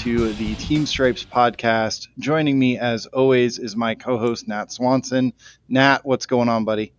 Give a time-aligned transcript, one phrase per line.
[0.00, 2.08] to the Team Stripes podcast.
[2.18, 5.34] Joining me, as always, is my co host, Nat Swanson.
[5.68, 6.94] Nat, what's going on, buddy?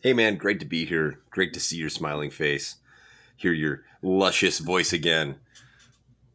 [0.00, 1.20] Hey, man, great to be here.
[1.30, 2.76] Great to see your smiling face,
[3.36, 5.36] hear your luscious voice again.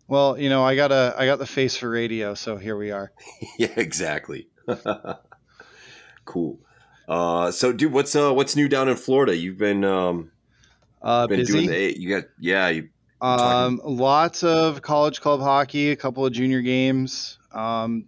[0.07, 2.91] Well, you know, I got a I got the face for radio, so here we
[2.91, 3.11] are.
[3.57, 4.47] yeah, exactly.
[6.25, 6.59] cool.
[7.07, 9.35] Uh, so, dude, what's uh, what's new down in Florida?
[9.35, 10.31] You've been um,
[11.01, 11.53] Uh, been busy.
[11.53, 12.89] doing the you got yeah you
[13.21, 17.37] Um, lots of college club hockey, a couple of junior games.
[17.51, 18.07] Um,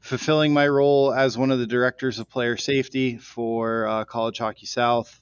[0.00, 4.66] fulfilling my role as one of the directors of player safety for uh, College Hockey
[4.66, 5.18] South.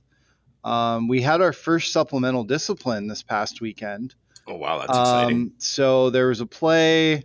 [0.64, 4.14] Um, we had our first supplemental discipline this past weekend.
[4.48, 5.36] oh wow that's exciting.
[5.36, 7.22] Um, so there was a play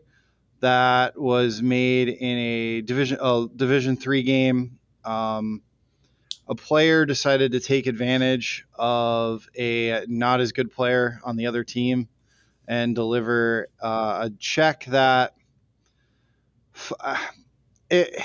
[0.59, 4.78] that was made in a division a division three game.
[5.04, 5.61] Um,
[6.50, 11.64] a player decided to take advantage of a not as good player on the other
[11.64, 12.08] team
[12.67, 15.34] and deliver uh, a check that
[16.76, 17.17] f- uh,
[17.89, 18.22] it,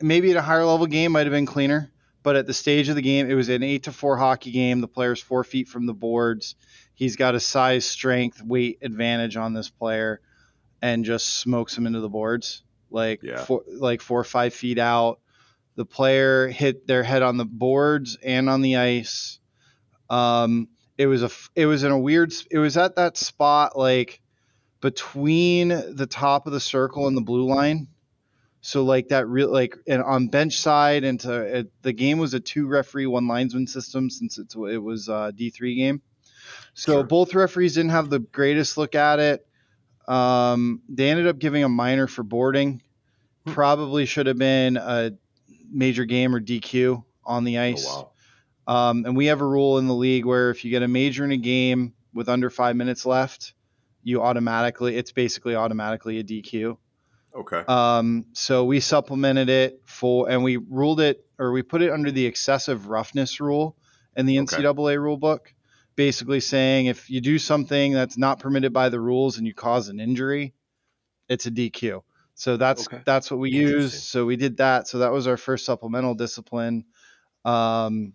[0.00, 1.90] maybe at a higher level game might have been cleaner,
[2.22, 4.80] but at the stage of the game, it was an eight to four hockey game.
[4.80, 6.56] The player's four feet from the boards.
[6.94, 10.20] He's got a size, strength, weight advantage on this player,
[10.82, 13.44] and just smokes him into the boards like Yeah.
[13.44, 15.20] four, like four or five feet out.
[15.78, 19.38] The player hit their head on the boards and on the ice.
[20.10, 24.20] Um, it was a it was in a weird it was at that spot like
[24.80, 27.86] between the top of the circle and the blue line.
[28.60, 32.34] So like that real like and on bench side and to it, the game was
[32.34, 36.02] a two referee one linesman system since it's it was a D three game.
[36.74, 37.04] So Sure.
[37.04, 39.46] both referees didn't have the greatest look at it.
[40.08, 42.82] Um, they ended up giving a minor for boarding.
[43.46, 43.52] Hmm.
[43.52, 45.12] Probably should have been a
[45.70, 47.86] major game or DQ on the oh ice.
[47.86, 48.10] wow.
[48.66, 51.24] Um, and we have a rule in the league where if you get a major
[51.24, 53.54] in a game with under five minutes left,
[54.02, 56.76] you automatically it's basically automatically a DQ.
[57.34, 57.62] Okay.
[57.68, 62.10] Um, so we supplemented it for, and we ruled it, or we put it under
[62.10, 63.76] the excessive roughness rule
[64.16, 64.56] in the Okay.
[64.56, 65.54] NCAA rule book,
[65.94, 69.88] basically saying if you do something that's not permitted by the rules and you cause
[69.88, 70.54] an injury,
[71.28, 72.02] it's a DQ.
[72.38, 73.02] So that's Okay.
[73.04, 74.04] that's what we used.
[74.04, 74.86] So we did that.
[74.86, 76.84] So that was our first supplemental discipline.
[77.44, 78.12] Um,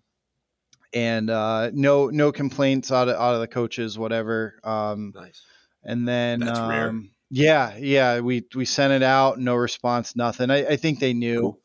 [0.93, 4.55] and uh, no no complaints out of out of the coaches, whatever.
[4.63, 5.41] Um, nice.
[5.83, 6.89] and then That's rare.
[6.89, 10.49] um, yeah, yeah, we we sent it out, no response, nothing.
[10.49, 11.39] I, I think they knew.
[11.41, 11.59] Cool.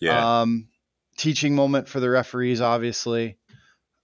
[0.00, 0.42] Yeah.
[0.42, 0.68] Um,
[1.16, 3.38] teaching moment for the referees, obviously.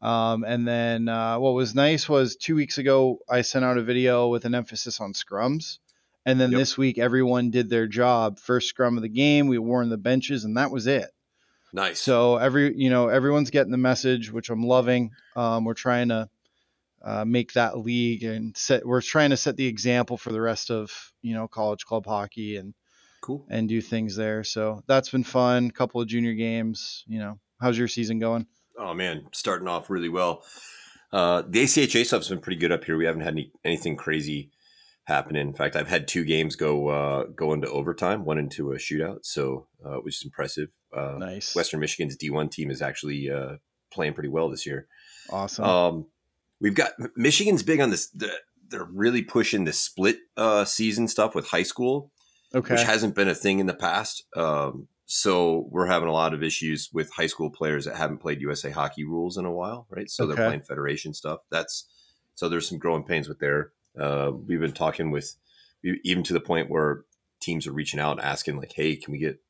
[0.01, 3.83] Um, and then uh, what was nice was two weeks ago I sent out a
[3.83, 5.77] video with an emphasis on scrums,
[6.27, 6.59] and then Yep.
[6.59, 8.39] this week everyone did their job.
[8.39, 11.11] First scrum of the game, we warned the benches, and that was it.
[11.73, 12.01] nice.
[12.01, 15.11] So every you know everyone's getting the message, which I'm loving.
[15.37, 16.29] Um, we're trying to
[17.03, 18.85] uh, make that league and set.
[18.85, 20.91] We're trying to set the example for the rest of
[21.23, 22.75] you know college club hockey and
[23.23, 23.47] cool.
[23.49, 24.45] and do things there.
[24.45, 25.71] So that's been fun.
[25.71, 27.05] Couple of junior games.
[27.07, 28.47] You know, how's your season going?
[28.79, 30.43] Oh man, starting off really well.
[31.13, 32.97] Uh, the ACHA stuff's been pretty good up here.
[32.97, 34.51] We haven't had any, anything crazy
[35.11, 35.47] happening.
[35.49, 39.19] In fact, I've had two games go uh, go into overtime, one into a shootout,
[39.25, 40.69] so uh, which is impressive.
[40.97, 43.57] Uh, Nice, Western Michigan's D1 team is actually uh,
[43.93, 44.87] playing pretty well this year.
[45.31, 45.65] awesome.
[45.65, 46.07] Um,
[46.61, 48.09] we've got Michigan's big on this.
[48.11, 48.31] The,
[48.69, 52.13] they're really pushing the split uh, season stuff with high school,
[52.55, 54.25] okay, which hasn't been a thing in the past.
[54.37, 58.41] Um, so we're having a lot of issues with high school players that haven't played
[58.41, 60.09] USA hockey rules in a while, right?
[60.09, 60.35] So Okay.
[60.37, 61.41] they're playing federation stuff.
[61.51, 61.85] That's
[62.37, 63.73] so there's some growing pains with there.
[63.99, 65.37] Uh, we've been talking with
[66.05, 67.05] even to the point where
[67.41, 69.41] teams are reaching out and asking like, "Hey, can we get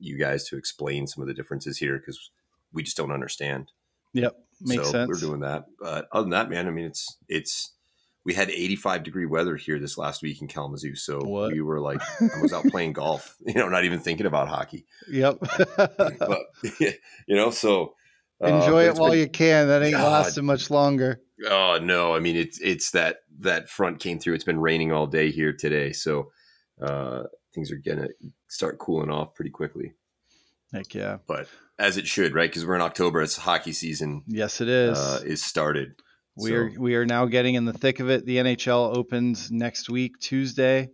[0.00, 2.30] you guys to explain some of the differences here because
[2.72, 3.72] we just don't understand."
[4.12, 5.08] yep, makes so sense.
[5.08, 5.66] we're doing that.
[5.80, 7.72] But other than that, man, I mean, it's it's
[8.24, 11.52] we had 85 degree weather here this last week in Kalamazoo, so What?
[11.52, 14.84] we were like, I was out playing golf, you know, not even thinking about hockey.
[15.08, 15.38] Yep.
[15.76, 16.46] But
[16.80, 17.94] you know, so
[18.44, 19.68] uh, Enjoy but it while been- you can.
[19.68, 20.12] That ain't God.
[20.24, 21.20] lasting much longer.
[21.48, 24.34] Oh no, I mean it's it's that that front came through.
[24.34, 26.30] It's been raining all day here today, so
[26.80, 28.08] uh, things are gonna
[28.48, 29.94] start cooling off pretty quickly.
[30.72, 31.18] Heck yeah.
[31.26, 31.48] But
[31.78, 32.50] as it should, right?
[32.50, 33.22] Because we're in October.
[33.22, 34.98] It's hockey season Yes, it is.
[34.98, 35.94] uh, is started.
[36.36, 38.24] We are we are now getting in the thick of it.
[38.24, 40.90] The NHL opens next week, Tuesday.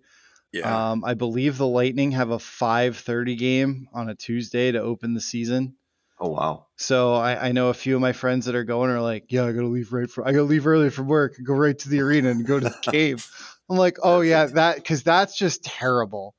[0.53, 0.91] Yeah.
[0.91, 5.21] Um, I believe the Lightning have a 5:30 game on a Tuesday to open the
[5.21, 5.75] season.
[6.19, 6.67] Oh wow.
[6.77, 9.45] So I, I know a few of my friends that are going are like, yeah,
[9.45, 12.01] I gotta leave right for I gotta leave early from work, go right to the
[12.01, 13.29] arena and go to the cave.
[13.71, 16.35] I'm like, oh yeah, that because that's just terrible.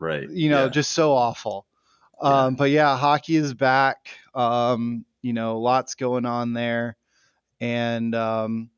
[0.00, 0.28] Right.
[0.28, 0.70] You know, Yeah.
[0.70, 1.66] just so awful.
[2.22, 2.44] Yeah.
[2.46, 4.08] Um, but yeah, hockey is back.
[4.34, 6.96] Um, you know, lots going on there,
[7.60, 8.70] and um,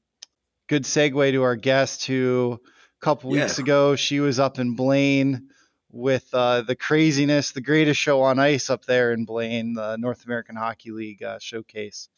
[0.66, 3.62] good segue to our guest who a couple weeks Yeah.
[3.64, 5.48] ago she was up in Blaine
[5.94, 10.24] with uh, the craziness, the greatest show on ice up there in Blaine, the North
[10.24, 12.08] American Hockey League uh, showcase.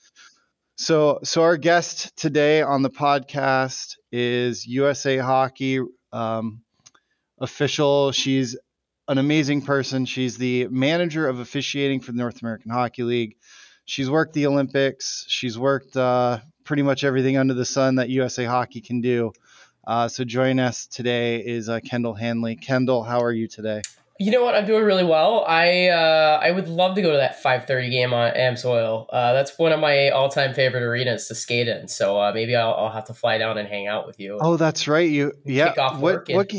[0.76, 5.80] So, so our guest today on the podcast is USA Hockey
[6.12, 6.62] um,
[7.38, 8.12] official.
[8.12, 8.56] She's
[9.08, 10.06] an amazing person.
[10.06, 13.36] She's the manager of officiating for the North American Hockey League.
[13.84, 15.26] She's worked the Olympics.
[15.28, 19.32] She's worked uh, pretty much everything under the sun that USA Hockey can do.
[19.86, 22.56] Uh, so join us today is uh, Kendall Hanley.
[22.56, 23.82] Kendall, how are you today?
[24.18, 24.54] You know what?
[24.54, 25.44] I'm doing really well.
[25.46, 29.06] I uh, I would love to go to that 5:30 game on Amsoil.
[29.12, 31.86] Uh, that's one of my all-time favorite arenas to skate in.
[31.86, 34.38] So uh, maybe I'll, I'll have to fly down and hang out with you.
[34.40, 35.08] Oh, that's right.
[35.08, 35.68] You yeah.
[35.68, 36.52] Kick off what work and- what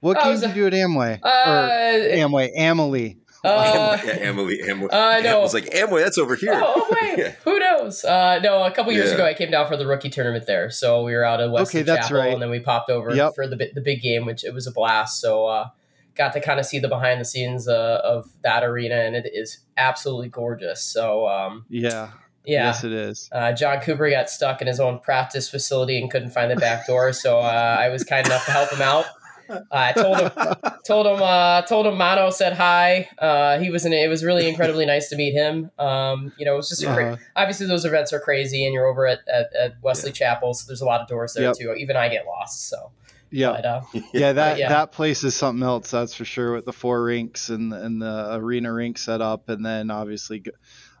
[0.00, 1.18] what Oh, game did you do at Amway?
[1.22, 3.16] or Uh, Amway, Amalie.
[3.46, 4.90] Uh, yeah, Emily, Emily.
[4.90, 5.38] uh, no.
[5.38, 6.52] I was like, Amway, that's over here.
[6.54, 7.32] oh wait, Yeah.
[7.44, 8.04] who knows?
[8.04, 9.14] Uh, no, a couple years Yeah.
[9.14, 10.70] ago I came down for the rookie tournament there.
[10.70, 12.32] So we were out at Wesley Okay, Chapel, right.
[12.32, 13.34] and then we popped over Yep.
[13.34, 15.20] for the the big game, which it was a blast.
[15.20, 15.68] So uh,
[16.14, 19.30] got to kind of see the behind the scenes uh, of that arena, and it
[19.32, 20.82] is absolutely gorgeous.
[20.82, 22.10] So um, Yeah.
[22.44, 23.28] yeah, Yes, it is.
[23.32, 26.86] Uh, John Cooper got stuck in his own practice facility and couldn't find the back
[26.86, 29.04] door, so uh, I was kind enough to help him out.
[29.48, 30.30] Uh, I told him,
[30.86, 33.08] told him, uh, told him Mano said hi.
[33.18, 33.92] Uh, he was in.
[33.92, 35.70] It was really incredibly nice to meet him.
[35.78, 37.22] Um, you know, it was just a cra- Uh-huh.
[37.36, 40.80] obviously those events are crazy, and you're over at, at, at Wesley Chapel, so there's
[40.80, 41.56] a lot of doors there Yep.
[41.58, 41.72] too.
[41.74, 42.68] Even I get lost.
[42.68, 42.90] So,
[43.30, 43.52] Yeah.
[43.52, 43.80] but, uh,
[44.12, 44.68] yeah, that yeah.
[44.68, 45.90] that place is something else.
[45.90, 46.52] That's for sure.
[46.54, 50.44] With the four rinks and and the arena rink set up, and then obviously,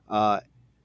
[0.08, 0.40] uh,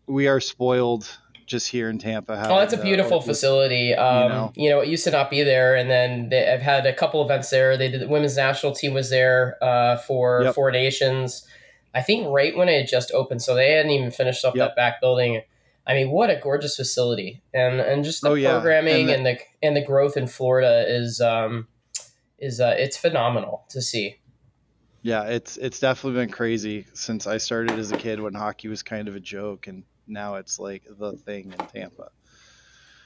[0.07, 1.07] we are spoiled
[1.51, 2.33] just here in Tampa.
[2.49, 3.93] Oh, that's a uh, beautiful facility.
[3.93, 4.77] Um, you, know.
[4.77, 4.81] know.
[4.81, 7.77] it used to not be there, and then they, I've had a couple events there.
[7.77, 10.55] They did the women's national team was there uh, for Yep.
[10.55, 11.45] Four Nations.
[11.93, 14.69] I think right when it just opened, so they hadn't even finished up Yep.
[14.69, 15.41] that back building.
[15.85, 18.51] I mean, what a gorgeous facility, and and just the Oh, yeah.
[18.53, 21.67] programming And and the, and the growth in Florida is um,
[22.39, 24.17] is uh, it's phenomenal to see.
[25.03, 28.83] Yeah, it's it's definitely been crazy since I started as a kid when hockey was
[28.83, 32.09] kind of a joke, and now it's like the thing in Tampa.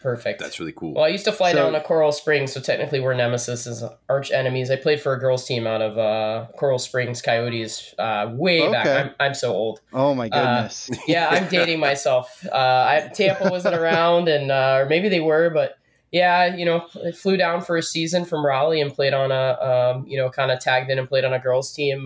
[0.02, 0.40] Perfect.
[0.40, 0.94] That's really cool.
[0.94, 3.84] Well, I used to fly So- down to Coral Springs, so technically we're nemesis as
[4.08, 4.70] arch enemies.
[4.70, 8.86] I played for a girls' team out of uh, Coral Springs Coyotes uh, way back.
[8.86, 9.82] I'm, I'm so old.
[9.94, 10.92] Oh my Uh, goodness!
[11.08, 12.46] Yeah, I'm dating myself.
[12.46, 15.76] Uh, I, Tampa wasn't around, and uh, or maybe they were, but
[16.12, 19.96] yeah, you know, I flew down for a season from Raleigh and played on a,
[19.96, 22.06] um, you know, kind of tagged in and played on a girls' team.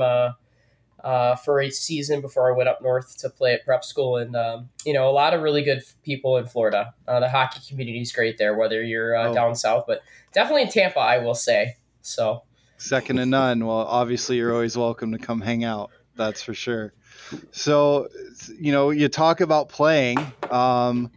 [1.04, 4.18] Uh, for a season before I went up north to play at prep school.
[4.18, 6.94] And, um, you know, a lot of really good people in Florida.
[7.08, 9.34] Uh, the hockey community is great there, whether you're uh, Oh.
[9.34, 10.02] down south, but
[10.34, 11.78] definitely in Tampa, I will say.
[12.02, 12.44] So,
[12.78, 13.66] Second to none.
[13.66, 15.92] Well, obviously, you're always welcome to come hang out.
[16.16, 16.94] That's for sure.
[17.52, 18.08] So,
[18.60, 20.18] you know, you talk about playing.
[20.50, 21.12] Um,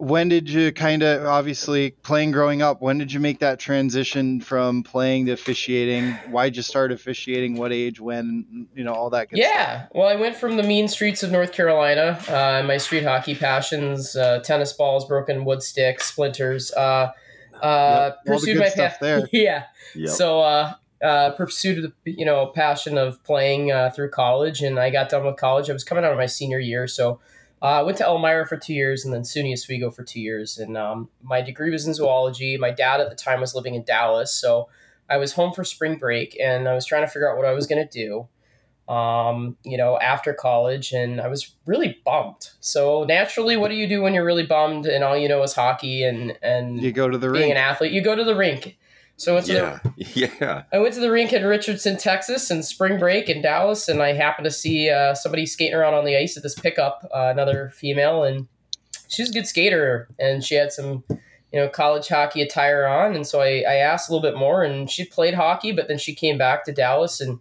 [0.00, 2.80] when did you kind of obviously playing growing up?
[2.80, 6.12] When did you make that transition from playing to officiating?
[6.30, 7.56] Why'd you start officiating?
[7.56, 8.00] What age?
[8.00, 8.66] When?
[8.74, 9.52] You know, all that good stuff.
[9.54, 9.86] yeah.
[9.92, 14.16] Well, I went from the mean streets of North Carolina, uh, my street hockey passions,
[14.16, 16.72] uh, tennis balls, broken wood sticks, splinters.
[16.72, 17.12] Uh, uh,
[17.62, 19.28] Yep, all the pursued good my stuff pa- there.
[19.32, 19.64] yeah.
[19.94, 20.08] Yep.
[20.10, 24.90] So, uh, uh, pursued the you know passion of playing uh, through college, and I
[24.90, 25.68] got done with college.
[25.70, 27.20] I was coming out of my senior year, so
[27.62, 30.58] uh, I went to Elmira for two years, and then SUNY Oswego for two years.
[30.58, 32.56] And um, my degree was in zoology.
[32.56, 34.68] My dad at the time was living in Dallas, so
[35.08, 37.52] I was home for spring break, and I was trying to figure out what I
[37.52, 38.28] was going to do.
[38.92, 42.50] Um, you know, after college, and I was really bummed.
[42.58, 45.52] So naturally, what do you do when you're really bummed and all you know is
[45.54, 47.50] hockey and and You go to the being ring.
[47.52, 47.92] an athlete?
[47.92, 48.76] You go to the rink.
[49.20, 50.30] So I went to the yeah.
[50.40, 50.62] Yeah.
[50.72, 54.14] I went to the rink in Richardson, Texas, and spring break in Dallas, and I
[54.14, 57.68] happened to see uh, somebody skating around on the ice at this pickup, uh, another
[57.68, 58.48] female, and
[59.08, 61.20] she was a good skater, and she had some, you
[61.52, 64.90] know, college hockey attire on, and so I, I asked a little bit more, and
[64.90, 67.40] she played hockey, but then she came back to Dallas, and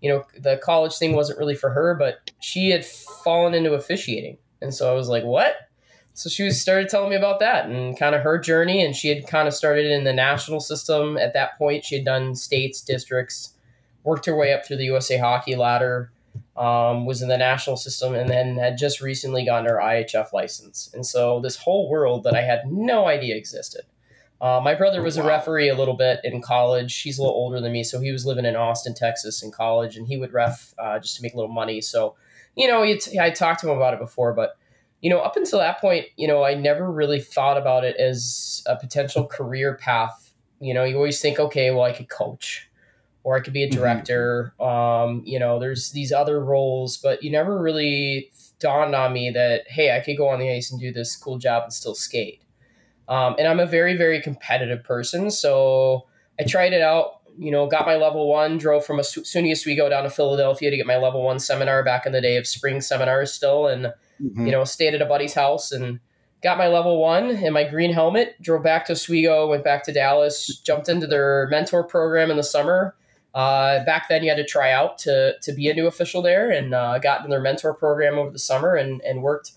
[0.00, 4.38] you know, the college thing wasn't really for her, but she had fallen into officiating,
[4.62, 5.67] and so I was like, what?
[6.18, 9.08] So she was started telling me about that and kind of her journey, and she
[9.08, 11.16] had kind of started in the national system.
[11.16, 13.54] At that point, she had done states, districts,
[14.02, 16.10] worked her way up through the USA Hockey ladder,
[16.56, 20.90] um, was in the national system, and then had just recently gotten her IIHF license.
[20.92, 23.82] And so this whole world that I had no idea existed
[24.40, 27.00] Uh, my brother was a referee a little bit in college.
[27.00, 29.96] He's a little older than me, so he was living in Austin, Texas, in college,
[29.96, 31.80] and he would ref uh, just to make a little money.
[31.80, 32.16] So,
[32.56, 34.56] you know, t- I talked to him about it before, but
[35.00, 38.62] you know, up until that point, you know, I never really thought about it as
[38.66, 40.32] a potential career path.
[40.60, 42.68] You know, you always think, okay, well, I could coach,
[43.22, 43.72] or I could be a Mhm.
[43.72, 44.54] director.
[44.60, 49.68] Um, you know, there's these other roles, but you never really dawned on me that
[49.68, 52.40] hey, I could go on the ice and do this cool job and still skate.
[53.08, 55.30] Um, and I'm a very, very competitive person.
[55.30, 56.06] So
[56.40, 59.88] I tried it out, you know, got my level one, drove from a SUNY Oswego
[59.88, 62.80] down to Philadelphia to get my level one seminar back in the day of spring
[62.80, 63.68] seminars still.
[63.68, 64.46] And, Mhm.
[64.46, 66.00] you know, stayed at a buddy's house and
[66.42, 69.92] got my level one and my green helmet, drove back to Oswego, went back to
[69.92, 72.94] Dallas, jumped into their mentor program in the summer.
[73.34, 76.50] Uh, back then, you had to try out to, to be a new official there
[76.50, 79.52] and uh, got in their mentor program over the summer and, and worked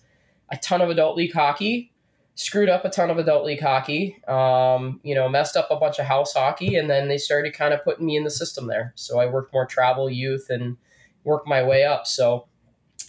[0.50, 1.92] a ton of adult league hockey
[2.36, 6.00] screwed up a ton of adult league hockey, um, you know, messed up a bunch
[6.00, 8.94] of house hockey, and then they started kind of putting me in the system there.
[8.96, 10.78] So I worked more travel youth and
[11.24, 12.08] worked my way up.
[12.08, 12.48] So,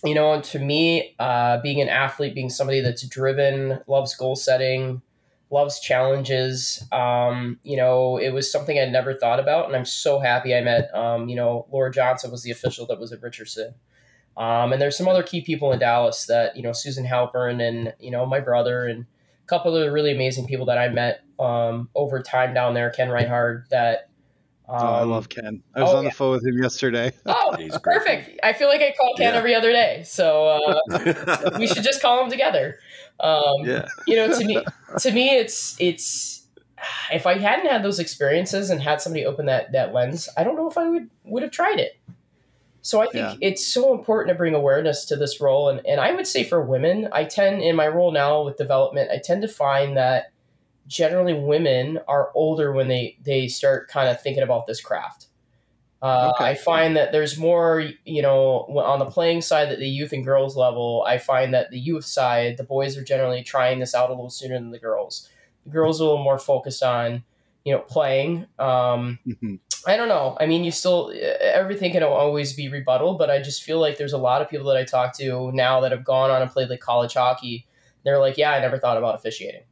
[0.04, 4.34] you know, and to me, uh, being an athlete, being somebody that's driven, loves goal
[4.34, 5.00] setting,
[5.50, 9.66] loves challenges, um, you know, it was something I'd never thought about.
[9.66, 12.98] And I'm so happy I met, um, you know, Laura Johnson was the official that
[12.98, 13.74] was at Richardson.
[14.36, 17.94] Um, and there's some other key people in Dallas that, you know, Susan Halpern and,
[18.00, 19.04] you know, my brother and
[19.44, 23.10] a couple of really amazing people that I met um, over time down there, Ken
[23.10, 24.08] Reinhardt, that.
[24.68, 25.62] Um, oh, I love Ken.
[25.74, 26.10] I was oh, on yeah.
[26.10, 27.12] the phone with him yesterday.
[27.26, 28.40] Oh, He's a great perfect.
[28.42, 29.38] I feel like I call Ken Yeah.
[29.38, 30.02] every other day.
[30.06, 30.48] So
[30.90, 32.78] uh, we should just call him together.
[33.20, 33.86] Um, yeah.
[34.06, 34.64] you know, to me,
[34.98, 36.46] to me, it's, it's,
[37.12, 40.56] if I hadn't had those experiences and had somebody open that, that lens, I don't
[40.56, 41.98] know if I would, would have tried it.
[42.80, 43.34] So I think Yeah.
[43.40, 45.68] it's so important to bring awareness to this role.
[45.68, 49.10] And, and I would say for women, I tend, in my role now with development,
[49.12, 50.31] I tend to find that
[50.86, 55.26] generally women are older when they, they start kind of thinking about this craft.
[56.02, 56.50] Uh, Okay.
[56.50, 60.24] I find that there's more, you know, on the playing side, that the youth and
[60.24, 64.10] girls level, I find that the youth side, the boys are generally trying this out
[64.10, 65.28] a little sooner than the girls.
[65.64, 67.22] The girls are a little more focused on,
[67.64, 68.46] you know, playing.
[68.58, 69.60] Um, Mhm.
[69.86, 70.36] I don't know.
[70.40, 74.12] I mean, you still everything can always be rebuttal, but I just feel like there's
[74.12, 76.68] a lot of people that I talk to now that have gone on and played
[76.68, 77.66] like college hockey.
[78.04, 79.62] They're like, "Yeah, I never thought about officiating,"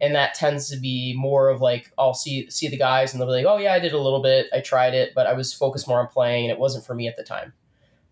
[0.00, 3.28] and that tends to be more of like I'll see see the guys and they'll
[3.28, 4.46] be like, "Oh yeah, I did a little bit.
[4.52, 7.08] I tried it, but I was focused more on playing, and it wasn't for me
[7.08, 7.52] at the time."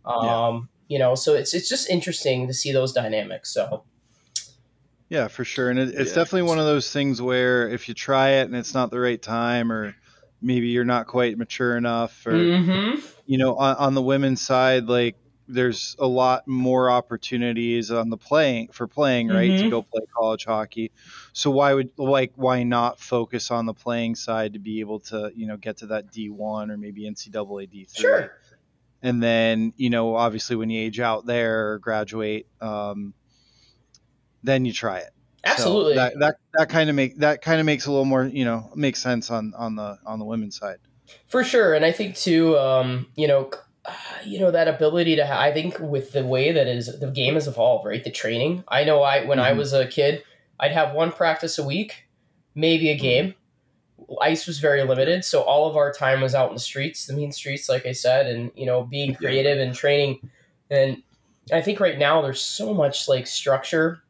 [0.07, 0.47] Yeah.
[0.47, 3.53] Um, you know, so it's it's just interesting to see those dynamics.
[3.53, 3.85] So
[5.09, 5.71] Yeah, for sure.
[5.71, 6.17] And it, it's Yeah.
[6.17, 9.21] definitely one of those things where if you try it and it's not the right
[9.21, 9.95] time, or
[10.43, 13.01] maybe you're not quite mature enough, or Mhm.
[13.27, 18.17] you know, on, on the women's side, like there's a lot more opportunities on the
[18.17, 19.57] playing for playing, right?
[19.59, 19.71] To Mhm.
[19.71, 20.91] go play college hockey.
[21.35, 25.33] So why would like why not focus on the playing side to be able to
[25.37, 28.01] you know get to that D1 or maybe NCAA D3?
[28.01, 28.33] sure.
[29.03, 33.15] and then you know obviously when you age out there or graduate um,
[34.43, 35.11] then you try it
[35.45, 35.95] So Absolutely.
[35.97, 38.71] that that, that kind of make that kind of makes a little more you know
[38.75, 40.79] makes sense on on the on the women's side
[41.29, 43.51] For sure, and I think too, um, you know,
[43.85, 43.93] uh,
[44.25, 45.27] you know that ability to.
[45.27, 48.03] Ha- I think with the way that is the game has evolved, right?
[48.03, 48.65] The training.
[48.69, 49.59] I know, I when I Mhm.
[49.59, 50.25] was a kid,
[50.59, 52.07] I'd have one practice a week,
[52.55, 53.03] maybe a hmm.
[53.03, 53.35] game.
[54.21, 57.15] Ice was very limited, so all of our time was out in the streets, the
[57.15, 60.19] mean streets, like I said, and you know, being creative and training.
[60.71, 61.03] And
[61.53, 64.03] I think right now there's so much like structure,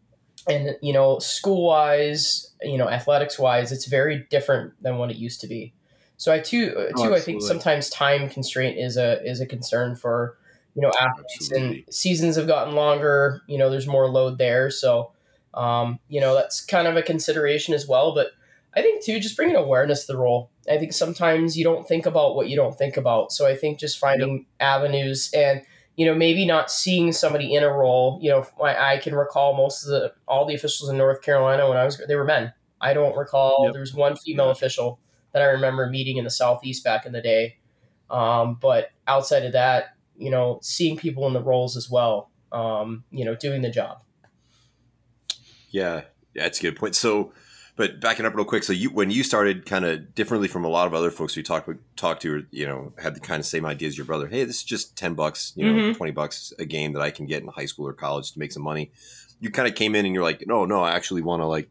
[0.49, 5.17] and you know, school wise, you know, athletics wise, it's very different than what it
[5.17, 5.73] used to be.
[6.17, 9.97] So I too, Oh, too, I think sometimes time constraint is a is a concern
[9.97, 10.39] for
[10.75, 11.85] you know athletes, Absolutely.
[11.85, 13.43] and seasons have gotten longer.
[13.47, 15.13] You know, there's more load there, so
[15.55, 18.15] um, you know that's kind of a consideration as well.
[18.15, 18.29] But
[18.75, 20.51] I think too, just bringing awareness to the role.
[20.69, 23.33] I think sometimes you don't think about what you don't think about.
[23.33, 25.63] So I think just finding avenues and
[25.97, 28.19] you know maybe not seeing somebody in a role.
[28.23, 31.69] You know, I, I can recall most of the all the officials in North Carolina
[31.69, 32.53] when I was they were men.
[32.81, 33.73] I don't recall Yep.
[33.73, 34.99] there was one female official
[35.33, 37.57] that I remember meeting in the southeast back in the day.
[38.11, 43.05] Um, but outside of that, you know, seeing people in the roles as well, um,
[43.11, 44.04] you know, doing the job.
[45.75, 46.03] Yeah,
[46.37, 46.95] that's a good point.
[46.95, 47.33] So,
[47.75, 50.69] but backing up real quick, so you when you started kind of differently from a
[50.69, 53.47] lot of other folks we talked talked to, or, you know, had the kind of
[53.47, 54.29] same idea as your brother.
[54.29, 55.97] Hey, this is just ten bucks, you know, Mhm.
[55.97, 58.53] twenty bucks a game that I can get in high school or college to make
[58.53, 58.93] some money.
[59.41, 61.69] You kind of came in and you're like, no, no, I actually want to like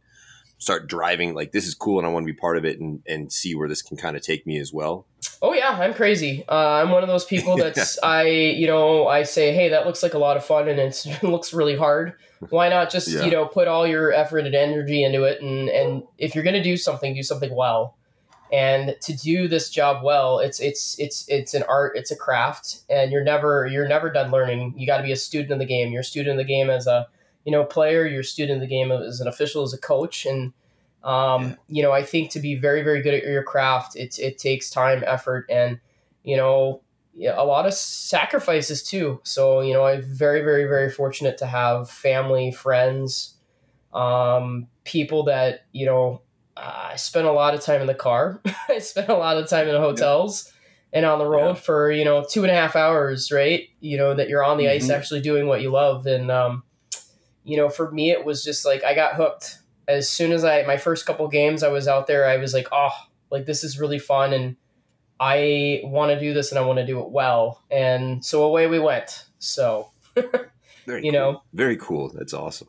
[0.63, 3.01] start driving like this is cool and I want to be part of it and
[3.07, 5.05] and see where this can kind of take me as well?
[5.41, 6.43] Oh yeah, I'm crazy.
[6.47, 10.01] Uh, I'm one of those people that's I you know I say hey that looks
[10.01, 12.13] like a lot of fun and it's, it looks really hard.
[12.49, 13.23] Why not just Yeah.
[13.25, 16.63] you know put all your effort and energy into it and and if you're gonna
[16.63, 17.95] do something, do something well.
[18.51, 22.81] And to do this job well, it's it's it's it's an art, it's a craft,
[22.87, 24.75] and you're never you're never done learning.
[24.77, 25.91] You got to be a student of the game.
[25.91, 27.07] You're a student of the game as a
[27.45, 28.05] you know player.
[28.05, 30.53] You're a student of the game as an official, as a coach, and
[31.03, 31.55] um, Yeah.
[31.67, 34.69] you know I think to be very very good at your craft, it's it takes
[34.69, 35.79] time, effort, and
[36.23, 36.81] you know
[37.35, 39.19] a lot of sacrifices too.
[39.23, 43.35] So you know I'm very very very fortunate to have family, friends,
[43.93, 46.21] um, people that you know
[46.57, 48.39] uh, I spent a lot of time in the car.
[48.69, 50.51] I spent a lot of time in hotels
[50.91, 51.53] and on the road Yeah.
[51.55, 53.67] for you know two and a half hours, right?
[53.79, 54.95] You know that you're on the ice Mhm.
[54.95, 56.63] actually doing what you love, and um,
[57.43, 60.63] you know for me it was just like I got hooked as soon as I
[60.63, 62.25] my first couple games I was out there.
[62.27, 62.91] I was like, oh,
[63.29, 64.55] like this is really fun, and
[65.19, 68.67] I want to do this and I want to do it well, and so away
[68.67, 69.25] we went.
[69.39, 69.89] So
[70.85, 71.19] Very You cool.
[71.19, 71.41] know?
[71.53, 72.11] Very cool.
[72.13, 72.67] That's awesome.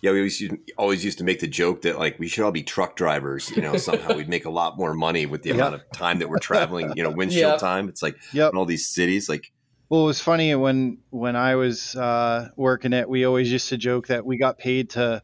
[0.00, 2.52] Yeah, we always used, always used to make the joke that like we should all
[2.52, 3.50] be truck drivers.
[3.50, 5.56] You know, somehow we'd make a lot more money with the Yep.
[5.58, 6.92] amount of time that we're traveling.
[6.96, 7.60] You know, windshield Yep.
[7.60, 7.88] time.
[7.88, 8.52] It's like Yep.
[8.52, 9.28] in all these cities.
[9.28, 9.50] Like,
[9.88, 13.08] Well, it was funny when when I was uh, working it.
[13.08, 15.22] We always used to joke that we got paid to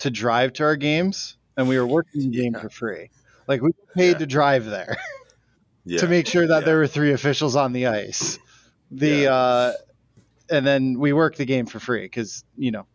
[0.00, 2.60] to drive to our games, and we were working the game Yeah.
[2.60, 3.10] for free.
[3.46, 4.18] Like we paid Yeah.
[4.18, 4.96] to drive there
[5.84, 8.38] yeah, to make sure that there were three officials on the ice.
[8.90, 9.72] The uh,
[10.50, 12.86] and then we worked the game for free because you know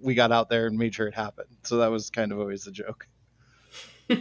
[0.00, 1.48] we got out there and made sure it happened.
[1.64, 3.06] So that was kind of always the joke.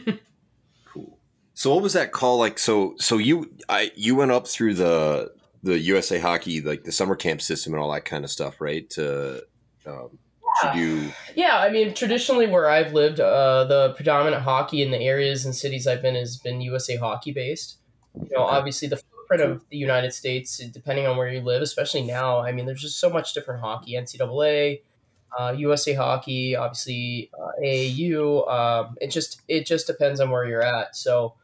[0.85, 1.19] cool.
[1.53, 2.57] So what was that call like?
[2.59, 5.31] So so you I you went up through the
[5.63, 8.89] the USA Hockey like the summer camp system and all that kind of stuff, right?
[8.91, 9.43] To
[9.85, 10.17] um,
[10.61, 14.97] to do Yeah, I mean, traditionally where I've lived, uh, the predominant hockey in the
[14.99, 17.77] areas and cities I've been has been USA hockey based.
[18.15, 18.55] You know, Okay.
[18.57, 22.51] obviously the footprint of the United States, depending on where you live, especially now, I
[22.51, 23.93] mean, there's just so much different hockey.
[23.93, 24.81] NCAA,
[25.39, 28.51] uh, USA hockey, obviously uh, AAU.
[28.51, 30.95] Um, it just it just depends on where you're at.
[30.95, 31.35] So.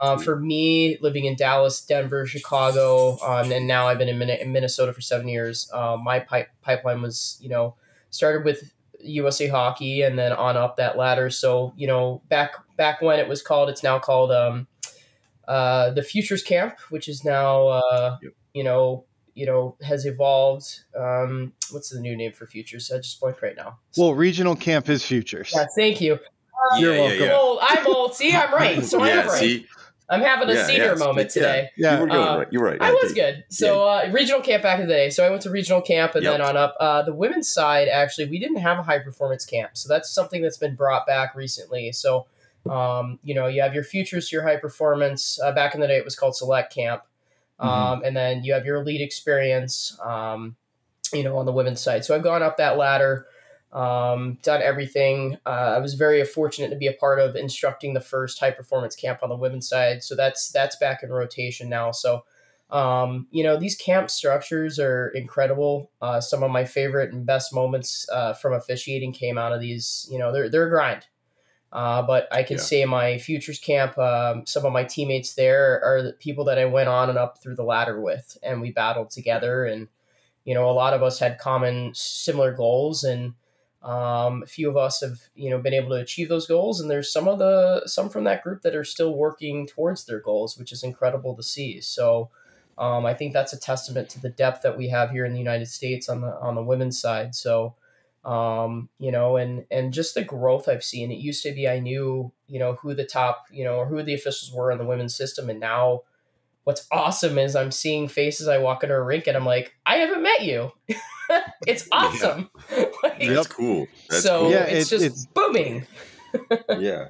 [0.00, 4.28] Uh, for me, living in Dallas, Denver, Chicago, um, and now I've been in, Min-
[4.30, 5.70] in Minnesota for seven years.
[5.72, 7.76] Uh, my pipe- pipeline was, you know,
[8.10, 11.30] started with USA Hockey and then on up that ladder.
[11.30, 14.66] So you know, back back when it was called, it's now called um,
[15.46, 18.32] uh, the Futures Camp, which is now uh, Yep.
[18.54, 19.04] you know
[19.34, 20.84] you know has evolved.
[20.98, 22.90] Um, what's the new name for Futures?
[22.90, 23.78] I just blanked right now.
[23.96, 25.52] Well, regional camp is futures.
[25.54, 26.18] Yeah, thank you.
[26.78, 27.22] You're Yeah, yeah, welcome.
[27.22, 27.36] I'm yeah.
[27.36, 27.58] old.
[27.62, 28.14] I'm old.
[28.14, 28.82] See, I'm right.
[28.84, 29.38] So I'm yeah, right.
[29.40, 29.66] see,
[30.14, 31.70] I'm having a Yeah, senior yeah, moment today.
[31.76, 32.00] Yeah.
[32.00, 32.46] you were Uh, right.
[32.50, 32.80] You're right.
[32.80, 33.44] I Yeah, was good.
[33.50, 35.10] So uh, regional camp back in the day.
[35.10, 36.32] So I went to regional camp and Yep.
[36.32, 36.76] then on up.
[36.80, 40.42] Uh, the women's side actually we didn't have a high performance camp, so that's something
[40.42, 41.92] that's been brought back recently.
[41.92, 42.26] So
[42.68, 45.38] um, you know you have your futures, your high performance.
[45.42, 47.02] Uh, back in the day, it was called select camp,
[47.60, 49.98] um, and then you have your elite experience.
[50.02, 50.56] Um,
[51.12, 52.04] you know on the women's side.
[52.04, 53.26] So I've gone up that ladder.
[53.74, 55.38] Um, done everything.
[55.44, 58.94] Uh, I was very fortunate to be a part of instructing the first high performance
[58.96, 60.02] camp on the women's side.
[60.04, 61.90] So that's that's back in rotation now.
[61.90, 62.24] So
[62.70, 65.90] um, you know, these camp structures are incredible.
[66.00, 70.08] Uh, some of my favorite and best moments uh, from officiating came out of these.
[70.10, 71.06] You know, they're they're a grind.
[71.72, 72.64] Uh, but I can Yeah.
[72.66, 76.66] say my futures camp, um, some of my teammates there are the people that I
[76.66, 79.64] went on and up through the ladder with, and we battled together.
[79.64, 79.88] And
[80.44, 83.34] you know, a lot of us had common, similar goals, and
[83.84, 86.80] um, a few of us have you know been able to achieve those goals.
[86.80, 90.20] And there's some of the some from that group that are still working towards their
[90.20, 91.80] goals, which is incredible to see.
[91.80, 92.30] So.
[92.76, 95.38] Um, I think that's a testament to the depth that we have here in the
[95.38, 97.36] United States on the on the women's side.
[97.36, 97.76] So,
[98.24, 101.12] um, you know, and and just the growth I've seen.
[101.12, 104.02] It used to be I knew you know who the top you know or who
[104.02, 106.00] the officials were in the women's system, and now
[106.64, 108.48] what's awesome is I'm seeing faces.
[108.48, 110.72] I walk into a rink and I'm like, I haven't met you.
[111.66, 112.50] it's awesome.
[113.32, 113.86] That's cool.
[114.10, 114.50] That's so cool.
[114.50, 115.86] Yeah, it's it- just it's- booming.
[116.80, 117.08] yeah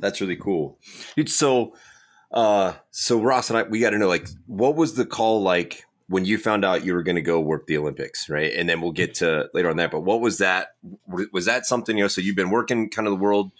[0.00, 0.78] that's really cool
[1.16, 1.74] dude so
[2.32, 5.84] uh so ross and i we got to know like what was the call like
[6.08, 8.82] when you found out you were going to go work the olympics right and then
[8.82, 10.74] we'll get to later on that but what was that
[11.32, 13.50] was that something you know so you've been working kind of the world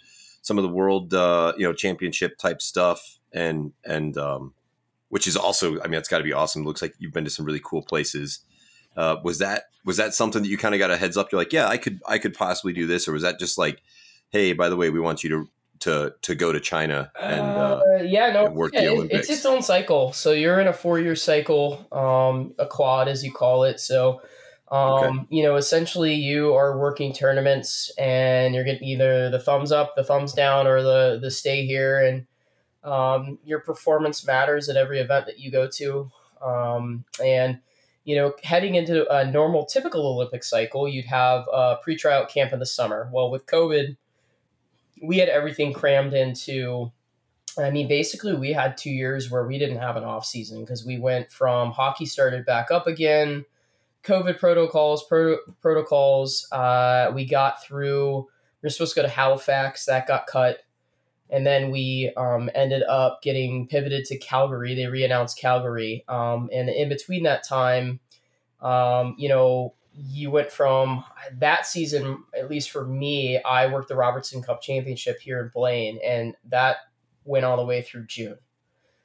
[0.43, 4.53] some of the world uh you know championship type stuff and and um
[5.09, 7.31] which is also i mean it's got to be awesome looks like you've been to
[7.31, 8.41] some really cool places
[8.97, 11.39] uh was that was that something that you kind of got a heads up you're
[11.39, 13.81] like yeah i could i could possibly do this or was that just like
[14.29, 17.81] hey, by the way, we want you to to to go to China and uh,
[17.85, 20.11] Uh, yeah, no, and work yeah, the it- it's its own cycle.
[20.11, 23.79] So you're in a four year cycle, um, a quad as you call it.
[23.79, 24.21] So
[24.69, 25.25] Um, Okay.
[25.29, 30.03] You know, essentially, you are working tournaments, and you're getting either the thumbs up, the
[30.03, 32.25] thumbs down, or the the stay here, and
[32.83, 36.11] um, your performance matters at every event that you go to.
[36.41, 37.59] Um, and
[38.07, 42.59] you know, heading into a normal, typical Olympic cycle, you'd have a pre-tryout camp in
[42.59, 43.09] the summer.
[43.11, 43.97] Well, with COVID,
[45.03, 46.93] we had everything crammed into.
[47.59, 50.85] I mean, basically, we had two years where we didn't have an off season because
[50.85, 53.43] we went from hockey started back up again,
[54.05, 56.47] COVID protocols, pro- protocols.
[56.49, 58.25] Uh, we got through.
[58.61, 60.59] We are supposed to go to Halifax, that got cut,
[61.29, 64.75] and then we um, ended up getting pivoted to Calgary.
[64.75, 67.99] They re-announced Calgary, um, and in between that time,
[68.61, 71.03] um, you know, you went from
[71.39, 75.99] that season, at least for me, I worked the Robertson Cup Championship here in Blaine,
[76.05, 76.77] and that
[77.25, 78.37] went all the way through June.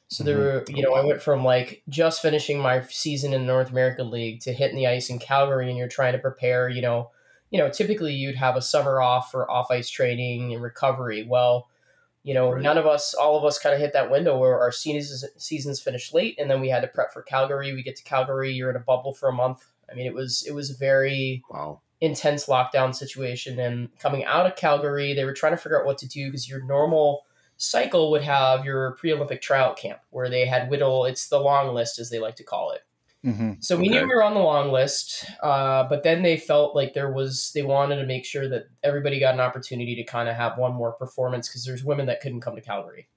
[0.09, 3.47] So there were, you know, I went from like just finishing my season in the
[3.47, 6.69] North American League to hitting the ice in Calgary, and you're trying to prepare.
[6.69, 7.11] You know,
[7.51, 11.25] you know, typically you'd have a summer off for off ice training and recovery.
[11.27, 11.71] Well,
[12.25, 12.63] you know, Right.
[12.63, 15.81] none of us, all of us, kind of hit that window where our seasons seasons
[15.81, 17.73] finished late, and then we had to prep for Calgary.
[17.75, 19.67] We get to Calgary, you're in a bubble for a month.
[19.91, 21.81] I mean, it was it was a very Wow.
[22.01, 23.59] intense lockdown situation.
[23.59, 26.49] And coming out of Calgary, they were trying to figure out what to do because
[26.49, 27.25] your normal
[27.57, 31.05] cycle would have your pre-Olympic tryout camp where they had whittle.
[31.05, 32.81] It's the long list, as they like to call it.
[33.25, 33.53] Mm-hmm.
[33.61, 34.01] So we Okay.
[34.01, 37.53] knew we were on the long list, uh, but then they felt like there was
[37.55, 40.75] they wanted to make sure that everybody got an opportunity to kind of have one
[40.75, 43.09] more performance because there's women that couldn't come to Calgary.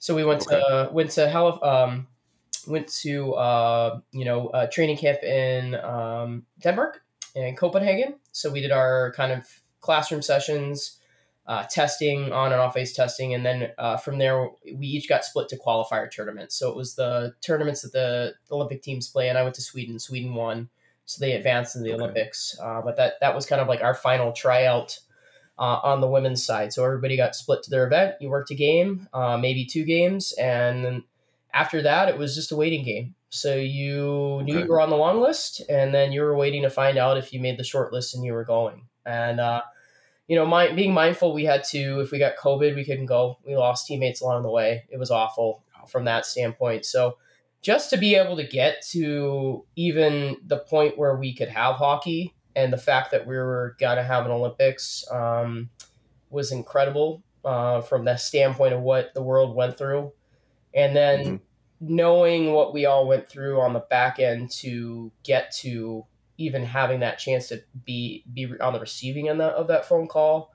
[0.00, 2.08] So we went to went to Halif- um,
[2.66, 7.02] went to uh, you know a training camp in um, Denmark
[7.36, 8.14] and Copenhagen.
[8.32, 9.46] So we did our kind of
[9.80, 10.99] classroom sessions,
[11.50, 15.24] uh, testing on and off ice testing, and then uh, from there we each got
[15.24, 16.54] split to qualifier tournaments.
[16.54, 19.98] So it was the tournaments that the Olympic teams play, and I went to Sweden.
[19.98, 20.68] Sweden won,
[21.06, 22.02] so they advanced in the Okay.
[22.02, 22.56] Olympics.
[22.62, 25.00] Uh, but that that was kind of like our final tryout.
[25.58, 28.14] Uh, on the women's side, so everybody got split to their event.
[28.18, 31.04] You worked a game, uh, maybe two games, and then
[31.52, 33.14] after that, it was just a waiting game.
[33.28, 34.62] So you knew Okay.
[34.62, 37.34] you were on the long list, and then you were waiting to find out if
[37.34, 38.88] you made the short list and you were going.
[39.04, 39.60] And uh,
[40.30, 41.98] you know, my, being mindful, we had to.
[41.98, 43.38] If we got COVID, we couldn't go.
[43.44, 44.84] We lost teammates along the way.
[44.88, 46.84] It was awful from that standpoint.
[46.84, 47.16] So
[47.62, 52.32] just to be able to get to even the point where we could have hockey,
[52.54, 55.68] and the fact that we were gonna have an Olympics um,
[56.30, 60.12] was incredible uh, from the standpoint of what the world went through,
[60.72, 61.40] and then Mhm.
[61.80, 66.06] knowing what we all went through on the back end to get to
[66.40, 70.52] even having that chance to be be on the receiving end of that phone call.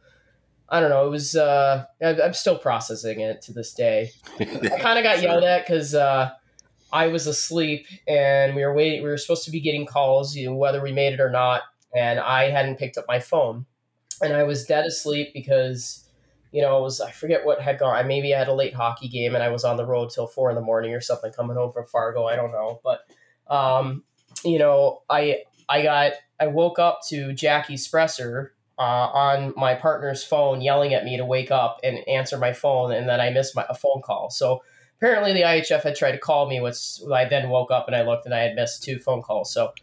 [0.68, 1.06] I don't know.
[1.06, 1.36] It was.
[1.36, 4.10] Uh, I- I'm still processing it to this day.
[4.40, 4.46] I
[4.80, 6.32] kind of got yelled at because uh,
[6.92, 9.04] I was asleep and we were waiting.
[9.04, 11.62] We were supposed to be getting calls, you know, whether we made it or not,
[11.96, 13.68] and I hadn't picked up my phone,
[14.24, 16.10] and I was dead asleep because,
[16.52, 17.96] you know, it was I forget what had gone.
[17.96, 20.26] I maybe I had a late hockey game and I was on the road till
[20.26, 22.26] four in the morning or something, coming home from Fargo.
[22.26, 23.02] I don't know, but,
[23.54, 24.04] um,
[24.44, 30.24] you know, I I got I woke up to Jackie Spresser uh, on my partner's
[30.24, 33.56] phone yelling at me to wake up and answer my phone, and then I missed
[33.56, 34.30] my a phone call.
[34.30, 34.62] So
[34.98, 36.78] apparently the IIHF had tried to call me, which
[37.12, 39.54] I then woke up and I looked and I had missed two phone calls.
[39.54, 39.74] So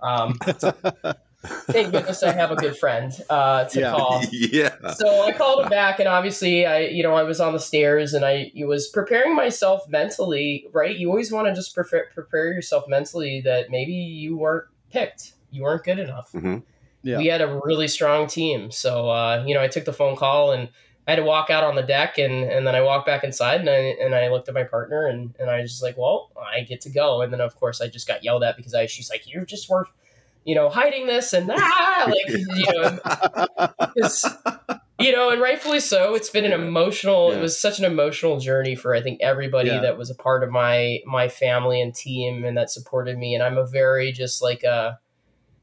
[0.00, 0.38] um,
[1.44, 3.90] thank goodness I have a good friend uh, to Yeah.
[3.90, 4.24] call.
[4.32, 4.92] yeah.
[4.94, 8.14] So I called him back, and obviously, I you know I was on the stairs,
[8.14, 10.66] and I was preparing myself mentally.
[10.72, 15.32] Right, you always want to just prepare prepare yourself mentally that maybe you weren't picked,
[15.50, 16.32] you weren't good enough.
[16.32, 16.62] Mhm.
[17.02, 17.16] Yeah.
[17.18, 20.52] We had a really strong team, so uh, you know I took the phone call
[20.52, 20.68] and.
[21.08, 23.60] I had to walk out on the deck and, and then I walked back inside
[23.60, 26.30] and I, and I looked at my partner and, and I was just like, well,
[26.38, 27.22] I get to go.
[27.22, 29.68] And then of course I just got yelled at because I, she's like, you're just
[29.68, 29.88] were,
[30.44, 32.98] you know, hiding this and ah, like, you know,
[34.02, 34.24] 'cause,
[35.00, 36.14] you know, and rightfully so.
[36.14, 37.32] It's been an emotional.
[37.32, 39.80] It was such an emotional journey for I think everybody Yeah.
[39.80, 43.34] that was a part of my my family and team and that supported me.
[43.34, 44.98] And I'm a very just like a,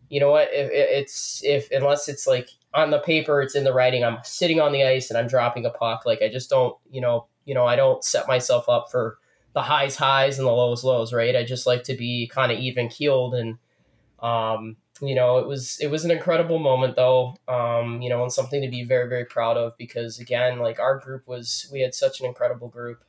[0.10, 0.50] you know what?
[0.52, 4.04] If if it's if unless it's like on the paper, it's in the writing.
[4.04, 6.04] I'm sitting on the ice and I'm dropping a puck.
[6.06, 9.18] Like I just don't, you know, you know, I don't set myself up for
[9.54, 11.14] the highs highs and the lows lows.
[11.14, 11.36] Right?
[11.36, 13.58] I just like to be kind of even keeled and
[14.20, 17.36] um, you know, it was it was an incredible moment though.
[17.48, 21.00] Um, you know, and something to be very very proud of because again, like our
[21.00, 23.04] group was we had such an incredible group,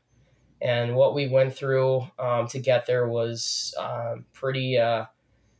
[0.60, 5.06] and what we went through um, to get there was um, pretty uh,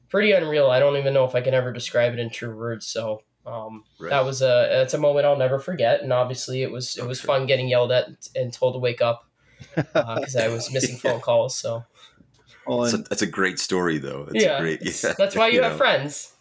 [0.08, 0.70] pretty unreal.
[0.70, 2.86] I don't even know if I can ever describe it in true words.
[2.86, 3.22] So.
[3.46, 4.10] Um, Right.
[4.10, 7.18] That was a it's a moment I'll never forget, and obviously it was it was
[7.20, 7.26] Okay.
[7.26, 9.24] fun getting yelled at and told to wake up
[9.94, 11.56] because I was missing phone calls.
[11.56, 11.84] So
[12.68, 14.28] Well, That's a, that's a great story, though.
[14.32, 14.80] It's yeah, a great.
[14.82, 15.78] yeah, that's why you, have know.
[15.78, 16.32] friends.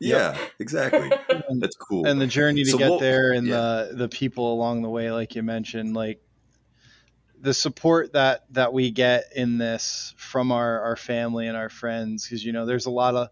[0.00, 1.10] Yeah, exactly.
[1.60, 2.06] That's cool.
[2.08, 3.54] and the journey to So get what- there and yeah.
[3.54, 6.20] the the people along the way like you mentioned like
[7.40, 12.24] the support that that we get in this from our our family and our friends
[12.24, 13.28] because you know there's a lot of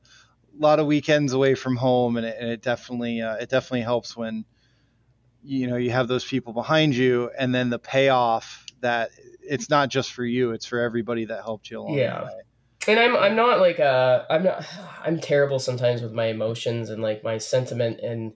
[0.56, 4.16] lot of weekends away from home and it, and it definitely uh, it definitely helps
[4.16, 4.44] when
[5.42, 9.10] you know you have those people behind you and then the payoff that
[9.42, 12.18] it's not just for you it's for everybody that helped you along Yeah.
[12.18, 12.40] the way.
[12.88, 14.64] And I'm I'm not like uh I'm not
[15.04, 18.32] I'm terrible sometimes with my emotions and like my sentiment and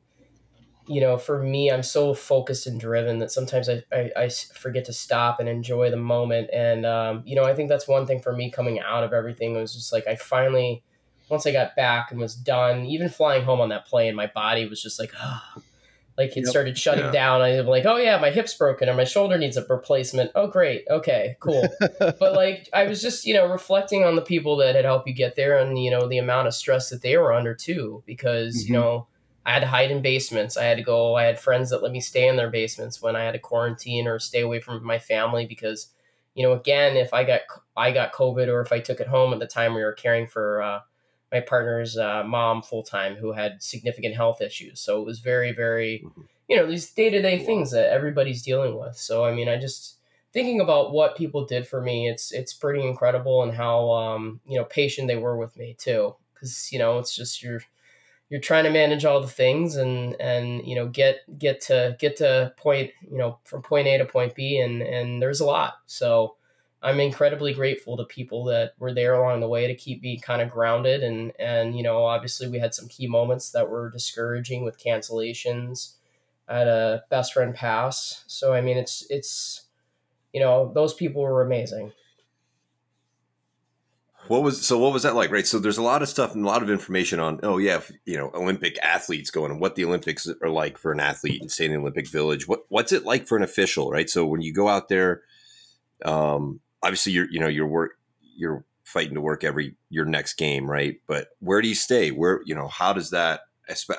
[0.86, 4.92] you know for me I'm so focused and driven that sometimes I I forget to
[4.92, 6.50] stop and enjoy the moment.
[6.52, 9.54] And um, you know I think that's one thing for me coming out of everything
[9.54, 10.82] was just like I finally
[11.30, 14.68] once I got back and was done even flying home on that plane my body
[14.68, 15.12] was just like
[16.16, 16.46] like it Yep.
[16.46, 17.10] started shutting Yeah.
[17.10, 20.46] down I'm like oh yeah my hip's broken or my shoulder needs a replacement oh
[20.46, 21.66] great okay cool
[21.98, 25.14] but like I was just you know reflecting on the people that had helped you
[25.14, 28.54] get there and you know the amount of stress that they were under too because
[28.64, 28.66] Mhm.
[28.68, 29.06] you know
[29.46, 31.92] I had to hide in basements I had to go I had friends that let
[31.92, 34.98] me stay in their basements when I had to quarantine or stay away from my
[34.98, 35.88] family because
[36.34, 37.40] you know again if I got
[37.76, 40.26] I got COVID or if I took it home at the time we were caring
[40.28, 40.80] for uh,
[41.34, 45.52] my partner's uh, mom full time who had significant health issues so it was very
[45.52, 46.24] very Mhm.
[46.48, 49.56] you know these day to day things that everybody's dealing with so I mean I
[49.58, 49.98] just
[50.34, 54.58] thinking about what people did for me, it's it's pretty incredible and how um, you
[54.58, 56.16] know patient they were with me too.
[56.34, 57.62] Because you know it's just you're
[58.30, 62.16] you're trying to manage all the things and and you know get get to get
[62.16, 65.74] to point you know from point A to point B and and there's a lot.
[65.86, 66.34] So
[66.84, 70.42] I'm incredibly grateful to people that were there along the way to keep me kind
[70.42, 74.64] of grounded and and you know obviously we had some key moments that were discouraging
[74.64, 75.94] with cancellations.
[76.48, 79.64] Had a best friend pass, so I mean it's it's
[80.32, 81.92] you know those people were amazing
[84.28, 84.78] What was so?
[84.78, 85.30] What was that like?
[85.30, 85.46] Right.
[85.46, 87.40] So there's a lot of stuff and a lot of information on.
[87.42, 91.00] Oh yeah, you know, Olympic athletes going and what the Olympics are like for an
[91.00, 92.48] athlete and staying in Olympic Village.
[92.48, 93.90] What what's it like for an official?
[93.90, 94.08] Right.
[94.08, 95.22] So when you go out there,
[96.04, 97.92] um, obviously you're you know you're work
[98.36, 101.00] you're fighting to work every your next game, right?
[101.06, 102.10] But where do you stay?
[102.10, 103.40] Where you know how does that?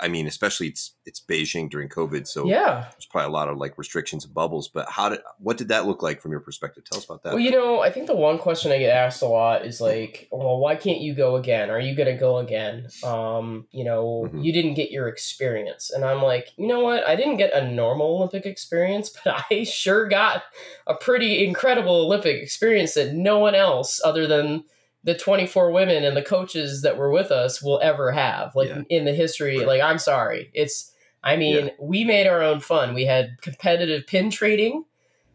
[0.02, 3.58] I mean, especially it's it's Beijing during COVID, so yeah there's probably a lot of
[3.58, 4.68] like restrictions and bubbles.
[4.68, 6.84] But how did what did that look like from your perspective?
[6.86, 7.34] Tell us about that.
[7.34, 10.28] well you know i think the one question i get asked a lot is like
[10.32, 14.30] well why can't you go again are you going to go again um you know
[14.32, 14.44] Mhm.
[14.44, 17.70] you didn't get your experience and i'm like you know what i didn't get a
[17.70, 20.44] normal olympic experience but i sure got
[20.88, 24.64] a pretty incredible olympic experience that no one else other than
[25.06, 28.82] the 24 women and the coaches that were with us will ever have like Yeah.
[28.90, 29.68] in the history Right.
[29.68, 30.50] like i'm sorry.
[30.54, 30.92] It's
[31.24, 32.94] i mean we made our own fun.
[32.94, 34.84] We had competitive pin trading.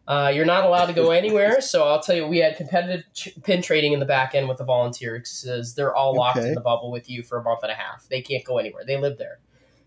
[0.07, 3.29] Uh, you're not allowed to go anywhere so i'll tell you we had competitive ch-
[3.43, 6.49] pin trading in the back end with the volunteers because they're all locked Okay.
[6.49, 8.07] in the bubble with you for a month and a half.
[8.09, 8.83] They can't go anywhere.
[8.85, 9.39] They live there.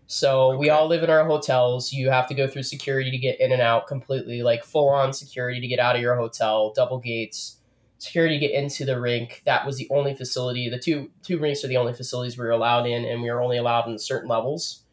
[0.07, 1.91] So we all live in our hotels.
[1.91, 5.13] You have to go through security to get in and out completely like full on
[5.13, 7.54] security to get out of your hotel double gates
[8.05, 9.41] security to get into the rink.
[9.45, 10.69] That was the only facility.
[10.69, 13.41] The two two rinks are the only facilities we were allowed in, and we were
[13.41, 14.83] only allowed in certain levels.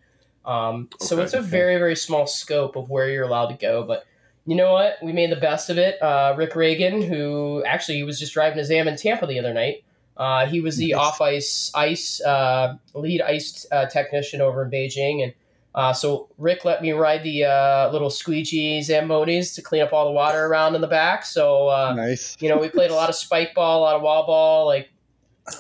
[0.45, 3.85] Um, so it's a very very small scope of where you're allowed to go.
[3.85, 4.05] But
[4.47, 4.97] you know what?
[5.03, 6.03] We made the best of it.
[6.03, 9.55] Uh, Rick Reagan, who actually he was just driving his Am in Tampa the other
[9.55, 9.85] night.
[10.17, 15.23] Uh, he was the off ice ice uh, lead ice uh, technician over in Beijing,
[15.23, 15.33] and
[15.75, 20.05] uh, so Rick let me ride the uh, little squeegee Zambonis to clean up all
[20.05, 21.25] the water around in the back.
[21.25, 24.03] So uh, nice you know, we played a lot of spike ball, a lot of
[24.03, 24.67] wall ball.
[24.67, 24.91] Like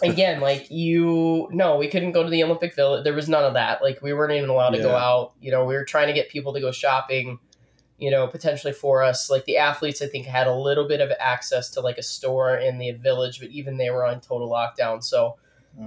[0.03, 3.05] again, like you, no, we couldn't go to the Olympic Village.
[3.05, 3.83] There was none of that.
[3.83, 5.33] Like we weren't even allowed to go out.
[5.41, 7.39] You know, we were trying to get people to go shopping.
[7.99, 9.31] You know, potentially for us.
[9.31, 12.57] Like the athletes, I think had a little bit of access to like a store
[12.57, 15.05] in the village, but even they were on total lockdown.
[15.05, 15.37] So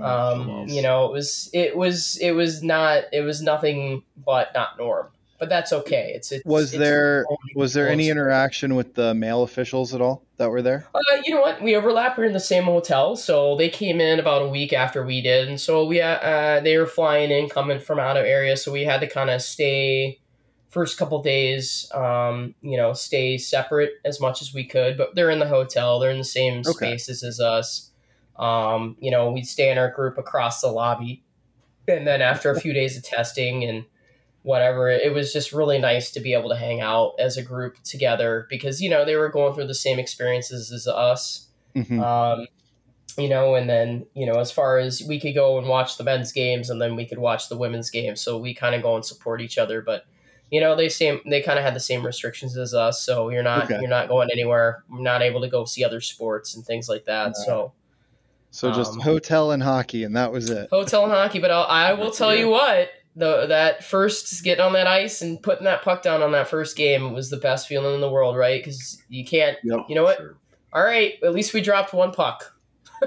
[0.02, 4.78] um, you know, it was it was it was not it was nothing but not
[4.78, 5.08] norm.
[5.38, 6.14] But that's okay.
[6.16, 10.24] It's, it's was it's there was there any interaction with the male officials at all
[10.38, 11.62] that were there Uh, you know what?
[11.62, 12.18] We overlap.
[12.18, 15.50] We're in the same hotel, so they came in about a week after we did,
[15.50, 18.86] and so we uh, they were flying in, coming from out of area, so we
[18.86, 20.20] had to kind of stay
[20.70, 24.98] first couple days, um, you know, stay separate as much as we could.
[24.98, 26.98] But they're in the hotel; they're in the same Okay.
[26.98, 27.92] spaces as us.
[28.38, 31.24] Um, you know, we'd stay in our group across the lobby,
[31.88, 33.86] and then after a few days of testing and
[34.44, 37.82] whatever it was just really nice to be able to hang out as a group
[37.84, 41.48] together because you know they were going through the same experiences as us.
[41.76, 42.00] Mhm.
[42.02, 42.48] um,
[43.18, 46.04] you know and then you know as far as we could go and watch the
[46.04, 48.22] men's games and then we could watch the women's games.
[48.22, 50.06] So we kind of go and support each other but
[50.52, 53.02] you know they same they kind of had the same restrictions as us.
[53.02, 53.80] So you're not Okay.
[53.80, 57.36] you're not going anywhere not able to go see other sports and things like that.
[57.36, 57.74] So
[58.56, 60.70] So just Um, hotel and hockey, and that was it.
[60.72, 61.40] hotel and hockey.
[61.40, 65.44] But I'll, I will tell you what, the that first getting on that ice and
[65.44, 68.38] putting that puck down on that first game was the best feeling in the world,
[68.38, 68.64] right?
[68.64, 69.58] Because you can't.
[69.64, 69.80] Yep.
[69.90, 70.18] You know what?
[70.18, 70.38] Sure.
[70.72, 72.56] All right, at least we dropped one puck.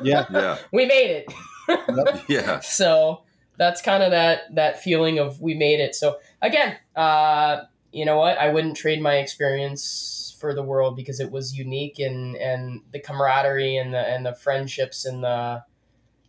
[0.02, 0.26] Yeah.
[0.30, 0.58] Yeah.
[0.70, 1.32] We made it.
[2.28, 2.61] Yeah.
[2.61, 3.22] so
[3.56, 5.94] that's kind of that that feeling of we made it.
[5.94, 8.37] So again, uh, you know what?
[8.37, 13.01] I wouldn't trade my experience for the world because it was unique and and the
[13.01, 15.62] camaraderie and the and the friendships and the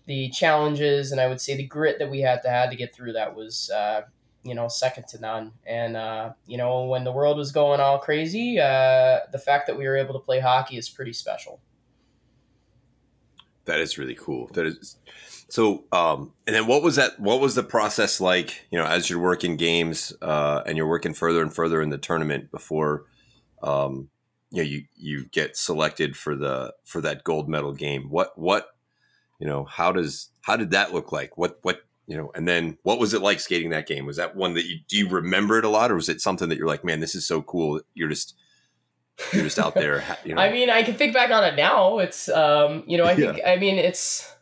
[0.05, 2.93] the challenges and I would say the grit that we had to had to get
[2.93, 4.01] through that was uh,
[4.43, 5.53] you know second to none.
[5.65, 9.77] And uh, you know when the world was going all crazy, uh, the fact that
[9.77, 11.61] we were able to play hockey is pretty special.
[13.65, 14.49] That is really cool.
[14.53, 14.97] That is
[15.49, 15.83] so.
[15.91, 17.19] Um, and then what was that?
[17.19, 18.65] What was the process like?
[18.71, 21.97] You know, as you're working games uh, and you're working further and further in the
[21.97, 23.05] tournament before,
[23.61, 24.09] um,
[24.51, 28.09] you know, you you get selected for the for that gold medal game.
[28.09, 28.69] What what
[29.39, 29.65] you know?
[29.65, 31.37] How does how did that look like?
[31.37, 32.31] What what you know?
[32.33, 34.05] And then what was it like skating that game?
[34.05, 36.49] Was that one that you do you remember it a lot, or was it something
[36.49, 37.81] that you're like, man, this is so cool?
[37.93, 38.35] You're just
[39.33, 40.03] you're just out there.
[40.23, 41.99] You know, I mean, I can think back on it now.
[41.99, 44.33] It's, um, you know, I think, I mean, it's,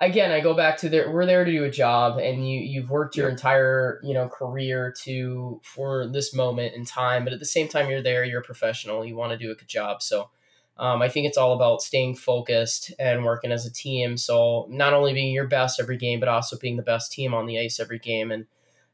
[0.00, 2.90] again, I go back to there, we're there to do a job and you, you've
[2.90, 7.24] worked your entire, you know, career to, for this moment in time.
[7.24, 9.54] But at the same time, you're there, you're a professional, you want to do a
[9.54, 10.02] good job.
[10.02, 10.30] So,
[10.78, 14.16] um, I think it's all about staying focused and working as a team.
[14.16, 17.46] So not only being your best every game, but also being the best team on
[17.46, 18.30] the ice every game.
[18.30, 18.46] And,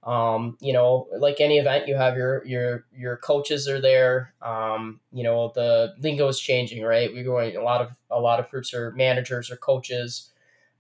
[0.04, 4.34] um, you know, like any event, you have your your your coaches are there.
[4.42, 7.12] Um, you know, the lingo is changing, right?
[7.12, 10.30] We're going a lot of a lot of groups are managers or coaches.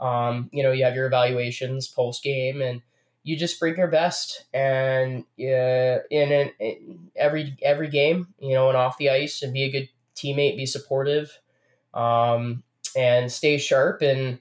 [0.02, 2.82] Um, you know, you have your evaluations post game, and
[3.22, 4.44] you just bring your best.
[4.52, 9.52] And uh, in, an, in every every game, you know, and off the ice, and
[9.52, 11.38] be a good teammate, be supportive,
[11.94, 12.64] um,
[12.96, 14.40] and stay sharp, and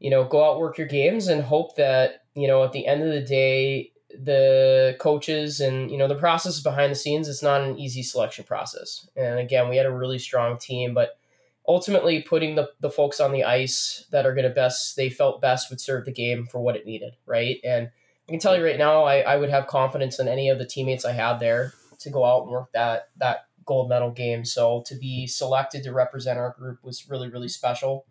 [0.00, 3.02] you know, go out work your games, and hope that you know at the end
[3.02, 3.92] of the day
[4.24, 8.44] the coaches and you know the process behind the scenes it's not an easy selection
[8.44, 11.18] process and again we had a really strong team but
[11.68, 15.40] ultimately putting the, the folks on the ice that are going to best they felt
[15.40, 17.90] best would serve the game for what it needed right and
[18.28, 20.66] i can tell you right now I, I would have confidence in any of the
[20.66, 24.82] teammates i had there to go out and work that that gold medal game so
[24.86, 28.06] to be selected to represent our group was really really special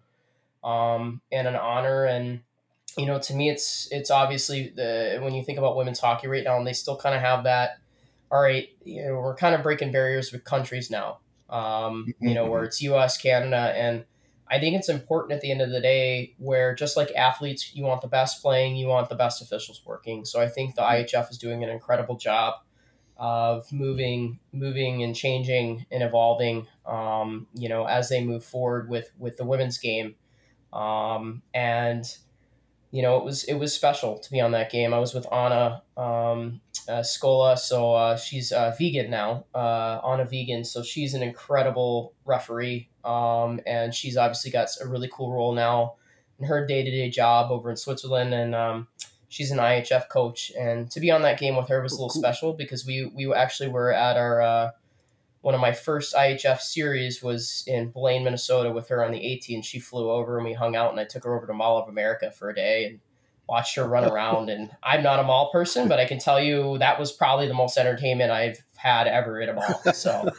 [0.63, 2.41] um, and an honor and
[2.97, 6.43] you know, to me, it's it's obviously the when you think about women's hockey right
[6.43, 7.77] now, and they still kind of have that.
[8.31, 11.19] All right, you know, we're kind of breaking barriers with countries now.
[11.49, 14.05] Um, you know, where it's U.S., Canada, and
[14.47, 17.84] I think it's important at the end of the day where just like athletes, you
[17.84, 20.25] want the best playing, you want the best officials working.
[20.25, 22.55] So I think the IIHF is doing an incredible job
[23.17, 26.67] of moving, moving and changing and evolving.
[26.86, 30.15] Um, you know, as they move forward with with the women's game,
[30.73, 32.05] um, and
[32.95, 34.93] you know, it was it was special to be on that game.
[34.93, 39.43] I was with Anna um, uh, Scola, so uh, she's uh, Wiegand now.
[39.53, 45.10] Uh, Anna Wiegand, so she's an incredible referee, um, and she's obviously got a really
[45.12, 45.95] cool role now
[46.39, 48.88] in her day to day job over in Switzerland, and um,
[49.27, 50.53] she's an IIHF coach.
[50.58, 52.21] And to be on that game with her was a little cool.
[52.21, 54.71] special because we we actually were at our uh,
[55.45, 59.62] one of my first IIHF series was in Blaine, Minnesota with her on the 18.
[59.62, 61.88] She flew over and we hung out and I took her over to Mall of
[61.88, 62.99] America for a day and
[63.47, 64.49] watched her run around.
[64.49, 67.53] And I'm not a mall person, but I can tell you that was probably the
[67.53, 69.93] most entertainment I've had ever at a mall.
[69.93, 70.31] So,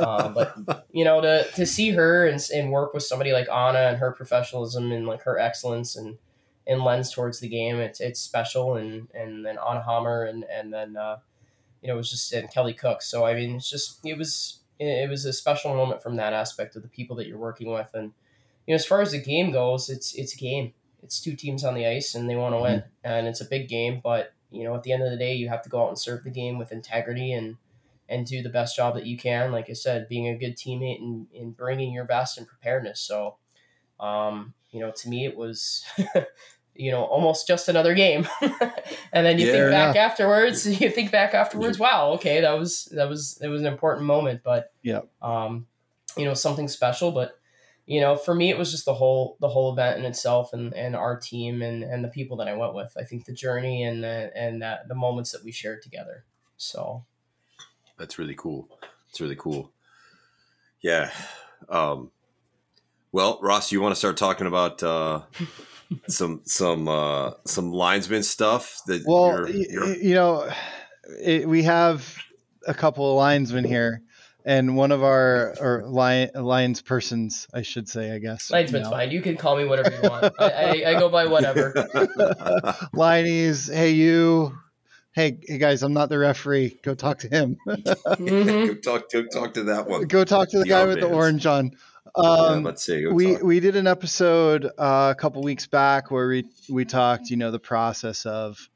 [0.00, 3.80] um, but you know, to, to see her and, and work with somebody like Anna
[3.80, 6.16] and her professionalism and like her excellence and,
[6.66, 8.76] and lens towards the game, it's, it's special.
[8.76, 11.18] And, and then Anna Hammar and, and then, uh,
[11.86, 13.00] you know, it was just and Kelly Cooke.
[13.00, 16.74] So I mean, it's just it was it was a special moment from that aspect
[16.74, 18.12] of the people that you're working with, and
[18.66, 20.72] you know, as far as the game goes, it's it's a game.
[21.00, 23.68] It's two teams on the ice, and they want to win, and it's a big
[23.68, 24.00] game.
[24.02, 25.98] But you know, at the end of the day, you have to go out and
[25.98, 27.56] serve the game with integrity and
[28.08, 29.52] and do the best job that you can.
[29.52, 33.00] Like I said, being a good teammate and, and bringing your best and preparedness.
[33.00, 33.36] So,
[34.00, 35.84] um, you know, to me, it was.
[36.78, 38.26] you know, almost just another game.
[39.12, 39.52] and then you Yeah.
[39.52, 43.60] think back afterwards, you think back afterwards, wow, okay, that was that was it was
[43.60, 45.00] an important moment, but Yeah.
[45.22, 45.66] um,
[46.16, 47.12] you know, something special.
[47.12, 47.38] But
[47.86, 50.74] you know, for me, it was just the whole the whole event in itself, and
[50.74, 52.92] and our team and and the people that I went with.
[52.96, 56.24] I think the journey and uh, and uh, the moments that we shared together.
[56.56, 57.04] So
[57.98, 58.68] That's really cool.
[59.08, 59.72] It's really cool.
[60.80, 61.10] Yeah.
[61.68, 62.10] Um,
[63.12, 65.22] well, Ross, you want to start talking about uh,
[66.08, 70.48] some some uh, some linesman stuff that Well, you're, you're- you know,
[71.22, 72.16] it, we have
[72.66, 74.02] a couple of linesmen here,
[74.44, 78.50] and one of our or lion, lions persons, I should say, I guess.
[78.50, 78.96] Linesman's you know.
[78.96, 79.10] fine.
[79.10, 80.34] You can call me whatever you want.
[80.38, 81.72] I, I, I go by whatever.
[82.94, 84.56] Liney's, hey you,
[85.12, 86.78] hey hey guys, I'm not the referee.
[86.82, 87.56] Go talk to him.
[87.66, 88.66] Mhm.
[88.66, 90.04] go talk to talk to that one.
[90.06, 91.72] Go talk to the, The guy with the orange on.
[92.16, 93.02] Yeah, Um, let's see.
[93.02, 93.42] Go we talk.
[93.42, 97.50] we did an episode uh, a couple weeks back where we we talked, you know,
[97.50, 98.68] the process of,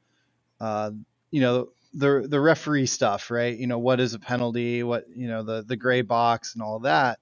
[0.59, 0.91] uh,
[1.31, 3.57] you know, the the referee stuff, right?
[3.57, 4.83] You know, what is a penalty?
[4.83, 7.19] What you know, the the gray box and all that,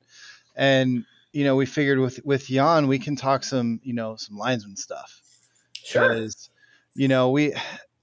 [0.55, 4.37] and you know, we figured with with Jan we can talk some, you know, some
[4.37, 5.21] linesman stuff
[5.73, 6.09] Sure.
[6.09, 6.49] because
[6.95, 7.53] you know we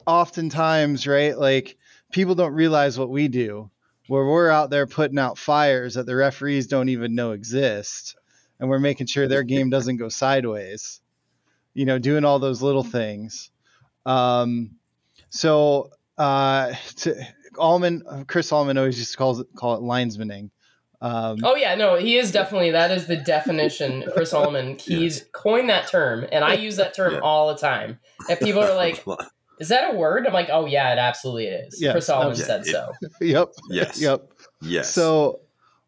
[0.07, 1.76] oftentimes right like
[2.12, 3.70] people don't realize what we do
[4.09, 8.16] where we're out there putting out fires that the referees don't even know exist
[8.61, 11.00] and we're making sure their game doesn't go sideways
[11.74, 13.50] you know doing all those little things
[14.07, 14.70] um
[15.28, 17.14] so uh to
[17.59, 20.50] Allman Chris Allman always just calls it call it linesmaning
[21.02, 24.02] um Oh yeah, no, he is definitely that is the definition.
[24.14, 27.20] Chris Ullman, he's coined that term, and I use that term Yeah.
[27.20, 27.98] all the time.
[28.30, 29.04] And people are like,
[29.61, 32.42] "Is that a word?" I'm like, "Oh yeah, it absolutely is." Yes, Chris Ullman okay.
[32.42, 32.92] said Yeah, so.
[33.20, 34.00] yep yes.
[34.00, 34.30] yep
[34.61, 34.92] Yes.
[34.92, 35.40] So,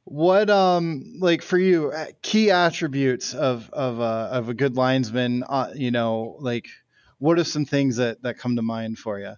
[0.04, 5.44] what um like for you uh, key attributes of of a of a good linesman?
[5.48, 6.66] Uh, you know, like
[7.18, 9.34] what are some things that that come to mind for you?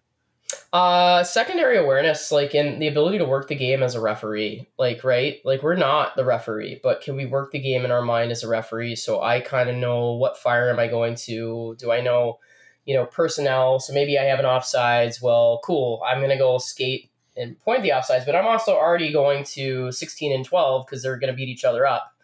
[0.72, 5.02] Uh, secondary awareness, like in the ability to work the game as a referee, like
[5.04, 8.32] right, like we're not the referee, but can we work the game in our mind
[8.32, 8.96] as a referee?
[8.96, 11.76] So I kind of know what fire am I going to?
[11.78, 12.38] Do I know,
[12.84, 13.80] you know, personnel?
[13.80, 15.22] So maybe I have an offsides.
[15.22, 16.02] Well, cool.
[16.06, 20.32] I'm gonna go skate and point the offsides, but I'm also already going to 16
[20.32, 22.14] and 12 because they're gonna beat each other up,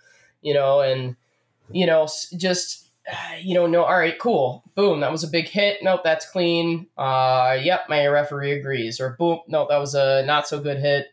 [0.42, 1.16] you know, and
[1.70, 2.86] you know, just
[3.40, 4.64] you know, no, all right, cool.
[4.74, 5.78] Boom, that was a big hit.
[5.82, 6.88] Nope, that's clean.
[6.98, 9.00] Uh, yep, my referee agrees.
[9.00, 11.09] Or boom, nope, that was a not so good hit.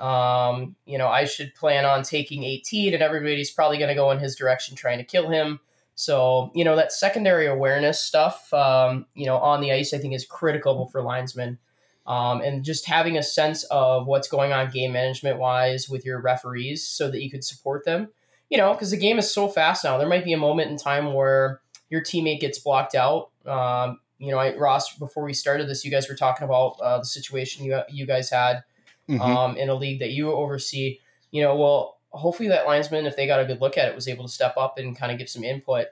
[0.00, 4.10] Um, you know, I should plan on taking 18, and everybody's probably going to go
[4.10, 5.60] in his direction trying to kill him.
[5.96, 10.14] So, you know, that secondary awareness stuff, um, you know, on the ice, I think
[10.14, 11.58] is critical for linesmen.
[12.06, 16.20] Um, and just having a sense of what's going on game management wise with your
[16.20, 18.10] referees so that you could support them
[18.48, 19.98] you know, because the game is so fast now.
[19.98, 23.30] There might be a moment in time where your teammate gets blocked out.
[23.44, 26.98] Um, you know, I, Ross, before we started this, you guys were talking about uh,
[26.98, 28.62] the situation you you guys had
[29.08, 29.20] Mhm.
[29.20, 30.98] um, in a league that you oversee.
[31.30, 34.08] You know, well, hopefully that linesman, if they got a good look at it, was
[34.08, 35.86] able to step up and kind of give some input.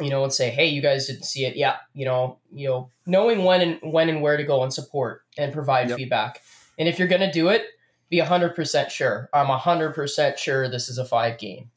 [0.00, 1.54] You know, and say, hey, you guys didn't see it.
[1.54, 5.22] Yeah, you know, you know, knowing when and when and where to go and support
[5.38, 5.98] and provide Yep.
[5.98, 6.42] feedback.
[6.76, 7.66] And if you're gonna do it,
[8.10, 9.28] be hundred percent sure.
[9.32, 11.70] I'm hundred percent sure this is a five game.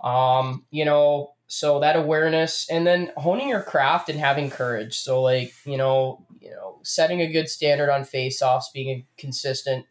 [0.00, 4.96] Um, you know, so that awareness and then honing your craft and having courage.
[4.96, 9.86] So like, you know, you know, setting a good standard on face offs, being consistent,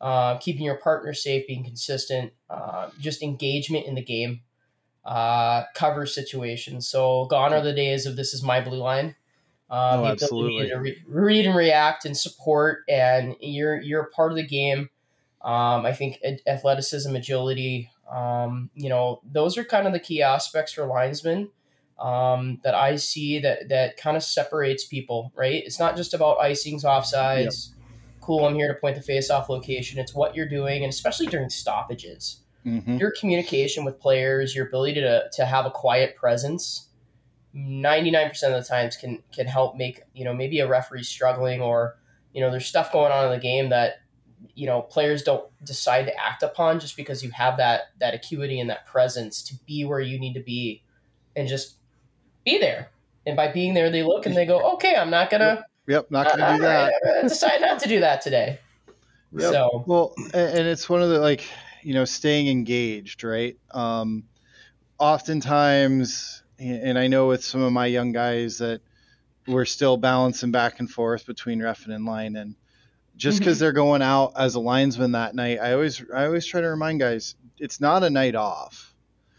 [0.00, 4.40] uh, keeping your partner safe, being consistent, uh, just engagement in the game,
[5.04, 6.88] uh, cover situations.
[6.88, 9.16] So gone are the days of this is my blue line.
[9.70, 10.68] Uh, Oh, absolutely.
[10.68, 14.90] to re- read and react and support, and you're you're a part of the game.
[15.42, 20.22] Um, I think a- athleticism, agility, um, you know, those are kind of the key
[20.22, 21.50] aspects for linesmen
[22.00, 25.32] um, that I see that that kind of separates people.
[25.36, 25.62] Right?
[25.64, 27.70] It's not just about icings, offsides.
[28.20, 29.98] Cool, I'm here to point the face-off location.
[29.98, 33.00] It's what you're doing, and especially during stoppages Mhm.
[33.00, 36.88] your communication with players, your ability to, to have a quiet presence,
[37.54, 41.96] 99% of the times can can help make, you know, maybe a referee struggling or,
[42.32, 43.94] you know, there's stuff going on in the game that,
[44.54, 48.60] you know, players don't decide to act upon just because you have that that acuity
[48.60, 50.82] and that presence to be where you need to be
[51.34, 51.76] and just
[52.44, 52.90] be there.
[53.26, 56.10] And by being there, they look and they go, okay, I'm not going to Yep,
[56.12, 56.92] not gonna do that.
[57.22, 58.60] decide not to do that today.
[59.32, 59.52] Yep.
[59.52, 61.44] So, Well, and it's one of the like
[61.82, 63.56] you know staying engaged, right?
[63.72, 64.22] Um,
[65.00, 68.82] oftentimes, and I know with some of my young guys that
[69.48, 72.54] we're still balancing back and forth between refing and in line, and
[73.16, 76.60] just because they're going out as a linesman that night, I always I always try
[76.60, 78.94] to remind guys it's not a night off.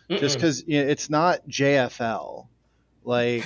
[0.09, 0.41] Just mm-mm.
[0.41, 2.47] because it's not JFL,
[3.03, 3.43] like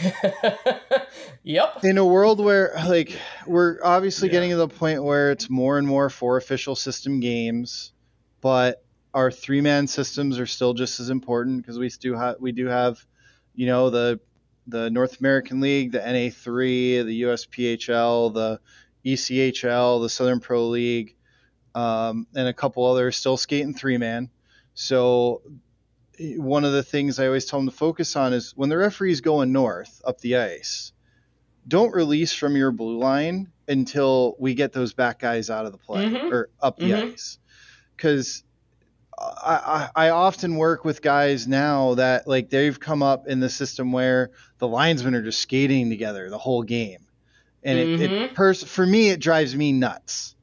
[1.44, 1.84] yep.
[1.84, 4.34] in a world where like we're obviously Yeah.
[4.34, 7.94] getting to the point where it's more and more four official system games
[8.42, 8.84] but
[9.14, 12.68] our three man systems are still just as important because we do have we do
[12.68, 13.06] have
[13.54, 14.20] you know the
[14.68, 18.60] the North American League the NA3 the USPHL the
[19.06, 21.16] ECHL the Southern Pro League
[21.76, 24.30] um, and a couple others still skating three man
[24.74, 25.42] so
[26.20, 29.22] one of the things I always tell them to focus on is when the referee's
[29.22, 30.92] going north up the ice,
[31.68, 35.78] don't release from your blue line until we get those back guys out of the
[35.78, 36.32] play Mhm.
[36.32, 37.14] or up the Mhm.
[37.14, 37.40] ice.
[37.96, 38.44] Because
[39.18, 43.94] I, I often work with guys now that like they've come up in the system
[43.94, 47.06] where the linesmen are just skating together the whole game,
[47.64, 48.34] and it, it Mhm.
[48.34, 50.36] pers- for me it drives me nuts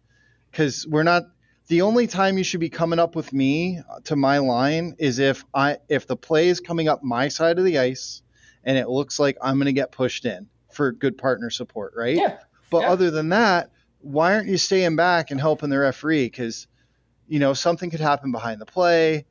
[0.51, 1.25] because we're not
[1.73, 5.43] the only time you should be coming up with me to my line is if
[5.55, 8.21] I if the play is coming up my side of the ice
[8.63, 12.15] and it looks like I'm going to get pushed in for good partner support, right?
[12.17, 12.37] Yeah.
[12.69, 12.91] But Yeah.
[12.91, 13.71] other than that,
[14.01, 16.27] why aren't you staying back and helping the referee?
[16.27, 16.67] Because
[17.27, 19.25] you know something could happen behind the play.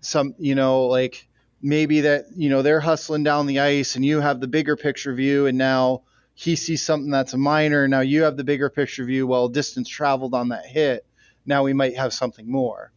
[0.00, 1.26] Some you know like
[1.60, 5.14] maybe that you know they're hustling down the ice and you have the bigger picture
[5.14, 6.02] view and now
[6.34, 7.88] he sees something that's a minor.
[7.88, 9.26] Now you have the bigger picture view.
[9.26, 11.04] Well, distance traveled on that hit.
[11.48, 12.92] Now we might have something more.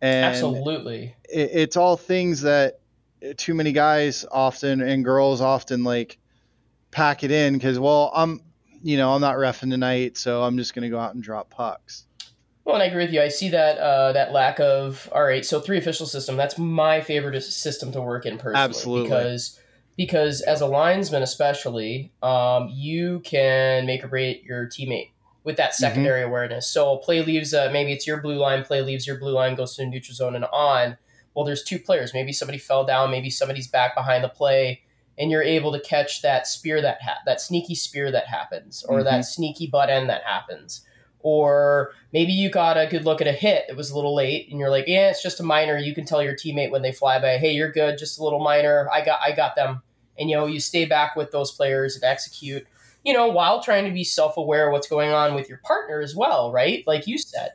[0.00, 1.14] And Absolutely.
[1.28, 2.80] it, it's all things that
[3.36, 6.18] too many guys often and girls often like
[6.92, 8.40] pack it in because well I'm
[8.80, 12.06] you know I'm not refing tonight so I'm just gonna go out and drop pucks.
[12.64, 13.22] Well, and I agree with you.
[13.22, 15.44] I see that uh, that lack of all right.
[15.44, 16.36] So three official system.
[16.36, 18.62] That's my favorite system to work in personally.
[18.62, 19.08] Absolutely.
[19.08, 19.58] Because
[19.96, 25.08] because as a linesman, especially, um, you can make or break your teammate
[25.48, 26.68] with that secondary awareness.
[26.68, 27.54] So play leaves.
[27.54, 28.64] Uh, maybe it's your blue line.
[28.64, 30.98] Play leaves your blue line, goes to the neutral zone and on.
[31.34, 32.12] Well, there's two players.
[32.12, 33.10] Maybe somebody fell down.
[33.10, 34.82] Maybe somebody's back behind the play,
[35.16, 39.02] and you're able to catch that spear that ha- that sneaky spear that happens, or
[39.02, 40.84] that sneaky butt end that happens
[41.20, 44.48] or maybe you got a good look at a hit that was a little late
[44.50, 46.92] and you're like yeah it's just a minor you can tell your teammate when they
[46.92, 49.82] fly by hey you're good just a little minor i got i got them
[50.16, 52.64] and you know you stay back with those players and execute
[53.04, 56.14] you know while trying to be self-aware of what's going on with your partner as
[56.14, 57.50] well right like you said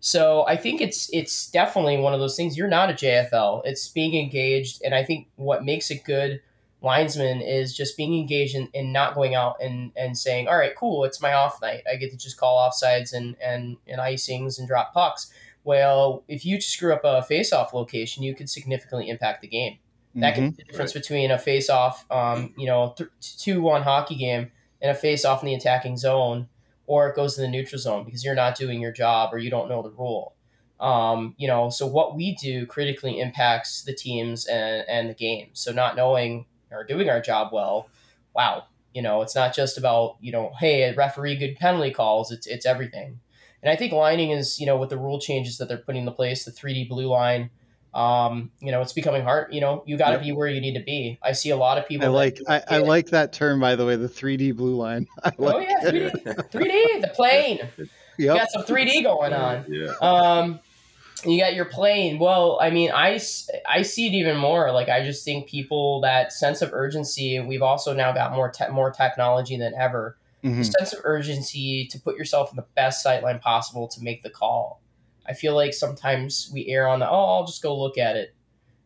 [0.00, 3.88] so i think it's it's definitely one of those things you're not a jfl it's
[3.88, 6.40] being engaged and i think what makes a good
[6.84, 10.76] linesman is just being engaged and, and not going out and, and saying, all right,
[10.76, 11.82] cool, it's my off night.
[11.90, 15.32] I get to just call offsides and, and, and icings and drop pucks.
[15.64, 19.78] Well, if you screw up a face-off location, you could significantly impact the game.
[20.16, 24.52] That can be the difference between a face-off, um, you know, th- two-one hockey game
[24.84, 26.46] and a face-off in the attacking zone,
[26.86, 29.48] or it goes to the neutral zone because you're not doing your job or you
[29.48, 30.34] don't know the rule.
[30.78, 35.48] Um, you know, so what we do critically impacts the teams and, and the game.
[35.54, 37.88] So not knowing or doing our job well,
[38.36, 42.30] wow, you know, it's not just about, you know, hey, a referee good penalty calls,
[42.30, 43.20] it's it's everything.
[43.62, 46.12] And I think lining is, you know, with the rule changes that they're putting into
[46.12, 47.48] place, the 3D blue line,
[47.94, 49.54] um, you know, it's becoming hard.
[49.54, 50.22] You know, you got to Yep.
[50.22, 51.18] be where you need to be.
[51.22, 52.06] I see a lot of people.
[52.06, 55.06] I like I, I like that term by the way, the 3D blue line.
[55.24, 57.60] I Oh like yeah, 3D, 3D, the plane.
[58.18, 59.64] You got some 3D going on.
[59.68, 59.92] Yeah.
[60.00, 60.60] Um,
[61.24, 62.18] you got your plane.
[62.18, 63.20] Well, I mean, I
[63.66, 64.72] I see it even more.
[64.72, 67.40] Like, I just think people that sense of urgency.
[67.40, 70.16] We've also now got more te- more technology than ever.
[70.42, 70.72] The Mhm.
[70.78, 74.28] sense of urgency to put yourself in the best sight line possible to make the
[74.30, 74.82] call.
[75.26, 78.34] I feel like sometimes we err on the oh, I'll just go look at it.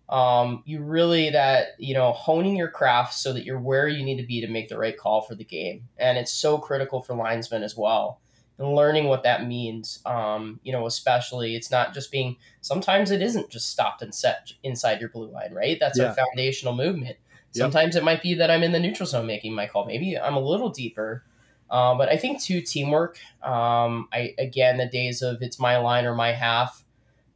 [0.08, 4.16] Um, you really that you know honing your craft so that you're where you need
[4.18, 7.14] to be to make the right call for the game, and it's so critical for
[7.14, 8.20] linesmen as well
[8.58, 10.00] and learning what that means.
[10.04, 12.36] Um, you know, especially it's not just being.
[12.60, 15.78] Sometimes it isn't just stopped and set inside your blue line, right?
[15.78, 16.12] That's Yeah.
[16.12, 17.16] a foundational movement.
[17.54, 17.62] Yep.
[17.64, 19.84] Sometimes it might be that I'm in the neutral zone making my call.
[19.86, 21.24] Maybe I'm a little deeper.
[21.70, 23.18] Uh, but I think too teamwork.
[23.42, 26.84] Um, I again the days of it's my line or my half.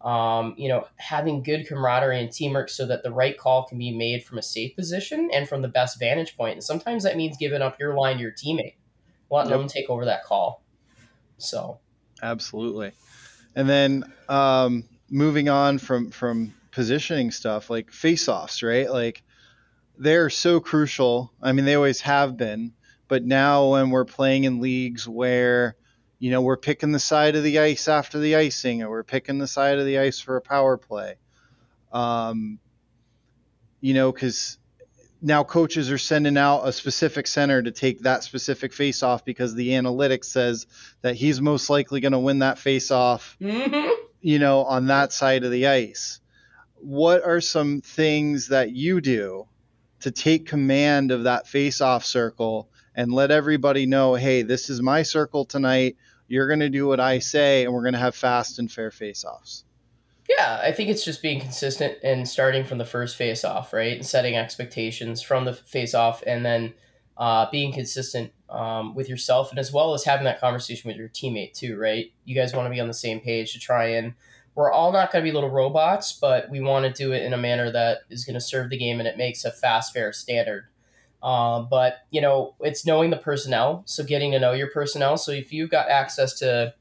[0.01, 3.97] Um, you know, having good camaraderie and teamwork so that the right call can be
[3.97, 6.55] made from a safe position and from the best vantage point.
[6.55, 8.75] And sometimes that means giving up your line to your teammate,
[9.31, 9.61] letting Yep.
[9.61, 10.65] them take over that call.
[11.39, 11.79] So
[12.21, 12.93] Absolutely.
[13.55, 18.91] And then um, moving on from from positioning stuff like face-offs, right?
[18.91, 19.23] Like
[19.99, 21.33] they're so crucial.
[21.41, 22.73] I mean, they always have been,
[23.13, 25.77] but now when we're playing in leagues where
[26.19, 29.37] you know we're picking the side of the ice after the icing, or we're picking
[29.37, 31.17] the side of the ice for a power play,
[31.93, 32.59] um,
[33.83, 34.57] you know, because
[35.21, 39.55] now coaches are sending out a specific center to take that specific face off because
[39.55, 40.67] the analytics says
[41.03, 43.93] that he's most likely going to win that face off, Mhm.
[44.23, 46.19] you know, on that side of the ice.
[46.77, 49.49] What are some things that you do
[50.01, 54.83] to take command of that face off circle and let everybody know, hey, this is
[54.83, 55.97] my circle tonight.
[56.29, 58.91] You're going to do what I say, and we're going to have fast and fair
[58.91, 59.65] face offs.
[60.29, 63.97] Yeah, I think it's just being consistent and starting from the first face off, right?
[63.97, 66.75] And setting expectations from the face off and then
[67.17, 71.09] uh, being consistent um, with yourself and as well as having that conversation with your
[71.09, 72.13] teammate too, right?
[72.25, 74.15] You guys want to be on the same page to try and
[74.55, 77.33] we're all not going to be little robots, but we want to do it in
[77.33, 80.13] a manner that is going to serve the game and it makes a fast, fair
[80.13, 80.67] standard.
[81.23, 85.17] Uh, but you know, it's knowing the personnel, so getting to know your personnel.
[85.17, 86.75] So if you've got access to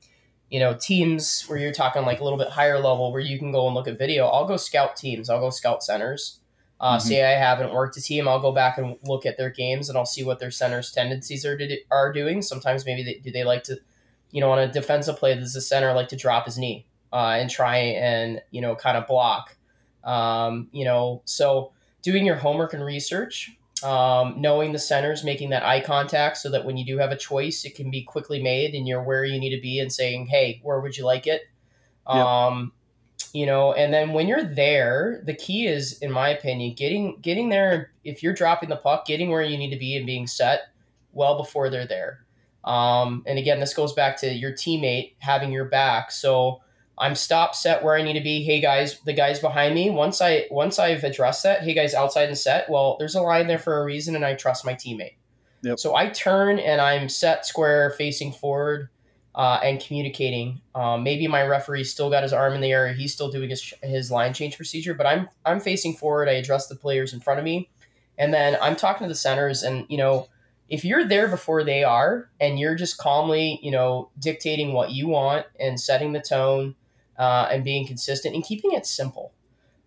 [0.50, 3.52] you know teams where you're talking like a little bit higher level where you can
[3.52, 4.26] go and look at video.
[4.28, 5.30] I'll go scout teams.
[5.30, 6.40] I'll go scout centers.
[6.80, 7.02] Uh, Mhm.
[7.02, 9.96] Say I haven't worked a team, I'll go back and look at their games and
[9.96, 12.42] I'll see what their centers' tendencies are to, are doing.
[12.42, 13.78] Sometimes maybe they, do they like to,
[14.32, 17.36] you know, on a defensive play, does the center like to drop his knee uh,
[17.40, 19.56] and try and you know kind of block,
[20.04, 21.72] um, you know, so
[22.02, 23.52] doing your homework and research,
[23.84, 27.18] um, knowing the centers, making that eye contact so that when you do have a
[27.18, 30.28] choice, it can be quickly made and you're where you need to be and saying,
[30.28, 31.42] hey, where would you like it?
[32.08, 32.18] Yep.
[32.18, 32.72] Um,
[33.34, 37.50] you know, and then when you're there, the key is, in my opinion, getting getting
[37.50, 37.92] there.
[38.04, 40.64] If you're dropping the puck, getting where you need to be and being set
[41.14, 42.26] well before they're there.
[42.64, 46.12] Um, and again, this goes back to your teammate having your back.
[46.12, 46.62] So
[47.02, 48.44] I'm stop set where I need to be.
[48.44, 49.90] Hey guys, the guys behind me.
[49.90, 52.70] Once I once I've addressed that, hey guys, outside and set.
[52.70, 55.16] Well, there's a line there for a reason, and I trust my teammate.
[55.64, 55.80] Yep.
[55.80, 58.90] So I turn and I'm set square, facing forward,
[59.34, 60.62] uh, and communicating.
[60.76, 62.94] Um, maybe my referee still got his arm in the air.
[62.94, 66.30] He's still doing his his line change procedure, but I'm I'm facing forward.
[66.30, 67.68] I address the players in front of me,
[68.20, 70.28] and then I'm talking to the centers, and you know
[70.70, 75.06] if you're there before they are and you're just calmly, you know, dictating what you
[75.06, 76.76] want and setting the tone
[77.18, 79.34] uh, and being consistent and keeping it simple.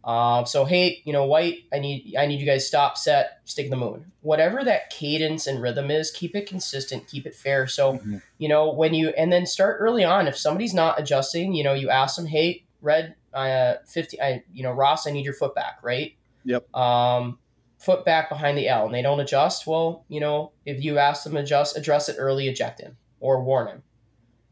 [0.05, 3.71] Um, so hey, you know, white, I need I need you guys stop, set, stick
[3.71, 4.13] the moon.
[4.21, 7.67] Whatever that cadence and rhythm is, keep it consistent, keep it fair.
[7.67, 8.23] So, Mhm.
[8.37, 10.29] you know, when you and then start early on.
[10.29, 14.63] If somebody's not adjusting, you know, you ask them, hey, red, uh, fifty, I, you
[14.63, 16.15] know, Ross, I need your foot back, right?
[16.45, 16.77] Yep.
[16.77, 17.39] Um,
[17.79, 21.25] foot back behind the L and they don't adjust, well, you know, if you ask
[21.25, 23.83] them to adjust, address it early, eject him or warn him.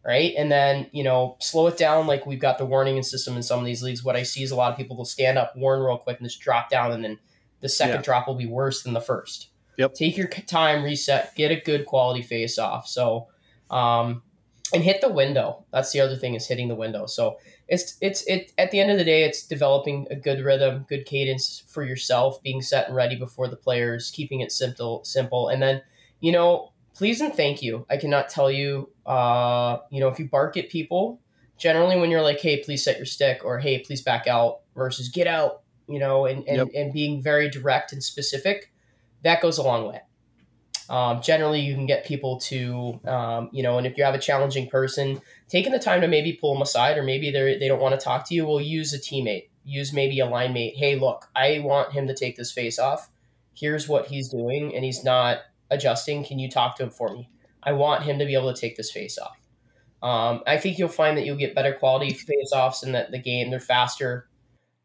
[0.05, 0.35] Right.
[0.37, 3.43] And then, you know, slow it down like we've got the warning and system in
[3.43, 4.03] some of these leagues.
[4.03, 6.29] What I see is a lot of people will stand up, warn real quick, and
[6.29, 7.19] just drop down, and then
[7.61, 8.03] the second Yeah.
[8.03, 9.49] drop will be worse than the first.
[9.79, 9.95] Yep.
[9.95, 12.89] Take your time, reset, get a good quality face off.
[12.89, 13.29] So
[13.71, 14.23] um
[14.75, 15.65] and hit the window.
[15.71, 17.07] That's the other thing is hitting the window.
[17.07, 17.39] So
[17.69, 21.07] it's it's it at the end of the day it's developing a good rhythm good
[21.07, 25.63] cadence for yourself being set and ready before the players keeping it simple simple and
[25.63, 25.81] then
[26.21, 30.29] you know please and thank you i cannot tell you uh you know if you
[30.29, 31.21] bark at people
[31.59, 35.09] generally when you're like hey please set your stick or hey please back out versus
[35.09, 36.69] get out you know and and, Yep.
[36.75, 38.73] and being very direct and specific
[39.23, 40.01] that goes a long way
[40.89, 44.19] um, generally you can get people to um, you know and if you have a
[44.19, 47.81] challenging person taking the time to maybe pull them aside or maybe they they don't
[47.81, 49.49] want to talk to you, well, use a teammate.
[49.65, 50.75] Use maybe a line mate.
[50.77, 53.11] Hey, look, I want him to take this face off.
[53.55, 55.39] Here's what he's doing, and he's not
[55.73, 56.25] adjusting.
[56.25, 57.29] Can you talk to him for me?
[57.63, 59.37] I want him to be able to take this face off.
[60.03, 63.19] Um, I think you'll find that you'll get better quality face offs in the, the
[63.19, 63.51] game.
[63.51, 64.29] They're faster,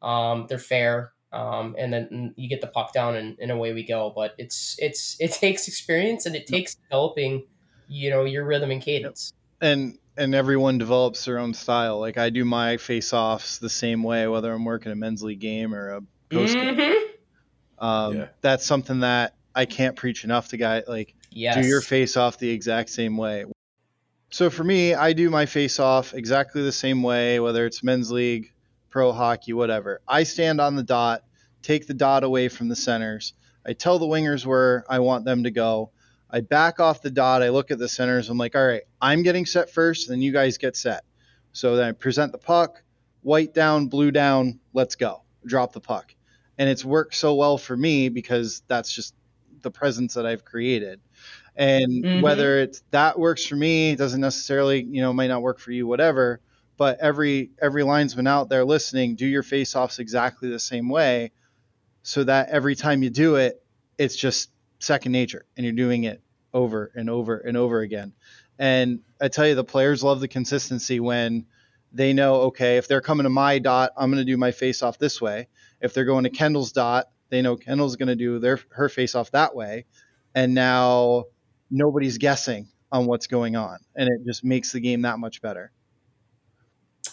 [0.02, 3.84] um, they're fair, um, and then you get the puck down, and, and away we
[3.84, 4.12] go.
[4.16, 7.46] But it's it's it takes experience and it takes developing,
[7.88, 9.34] you know, your rhythm and cadence.
[9.60, 12.00] and and everyone develops their own style.
[12.00, 15.40] Like I do my face offs the same way, whether I'm working a men's league
[15.40, 16.76] game or a post game.
[16.76, 17.02] Mhm.
[17.80, 18.28] Um, Yeah.
[18.42, 20.84] That's something that I can't preach enough to guys.
[20.88, 21.56] Like Yes.
[21.56, 23.46] do your face off the exact same way.
[24.30, 28.12] So for me, I do my face off exactly the same way, whether it's men's
[28.12, 28.54] league,
[28.90, 30.02] pro hockey, whatever.
[30.08, 31.24] I stand on the dot,
[31.64, 33.34] take the dot away from the centers.
[33.66, 35.92] I tell the wingers where I want them to go.
[36.30, 37.42] I back off the dot.
[37.42, 38.30] I look at the centers.
[38.30, 41.04] I'm like, all right, I'm getting set first, then you guys get set.
[41.52, 42.84] So then I present the puck,
[43.22, 45.24] white down, blue down, let's go.
[45.46, 46.14] Drop the puck.
[46.60, 49.16] And it's worked so well for me because that's just
[49.62, 51.02] the presence that I've created.
[51.56, 52.22] And Mhm.
[52.22, 55.88] whether it's that works for me, doesn't necessarily, you know, might not work for you,
[55.88, 56.42] whatever.
[56.78, 61.32] But every every linesman out there listening, do your face offs exactly the same way
[62.04, 63.62] so that every time you do it,
[63.98, 64.50] it's just
[64.80, 66.22] second nature and you're doing it
[66.54, 68.14] over and over and over again.
[68.60, 71.46] And I tell you, the players love the consistency when
[71.92, 74.84] they know, okay, if they're coming to my dot, I'm going to do my face
[74.84, 75.48] off this way.
[75.82, 79.16] If they're going to Kendall's dot, they know Kendall's going to do their her face
[79.16, 79.86] off that way.
[80.36, 81.26] And now
[81.70, 83.80] nobody's guessing on what's going on.
[83.96, 85.72] And it just makes the game that much better.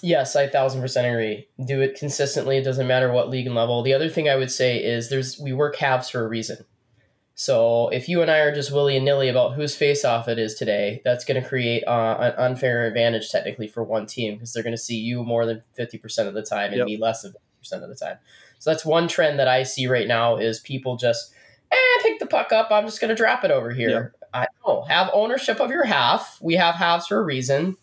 [0.03, 1.49] Yes, I thousand percent agree.
[1.65, 2.59] Do it consistently.
[2.59, 3.83] It doesn't matter what league and level.
[3.83, 6.59] The other thing I would say is there's we work halves for a reason.
[7.37, 10.39] So if you and I are just willy and nilly about whose face off it
[10.39, 14.53] is today, that's going to create uh, an unfair advantage technically for one team because
[14.53, 16.87] they're going to see you more than fifty percent of the time and Yep.
[16.87, 18.19] me less than fifty percent of the time.
[18.65, 21.35] So that's one trend that I see right now is people just
[21.71, 22.69] eh, pick the puck up.
[22.71, 24.15] I'm just going to drop it over here.
[24.33, 24.47] I
[24.89, 26.39] have ownership of your half.
[26.41, 27.77] We have halves for a reason.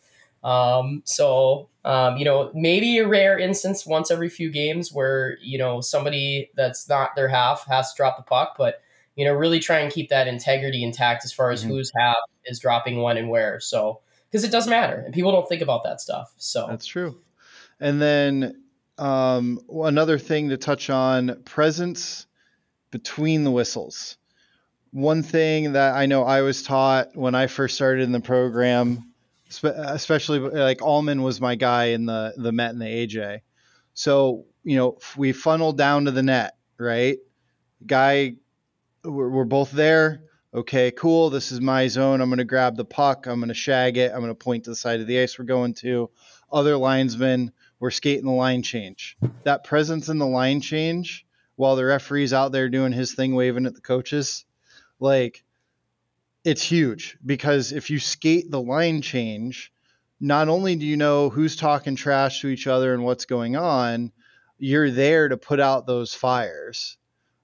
[0.43, 5.59] Um, so, um, you know, maybe a rare instance once every few games where, you
[5.59, 8.82] know, somebody that's not their half has to drop the puck, but,
[9.15, 11.67] you know, really try and keep that integrity intact as far as Mhm.
[11.67, 13.59] whose half is dropping when and where.
[13.59, 13.99] So,
[14.32, 16.34] because it does matter, and people don't think about that stuff.
[16.38, 17.21] So That's true.
[17.79, 18.61] And then
[19.01, 22.27] um, another thing to touch on presence
[22.91, 24.17] between the whistles.
[24.91, 29.11] One thing that I know I was taught when I first started in the program,
[29.49, 33.39] especially like Allman was my guy in the the Met and the AJ.
[33.95, 37.17] So you know we funneled down to the net, right?
[37.83, 38.35] Guy,
[39.03, 40.21] we're, we're both there.
[40.53, 41.29] Okay, cool.
[41.29, 42.21] This is my zone.
[42.21, 43.25] I'm going to grab the puck.
[43.25, 44.11] I'm going to shag it.
[44.11, 46.11] I'm going to point to the side of the ice we're going to.
[46.51, 49.17] Other linesmen, we're skating the line change.
[49.43, 51.25] That presence in the line change
[51.55, 54.45] while the referee's out there doing his thing, waving at the coaches,
[54.99, 55.43] like
[56.45, 59.73] it's huge because if you skate the line change,
[60.19, 64.11] not only do you know who's talking trash to each other and what's going on,
[64.59, 66.97] you're there to put out those fires.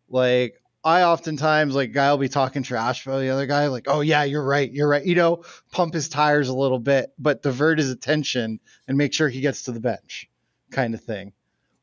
[0.07, 3.99] Like I oftentimes like guy will be talking trash for the other guy, like, oh
[3.99, 5.03] yeah, you're right, you're right.
[5.03, 9.27] You know, pump his tires a little bit, but divert his attention and make sure
[9.27, 10.29] he gets to the bench,
[10.71, 11.33] kind of thing.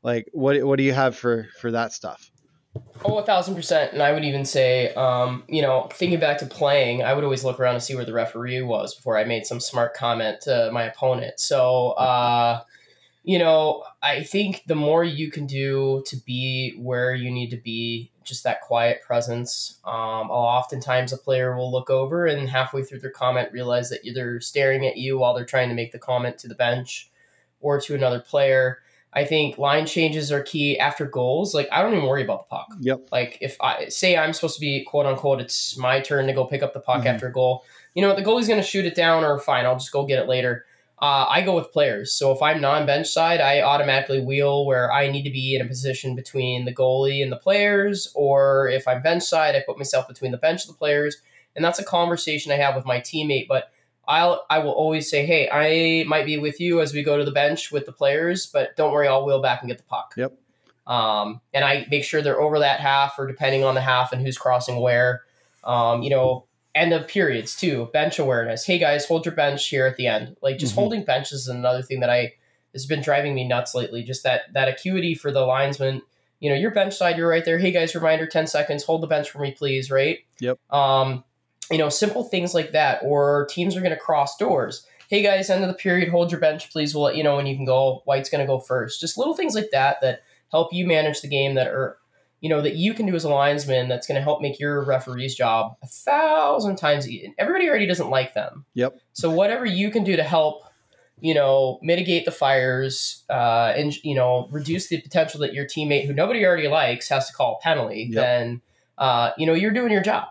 [0.02, 2.30] Like, what what do you have for for that stuff?
[3.04, 3.92] Oh, a thousand percent.
[3.92, 7.44] And I would even say, um, you know, thinking back to playing, I would always
[7.44, 10.70] look around to see where the referee was before I made some smart comment to
[10.72, 11.38] my opponent.
[11.38, 12.62] So, uh,
[13.24, 17.56] you know, I think the more you can do to be where you need to
[17.56, 19.78] be, just that quiet presence.
[19.84, 24.40] Um, oftentimes, a player will look over and halfway through their comment realize that they're
[24.40, 27.10] staring at you while they're trying to make the comment to the bench
[27.60, 28.78] or to another player.
[29.16, 31.54] I think line changes are key after goals.
[31.54, 32.66] Like I don't even worry about the puck.
[32.80, 33.08] Yep.
[33.12, 36.44] Like if I say I'm supposed to be quote unquote, it's my turn to go
[36.46, 37.06] pick up the puck Mhm.
[37.06, 37.64] after a goal.
[37.94, 38.14] You know?
[38.16, 40.66] The goalie's going to shoot it down, or fine, I'll just go get it later.
[41.00, 42.12] Uh, I go with players.
[42.12, 45.66] So if I'm non-bench side, I automatically wheel where I need to be in a
[45.66, 50.06] position between the goalie and the players, or if I'm bench side, I put myself
[50.06, 51.16] between the bench and the players,
[51.56, 53.48] and that's a conversation I have with my teammate.
[53.48, 53.72] But
[54.06, 57.24] I'll I will always say, hey, I might be with you as we go to
[57.24, 60.14] the bench with the players, but don't worry, I'll wheel back and get the puck.
[60.16, 60.32] Yep.
[60.86, 64.22] Um, and I make sure they're over that half, or depending on the half and
[64.22, 65.22] who's crossing where.
[65.64, 67.88] Um, you know, end of periods too.
[67.92, 68.64] Bench awareness.
[68.66, 70.36] Hey guys, hold your bench here at the end.
[70.42, 70.76] Like just Mhm.
[70.78, 72.34] holding benches is another thing that I
[72.72, 74.02] has been driving me nuts lately.
[74.02, 76.02] Just that that acuity for the linesman.
[76.40, 77.58] You know, your bench side, you're right there.
[77.58, 78.82] Hey guys, reminder, ten seconds.
[78.84, 79.90] Hold the bench for me, please.
[79.90, 80.18] Right.
[80.40, 80.58] Yep.
[80.70, 81.24] Um,
[81.70, 83.00] you know, simple things like that.
[83.02, 84.86] Or teams are going to cross doors.
[85.08, 86.94] Hey guys, end of the period, hold your bench, please.
[86.94, 88.02] We'll let you know when you can go.
[88.04, 89.00] White's going to go first.
[89.00, 91.98] Just little things like that that help you manage the game that are,
[92.44, 93.88] you know, that you can do as a linesman.
[93.88, 97.08] That's going to help make your referee's job a thousand times.
[97.08, 98.66] e- Everybody already doesn't like them.
[98.74, 98.98] Yep.
[99.14, 100.62] So whatever you can do to help,
[101.20, 106.06] you know, mitigate the fires, uh, and you know, reduce the potential that your teammate,
[106.06, 108.22] who nobody already likes, has to call a penalty, Yep.
[108.22, 108.60] then
[108.98, 110.28] uh, you know you're doing your job.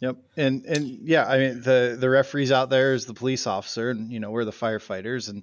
[0.00, 0.16] Yep.
[0.36, 4.10] And and yeah, I mean the the referees out there is the police officer, and
[4.10, 5.42] you know we're the firefighters, and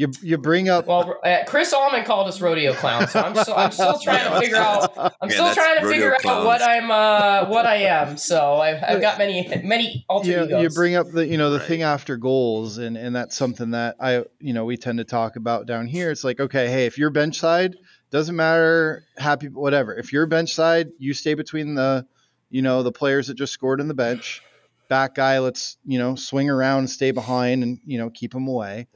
[0.00, 0.86] you you bring up.
[0.86, 4.40] Well, uh, Chris Allman called us rodeo clowns, so I'm still, I'm still trying to
[4.40, 4.92] figure out.
[5.20, 8.16] I'm Yeah, still trying to rodeo figure out what I'm, uh, what I am.
[8.16, 10.62] So I've, I've got many, many alter you, egos.
[10.62, 11.68] you bring up the you know the Right.
[11.68, 15.36] thing after goals and and that's something that i you know we tend to talk
[15.36, 17.76] about down here it's like okay hey if you're bench side
[18.10, 22.06] doesn't matter happy whatever if you're bench side you stay between the
[22.48, 24.40] you know the players that just scored in the bench
[24.88, 28.48] back guy let's you know swing around and stay behind and you know keep them
[28.48, 28.86] away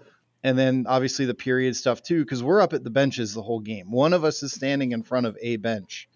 [0.44, 3.58] and then obviously the period stuff too because we're up at the benches the whole
[3.60, 6.08] game one of us is standing in front of a bench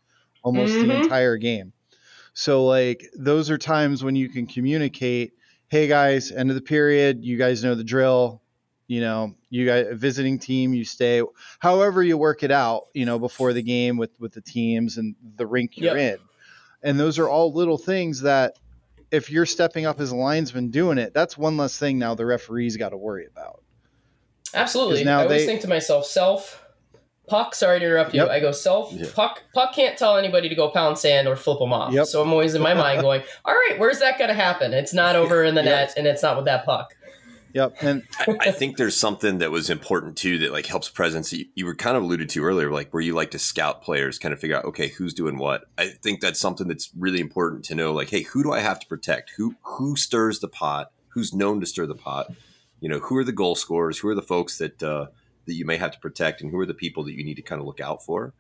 [0.44, 1.02] almost the Mhm.
[1.02, 1.72] entire game
[2.34, 5.32] so like those are times when you can communicate,
[5.70, 8.40] hey guys, end of the period, you guys know the drill.
[8.86, 11.20] You know, you guys visiting team, you stay.
[11.58, 15.16] However you work it out, you know, before the game with with the teams and
[15.36, 16.18] the rink you're in.
[16.82, 18.56] And those are all little things that
[19.10, 22.24] if you're stepping up as a linesman doing it, that's one less thing now the
[22.24, 23.62] referee's got to worry about.
[24.54, 24.98] Absolutely.
[24.98, 26.64] 'Cause now I always they- think to myself, self,
[27.28, 27.54] puck.
[27.54, 28.22] Sorry to interrupt you.
[28.22, 28.30] Yep.
[28.30, 29.06] I go self, Yeah.
[29.14, 29.42] puck.
[29.54, 31.92] Puck can't tell anybody to go pound sand or flip them off.
[31.92, 32.06] Yep.
[32.06, 34.72] So I'm always in my mind going, all right, where's that going to happen?
[34.72, 35.70] It's not over in the Yep.
[35.70, 36.94] net, and it's not with that puck.
[37.54, 37.76] Yep.
[37.80, 41.32] And I, I think there's something that was important too that like helps presence.
[41.32, 44.18] You, you were kind of alluded to earlier, like where you like to scout players,
[44.18, 45.64] kind of figure out okay who's doing what.
[45.78, 47.92] I think that's something that's really important to know.
[47.94, 49.32] Like, hey, who do I have to protect?
[49.38, 50.92] Who who stirs the pot?
[51.08, 52.30] Who's known to stir the pot?
[52.80, 53.98] You know, who are the goal scorers?
[53.98, 55.06] Who are the folks that uh,
[55.46, 57.42] that you may have to protect, and who are the people that you need to
[57.42, 58.34] kind of look out for?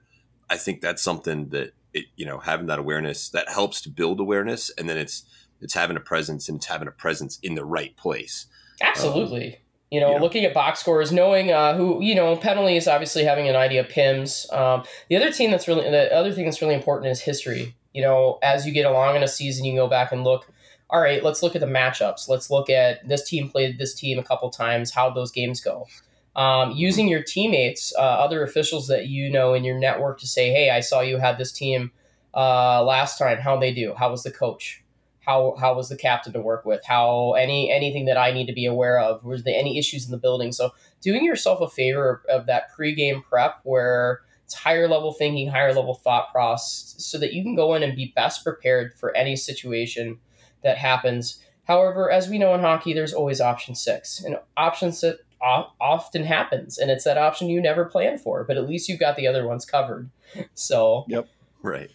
[0.50, 4.20] I think that's something that it you know having that awareness that helps to build
[4.20, 5.24] awareness, and then it's
[5.60, 8.46] it's having a presence and it's having a presence in the right place.
[8.80, 9.58] Absolutely.
[9.90, 10.22] you know, you know.
[10.22, 14.50] looking at box scores, knowing uh, who, you know, penalties, obviously having an idea PIMS.
[14.52, 17.74] Um, the other team that's really, the other thing that's really important is history.
[17.92, 20.48] You know, as you get along in a season, you go back and look.
[20.90, 22.28] All right, let's look at the matchups.
[22.28, 25.86] Let's look at this team played this team a couple times, how those games go.
[26.34, 30.50] Um, using your teammates, uh, other officials that you know in your network to say,
[30.50, 31.90] hey, I saw you had this team
[32.34, 33.38] uh, last time.
[33.38, 33.94] How they do?
[33.98, 34.82] How was the coach?
[35.20, 36.80] How, how was the captain to work with?
[36.86, 39.24] How any anything that I need to be aware of?
[39.24, 40.52] Was there any issues in the building?
[40.52, 40.70] So
[41.02, 45.74] doing yourself a favor of, of that pregame prep where it's higher level thinking, higher
[45.74, 49.36] level thought process, so that you can go in and be best prepared for any
[49.36, 50.18] situation
[50.62, 51.38] that happens.
[51.64, 56.78] However, as we know in hockey, there's always option six, and option six often happens,
[56.78, 59.46] and it's that option you never plan for, but at least you've got the other
[59.46, 60.10] ones covered.
[60.54, 61.28] So, yep,
[61.62, 61.90] right.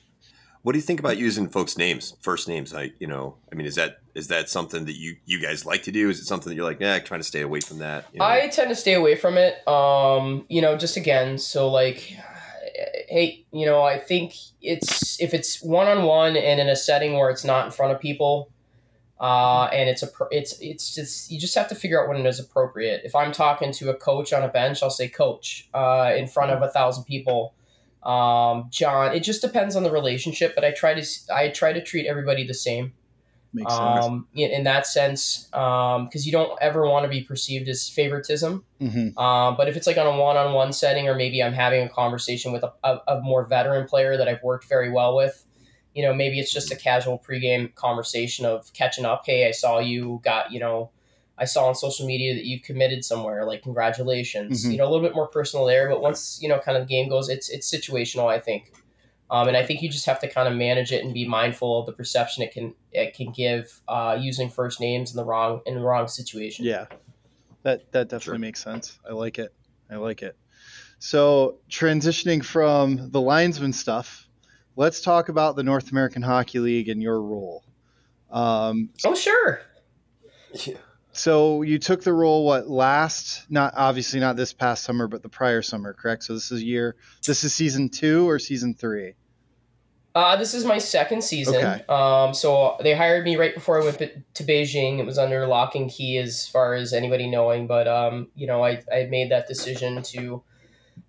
[0.62, 2.74] What do you think about using folks' names, first names?
[2.74, 5.84] I, you know, I mean, is that is that something that you you guys like
[5.84, 6.10] to do?
[6.10, 8.06] Is it something that you're like, yeah, trying to stay away from that?
[8.14, 8.26] You know?
[8.26, 9.68] I tend to stay away from it.
[9.68, 12.16] Um, you know, just again, so like,
[13.10, 17.14] hey, you know, I think it's if it's one on one and in a setting
[17.14, 18.50] where it's not in front of people,
[19.24, 22.26] uh, and it's a it's it's just you just have to figure out when it
[22.28, 23.04] is appropriate.
[23.06, 26.52] If I'm talking to a coach on a bench, I'll say coach uh, in front
[26.52, 27.54] of a thousand people.
[28.04, 31.82] Um, John, it just depends on the relationship, but I try to I try to
[31.82, 32.92] treat everybody the same.
[33.54, 34.06] Makes sense.
[34.06, 37.88] Um, in, in that sense, because um, you don't ever want to be perceived as
[37.88, 38.66] favoritism.
[38.82, 39.18] Mm-hmm.
[39.18, 42.52] Um, but if it's like on a one-on-one setting, or maybe I'm having a conversation
[42.52, 45.46] with a, a, a more veteran player that I've worked very well with,
[45.94, 49.24] you know, maybe it's just a casual pregame conversation of catching up.
[49.26, 50.90] Hey, I saw you got, you know,
[51.38, 53.46] I saw on social media that you've committed somewhere.
[53.46, 54.64] Like, congratulations.
[54.64, 54.72] Mm-hmm.
[54.72, 55.90] You know, a little bit more personal there.
[55.90, 58.28] But once you know, kind of the game goes, it's it's situational.
[58.28, 58.72] I think,
[59.30, 61.80] um, and I think you just have to kind of manage it and be mindful
[61.80, 65.62] of the perception it can it can give uh, using first names in the wrong
[65.66, 66.66] in the wrong situation.
[66.66, 66.86] Yeah,
[67.64, 68.38] that that definitely sure.
[68.38, 69.00] makes sense.
[69.08, 69.54] I like it.
[69.90, 70.38] I like it.
[71.00, 74.30] So transitioning from the linesman stuff
[74.76, 77.64] let's talk about the North American Hockey League and your role.
[78.32, 79.62] Um, oh, sure.
[80.54, 80.78] Yeah.
[81.12, 83.50] So you took the role what last?
[83.50, 86.24] Not obviously not this past summer, but the prior summer, correct?
[86.24, 86.96] So this is year.
[87.26, 89.14] This is season two or season three?
[90.16, 91.56] Uh, this is my second season.
[91.56, 91.84] Okay.
[91.90, 95.00] Um, so they hired me right before I went to Beijing.
[95.00, 98.64] It was under lock and key as far as anybody knowing, but um, you know,
[98.64, 100.44] I I made that decision to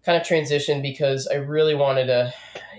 [0.04, 2.32] kind of transition because I really wanted to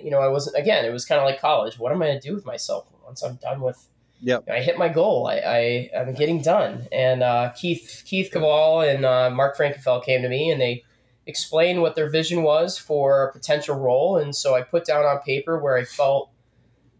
[0.06, 0.86] you know, I wasn't again.
[0.86, 1.80] It was kind of like college.
[1.80, 3.88] What am I going to do with myself once I'm done with?
[4.22, 4.49] Yep.
[4.49, 5.28] I hit my goal.
[5.28, 6.88] I, I I'm getting done.
[6.91, 10.84] And uh, Keith Keith Kaval and uh, Mark Frankenfeld came to me and they
[11.26, 14.18] explained what their vision was for a potential role.
[14.18, 16.30] And so I put down on paper where I felt,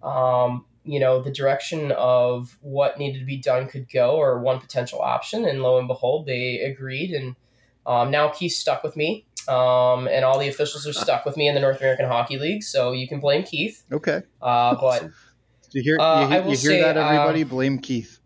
[0.02, 4.60] um, you know, the direction of what needed to be done could go, or one
[4.60, 5.46] potential option.
[5.46, 7.12] And lo and behold, they agreed.
[7.12, 7.36] And
[7.86, 11.48] um, now Keith stuck with me um, and all the officials are stuck with me
[11.48, 13.84] in the North American Hockey League, so you can blame Keith.
[13.92, 14.24] Okay.
[14.42, 15.10] Uh, but
[15.72, 17.44] you hear, uh, you, hear, you hear say, that, everybody?
[17.44, 18.20] Um, blame Keith.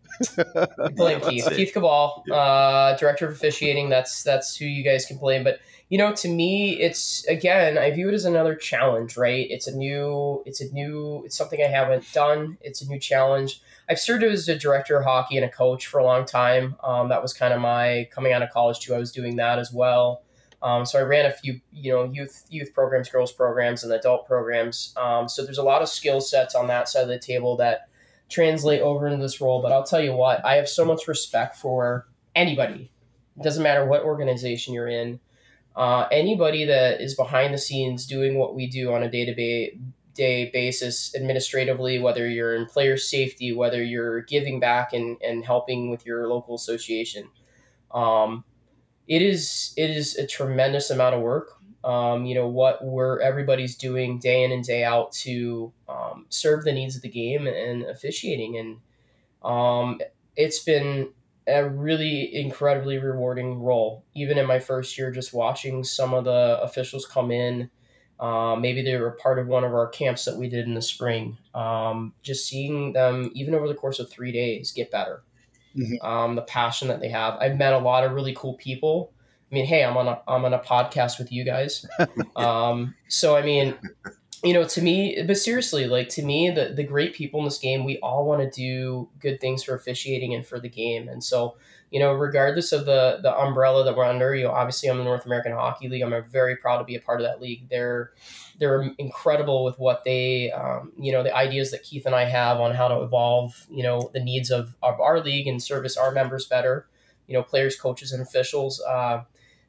[0.94, 1.48] blame Keith.
[1.50, 3.88] Keith Kaval, uh, director of officiating.
[3.88, 5.44] That's that's who you guys can blame.
[5.44, 9.16] But you know, to me, it's again, I view it as another challenge.
[9.16, 9.46] Right?
[9.50, 12.58] It's a new, it's a new, it's something I haven't done.
[12.60, 13.60] It's a new challenge.
[13.90, 16.76] I've served as a director of hockey and a coach for a long time.
[16.84, 18.94] Um, that was kind of my coming out of college too.
[18.94, 20.22] I was doing that as well.
[20.62, 24.28] Um, so I ran a few, you know, youth youth programs, girls programs, and adult
[24.28, 24.94] programs.
[24.96, 27.88] Um, so there's a lot of skill sets on that side of the table that
[28.28, 29.60] translate over into this role.
[29.60, 32.92] But I'll tell you what, I have so much respect for anybody.
[33.36, 35.18] It doesn't matter what organization you're in.
[35.74, 39.34] Uh, anybody that is behind the scenes doing what we do on a day to
[39.34, 39.78] day
[40.16, 46.04] basis administratively, whether you're in player safety, whether you're giving back and, and helping with
[46.04, 47.28] your local association.
[47.92, 48.44] Um,
[49.08, 51.52] it is it is a tremendous amount of work.
[51.82, 56.64] Um, you know what we're everybody's doing day in and day out to um, serve
[56.64, 58.76] the needs of the game and officiating, and
[59.42, 60.00] um,
[60.36, 61.10] it's been
[61.46, 64.04] a really incredibly rewarding role.
[64.14, 67.70] Even in my first year, just watching some of the officials come in.
[68.20, 70.82] Uh, maybe they were part of one of our camps that we did in the
[70.82, 71.38] spring.
[71.54, 75.22] Um, just seeing them, even over the course of three days, get better
[75.76, 76.04] mm-hmm.
[76.06, 77.36] um, the passion that they have.
[77.40, 79.12] I've met a lot of really cool people.
[79.50, 81.86] I mean, hey, I'm on a I'm on a podcast with you guys.
[82.36, 83.74] um, so I mean,
[84.44, 87.58] you know, to me, but seriously, like to me, the the great people in this
[87.58, 91.08] game, we all want to do good things for officiating and for the game.
[91.08, 91.56] And so,
[91.90, 95.04] you know, regardless of the the umbrella that we're under, you know, obviously I'm the
[95.04, 96.02] North American Hockey League.
[96.02, 97.68] I'm very proud to be a part of that league.
[97.68, 98.12] They're
[98.58, 102.60] they're incredible with what they, um, you know, the ideas that Keith and I have
[102.60, 106.12] on how to evolve, you know, the needs of, of our league and service our
[106.12, 106.86] members better,
[107.26, 108.80] you know, players, coaches, and officials.
[108.82, 109.22] Uh,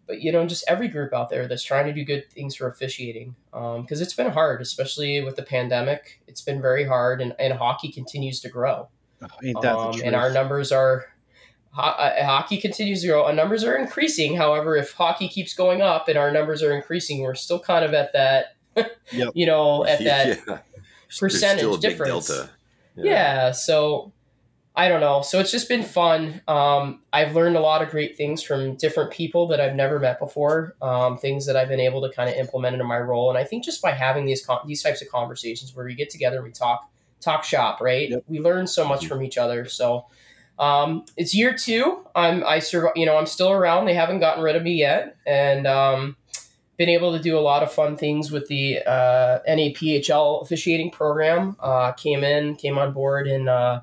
[0.07, 2.67] but you know, just every group out there that's trying to do good things for
[2.67, 6.22] officiating, because um, it's been hard, especially with the pandemic.
[6.28, 8.89] It's been very hard, and, and hockey continues to grow.
[9.22, 9.28] Oh,
[9.95, 11.05] Um, and our numbers are
[11.74, 13.26] hockey continues to grow.
[13.26, 14.36] Our numbers are increasing.
[14.36, 17.93] However, if hockey keeps going up and our numbers are increasing, we're still kind of
[17.93, 18.55] at that,
[19.11, 19.32] Yep.
[19.34, 20.59] you know, at that Yeah.
[21.19, 22.28] Percentage still a big difference.
[22.28, 22.49] delta.
[22.95, 23.51] yeah.
[23.51, 24.11] so
[24.74, 28.15] i don't know so it's just been fun um, i've learned a lot of great
[28.15, 31.99] things from different people that i've never met before um, things that i've been able
[32.01, 34.61] to kind of implement into my role and i think just by having these con-
[34.65, 38.24] these types of conversations where we get together and we talk talk shop right Yep.
[38.30, 40.05] we learn so much from each other so
[40.62, 44.41] um, it's year two i'm i serve you know i'm still around they haven't gotten
[44.41, 46.16] rid of me yet and um,
[46.82, 51.55] been able to do a lot of fun things with the uh, NAPHL officiating program.
[51.59, 53.82] Uh, came in, came on board, and uh,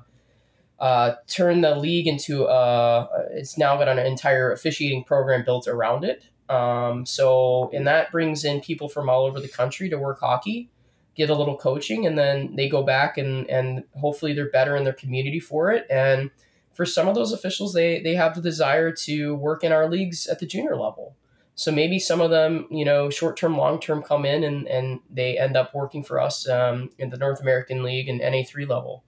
[0.81, 6.03] uh, turned the league into uh, it's now got an entire officiating program built around
[6.03, 6.25] it.
[6.49, 10.69] Um, so, and that brings in people from all over the country to work hockey,
[11.15, 14.83] get a little coaching, and then they go back and and hopefully they're better in
[14.83, 15.87] their community for it.
[15.89, 16.31] And
[16.79, 20.27] for some of those officials, they they have the desire to work in our leagues
[20.27, 21.17] at the junior level.
[21.53, 25.01] So maybe some of them, you know, short term, long term, come in and, and
[25.09, 28.65] they end up working for us um, in the North American League and NA three
[28.65, 29.03] level.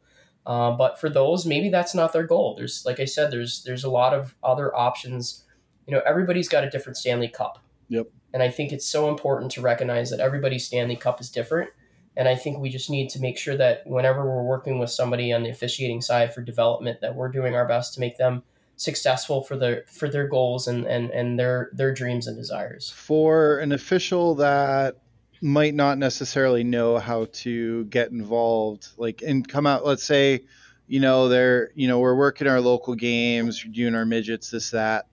[0.45, 2.55] Uh, but for those, maybe that's not their goal.
[2.57, 5.45] There's, like I said, there's there's a lot of other options.
[5.87, 7.63] You know, everybody's got a different Stanley Cup.
[7.87, 8.07] Yep.
[8.33, 11.69] And I think it's so important to recognize that everybody's Stanley Cup is different.
[12.17, 15.31] And I think we just need to make sure that whenever we're working with somebody
[15.31, 18.43] on the officiating side for development, that we're doing our best to make them
[18.81, 22.89] successful for their for their goals and and and their their dreams and desires.
[22.89, 24.97] for an official that
[25.39, 30.43] might not necessarily know how to get involved like and come out let's say
[30.87, 35.05] you know they're you know we're working our local games doing our midgets this that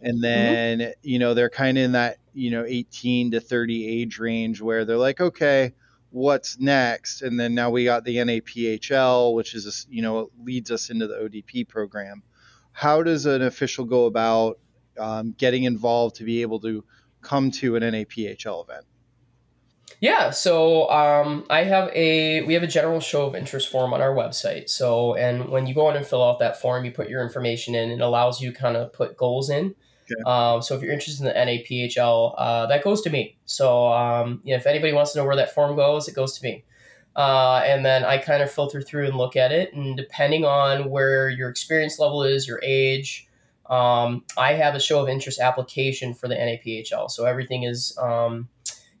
[0.00, 0.22] and mm-hmm.
[0.22, 4.60] then you know they're kind of in that you know 18 to 30 age range
[4.60, 5.72] where they're like okay
[6.10, 10.70] what's next and then now we got the naphl which is a, you know leads
[10.70, 12.22] us into the odp program
[12.72, 14.58] how does an official go about
[14.98, 16.84] um, getting involved to be able to
[17.22, 18.86] come to an NAPHL event?
[20.00, 24.00] Yeah, so um, I have a we have a general show of interest form on
[24.00, 24.70] our website.
[24.70, 27.74] So and when you go in and fill out that form, you put your information
[27.74, 27.90] in.
[27.90, 29.74] It allows you kind of put goals in.
[30.12, 30.22] Okay.
[30.30, 33.36] Um, so if you're interested in the NAPHL, uh, that goes to me.
[33.44, 36.44] So um, know, if anybody wants to know where that form goes, it goes to
[36.44, 36.64] me.
[37.16, 39.72] Uh, and then I kind of filter through and look at it.
[39.74, 43.28] And depending on where your experience level is, your age,
[43.68, 47.10] um, I have a show of interest application for the NAPHL.
[47.10, 48.48] So everything is, um,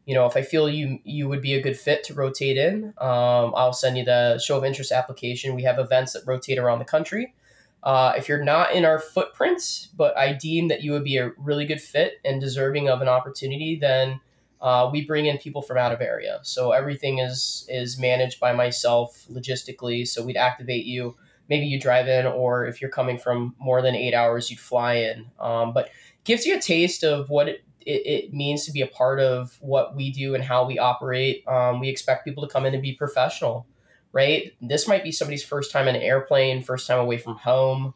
[0.06, 2.94] you know, if I feel you you would be a good fit to rotate in,
[2.98, 5.54] um, I'll send you the show of interest application.
[5.54, 7.34] We have events that rotate around the country.
[7.82, 11.32] Uh, if you're not in our footprint, but I deem that you would be a
[11.38, 14.20] really good fit and deserving of an opportunity, then
[14.60, 16.40] uh, we bring in people from out of area.
[16.42, 20.06] So everything is is managed by myself logistically.
[20.06, 21.16] So we'd activate you.
[21.48, 24.94] Maybe you drive in, or if you're coming from more than eight hours, you'd fly
[24.94, 25.26] in.
[25.40, 25.88] Um, but
[26.24, 29.56] gives you a taste of what it, it, it means to be a part of
[29.60, 31.48] what we do and how we operate.
[31.48, 33.66] Um, we expect people to come in and be professional,
[34.12, 34.52] right?
[34.60, 37.94] This might be somebody's first time in an airplane, first time away from home.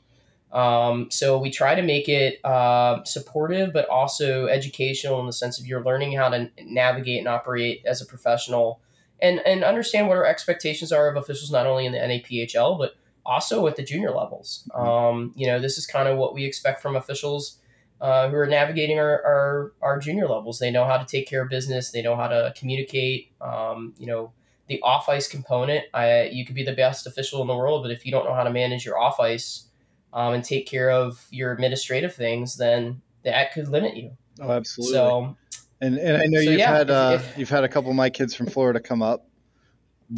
[0.53, 5.59] Um, so we try to make it uh, supportive, but also educational in the sense
[5.59, 8.81] of you're learning how to navigate and operate as a professional,
[9.21, 12.95] and and understand what our expectations are of officials, not only in the NAPHL but
[13.27, 14.69] also at the junior levels.
[14.75, 17.59] Um, you know, this is kind of what we expect from officials
[18.01, 20.59] uh, who are navigating our, our our junior levels.
[20.59, 21.91] They know how to take care of business.
[21.91, 23.33] They know how to communicate.
[23.41, 24.33] Um, you know,
[24.67, 25.85] the off ice component.
[25.93, 28.35] I you could be the best official in the world, but if you don't know
[28.35, 29.67] how to manage your off ice
[30.13, 34.13] um, and take care of your administrative things, then that could limit you.
[34.41, 34.95] Oh, absolutely.
[34.95, 35.37] So,
[35.81, 37.97] and and I know so you've yeah, had uh, if- you've had a couple of
[37.97, 39.27] my kids from Florida come up.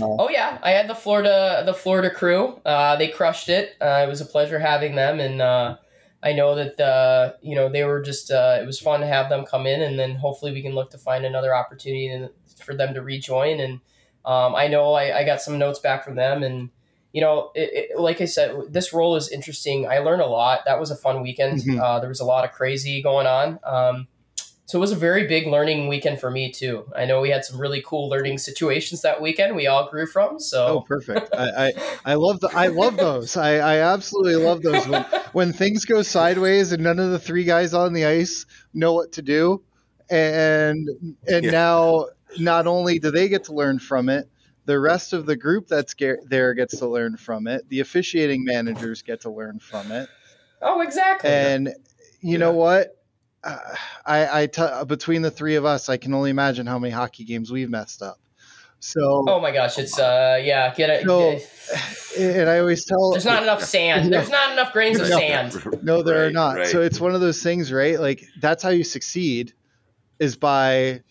[0.01, 2.61] Uh, oh yeah, I had the Florida the Florida crew.
[2.65, 3.77] Uh, they crushed it.
[3.81, 5.77] Uh, it was a pleasure having them, and uh,
[6.23, 8.31] I know that uh, you know they were just.
[8.31, 10.91] Uh, it was fun to have them come in, and then hopefully we can look
[10.91, 12.29] to find another opportunity
[12.61, 13.61] for them to rejoin.
[13.61, 13.81] And
[14.27, 16.71] um, I know I, I got some notes back from them, and
[17.13, 19.89] you know, it, it, like I said, this role is interesting.
[19.89, 20.61] I learned a lot.
[20.67, 21.61] That was a fun weekend.
[21.61, 21.81] Mhm.
[21.81, 23.59] Uh, there was a lot of crazy going on.
[23.65, 24.09] Um,
[24.67, 26.91] so it was a very big learning weekend for me too.
[26.95, 29.55] I know we had some really cool learning situations that weekend.
[29.55, 30.35] We all grew from.
[30.35, 31.31] oh, So perfect.
[31.33, 31.73] I, I
[32.05, 33.37] I love the I love those.
[33.37, 37.45] I, I absolutely love those when when things go sideways and none of the three
[37.45, 39.63] guys on the ice know what to do,
[40.11, 40.89] and
[41.29, 41.51] and Yeah.
[41.53, 42.07] now
[42.39, 44.29] not only do they get to learn from it,
[44.65, 47.69] the rest of the group that's ge- there gets to learn from it.
[47.69, 50.09] The officiating managers get to learn from it.
[50.63, 51.31] oh, exactly.
[51.31, 51.73] And
[52.21, 52.93] you know what?
[53.45, 53.59] Uh,
[54.05, 57.23] I, I t- between the three of us, I can only imagine how many hockey
[57.25, 58.19] games we've messed up.
[58.81, 61.07] So, Oh my gosh, it's uh yeah, get it.
[61.07, 61.39] So-
[62.19, 64.13] and I always tell There's not enough sand.
[64.13, 65.19] There's not enough grains of No.
[65.19, 65.83] sand.
[65.83, 66.57] No, there are not.
[66.57, 66.67] right.
[66.67, 67.99] So it's one of those things, right?
[68.01, 69.53] Like that's how you succeed
[70.19, 71.03] is by,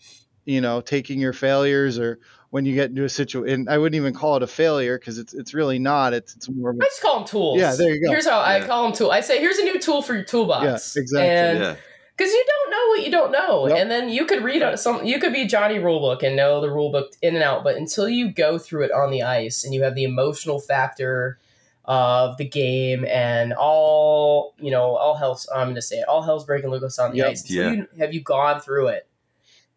[0.46, 2.18] you know, taking your failures or
[2.50, 3.68] when you get into a situation.
[3.68, 6.14] I wouldn't even call it a failure because it's it's really not.
[6.14, 6.70] It's it's more.
[6.70, 7.58] Of I a, just call them tools.
[7.60, 8.08] Yeah, there you go.
[8.10, 9.10] Here's how I call them tool.
[9.10, 10.64] I say, here's a new tool for your toolbox.
[10.96, 11.28] Yeah, exactly.
[11.28, 11.76] And yeah.
[12.16, 13.78] because you don't know what you don't know, Yep.
[13.78, 15.04] and then you could read on some.
[15.04, 18.30] You could be Johnny Rulebook and know the rulebook in and out, but until you
[18.32, 21.38] go through it on the ice and you have the emotional factor
[21.84, 26.22] of the game and all you know, all hell's I'm going to say it, all
[26.22, 27.30] hell's breaking loose on the Yep.
[27.30, 27.42] ice.
[27.42, 27.70] Until Yeah.
[27.72, 29.06] you have you gone through it.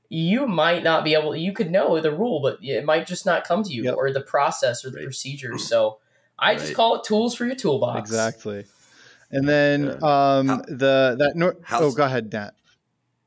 [0.10, 1.36] You might not be able.
[1.36, 3.95] You could know the rule, but it might just not come to you, Yep.
[3.95, 5.05] or the process, or the Right.
[5.05, 5.68] procedures.
[5.68, 5.99] So,
[6.39, 8.10] I just call it tools for your toolbox.
[8.10, 8.66] Exactly.
[9.32, 12.51] And then um How- the that nor- oh go ahead Nat.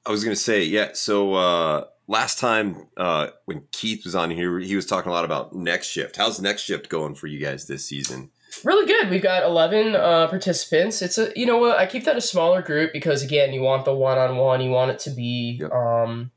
[0.04, 0.88] I was gonna say, yeah.
[0.94, 5.24] So uh, last time uh, when Keith was on here, he was talking a lot
[5.24, 6.16] about next shift.
[6.16, 8.30] How's next shift going for you guys this season?
[8.64, 9.08] Really good.
[9.10, 11.00] We've got 11 uh, participants.
[11.02, 13.84] It's a, you know what, I keep that a smaller group because, again, you want
[13.84, 15.70] the one on one, you want it to be Yep.
[15.72, 16.30] um,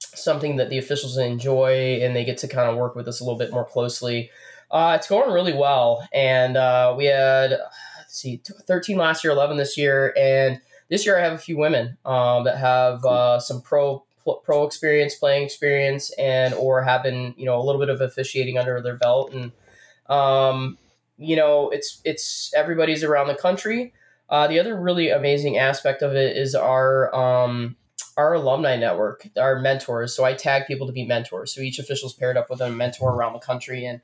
[0.00, 3.24] something that the officials enjoy and they get to kind of work with us a
[3.24, 4.30] little bit more closely.
[4.70, 6.06] Uh, it's going really well.
[6.12, 10.14] And uh, we had, let's see, 13 last year, 11 this year.
[10.16, 14.04] And this year I have a few women um, that have uh, some pro
[14.44, 18.58] pro experience, playing experience, and or have been you know a little bit of officiating
[18.58, 19.52] under their belt, and
[20.08, 20.76] um,
[21.16, 23.92] you know it's it's everybody's around the country.
[24.28, 27.76] Uh, the other really amazing aspect of it is our um,
[28.16, 30.14] our alumni network, our mentors.
[30.14, 31.54] So I tag people to be mentors.
[31.54, 34.00] So each official's paired up with a mentor around the country, and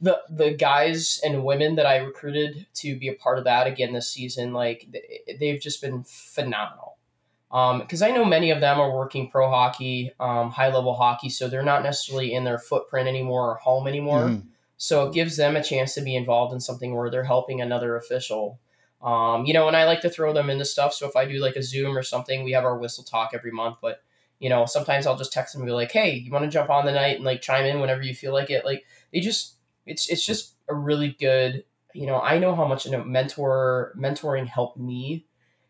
[0.00, 3.92] the the guys and women that I recruited to be a part of that again
[3.92, 6.96] this season, like they- they've just been phenomenal.
[7.80, 11.48] Because I know many of them are working pro hockey, um, high level hockey, so
[11.48, 14.28] they're not necessarily in their footprint anymore or home anymore.
[14.28, 14.42] Mhm.
[14.78, 17.94] So it gives them a chance to be involved in something where they're helping another
[17.94, 18.58] official.
[19.02, 20.94] Um, you know, and I like to throw them into stuff.
[20.94, 23.50] So if I do like a Zoom or something, we have our whistle talk every
[23.50, 23.78] month.
[23.82, 24.02] But
[24.38, 26.70] you know, sometimes I'll just text them and be like, "Hey, you want to jump
[26.70, 29.54] on the night and like chime in whenever you feel like it?" Like they just,
[29.86, 31.64] it's it's just a really good.
[31.94, 35.26] You know, I know how much you know, mentor mentoring helped me,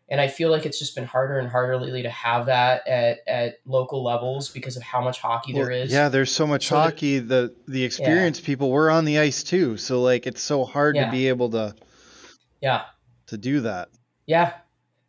[0.09, 3.19] and I feel like it's just been harder and harder lately to have that at
[3.27, 5.91] at local levels because of how much hockey there Well, is.
[5.91, 7.19] Yeah, there's so much So hockey.
[7.19, 11.05] The the experienced people were on the ice too, so like it's so hard Yeah.
[11.05, 11.75] to be able to
[12.61, 12.83] yeah.
[13.27, 13.89] To do that.
[14.25, 14.53] Yeah,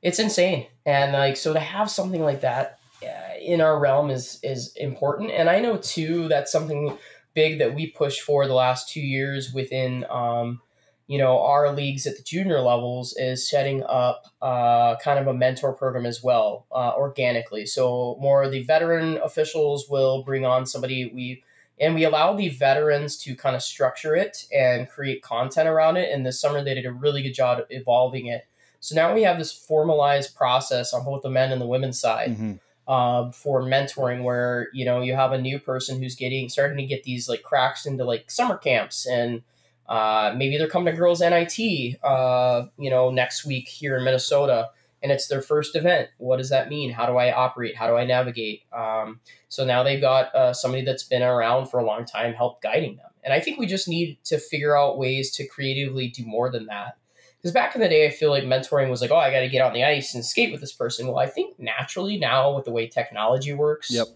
[0.02, 4.38] it's insane, and like so to have something like that uh, in our realm is
[4.42, 5.30] is important.
[5.30, 6.96] And I know too that's something
[7.34, 10.60] big that we pushed for the last two years within, um,
[11.08, 15.34] you know, our leagues at the junior levels is setting up uh, kind of a
[15.34, 17.66] mentor program as well, uh, organically.
[17.66, 21.42] So more of the veteran officials will bring on somebody we.
[21.80, 26.12] And we allow the veterans to kind of structure it and create content around it.
[26.12, 28.46] And this summer, they did a really good job evolving it.
[28.80, 32.36] So now we have this formalized process on both the men and the women's side
[32.36, 32.60] Mhm.
[32.86, 36.84] uh, for mentoring, where you know you have a new person who's getting starting to
[36.84, 39.42] get these like cracks into like summer camps, and
[39.88, 44.68] uh, maybe they're coming to girls NIT, uh, you know, next week here in Minnesota,
[45.04, 46.08] and it's their first event.
[46.16, 46.90] What does that mean?
[46.90, 47.76] How do I operate?
[47.76, 48.62] How do I navigate?
[48.72, 52.62] Um, so now they've got uh, somebody that's been around for a long time help
[52.62, 56.24] guiding them, and I think we just need to figure out ways to creatively do
[56.24, 56.96] more than that.
[57.36, 59.50] Because back in the day, I feel like mentoring was like, oh, I got to
[59.50, 61.06] get on the ice and skate with this person.
[61.06, 64.06] Well, I think naturally now, with the way technology works Yep.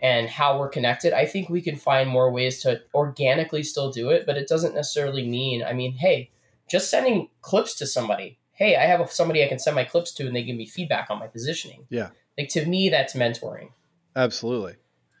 [0.00, 4.10] and how we're connected, I think we can find more ways to organically still do
[4.10, 4.26] it.
[4.26, 6.30] But it doesn't necessarily mean, I mean, hey,
[6.70, 8.38] just sending clips to somebody.
[8.54, 11.08] Hey, I have somebody I can send my clips to and they give me feedback
[11.10, 11.86] on my positioning.
[11.90, 12.10] Yeah.
[12.38, 13.70] Like to me, that's mentoring.
[14.14, 14.74] Absolutely.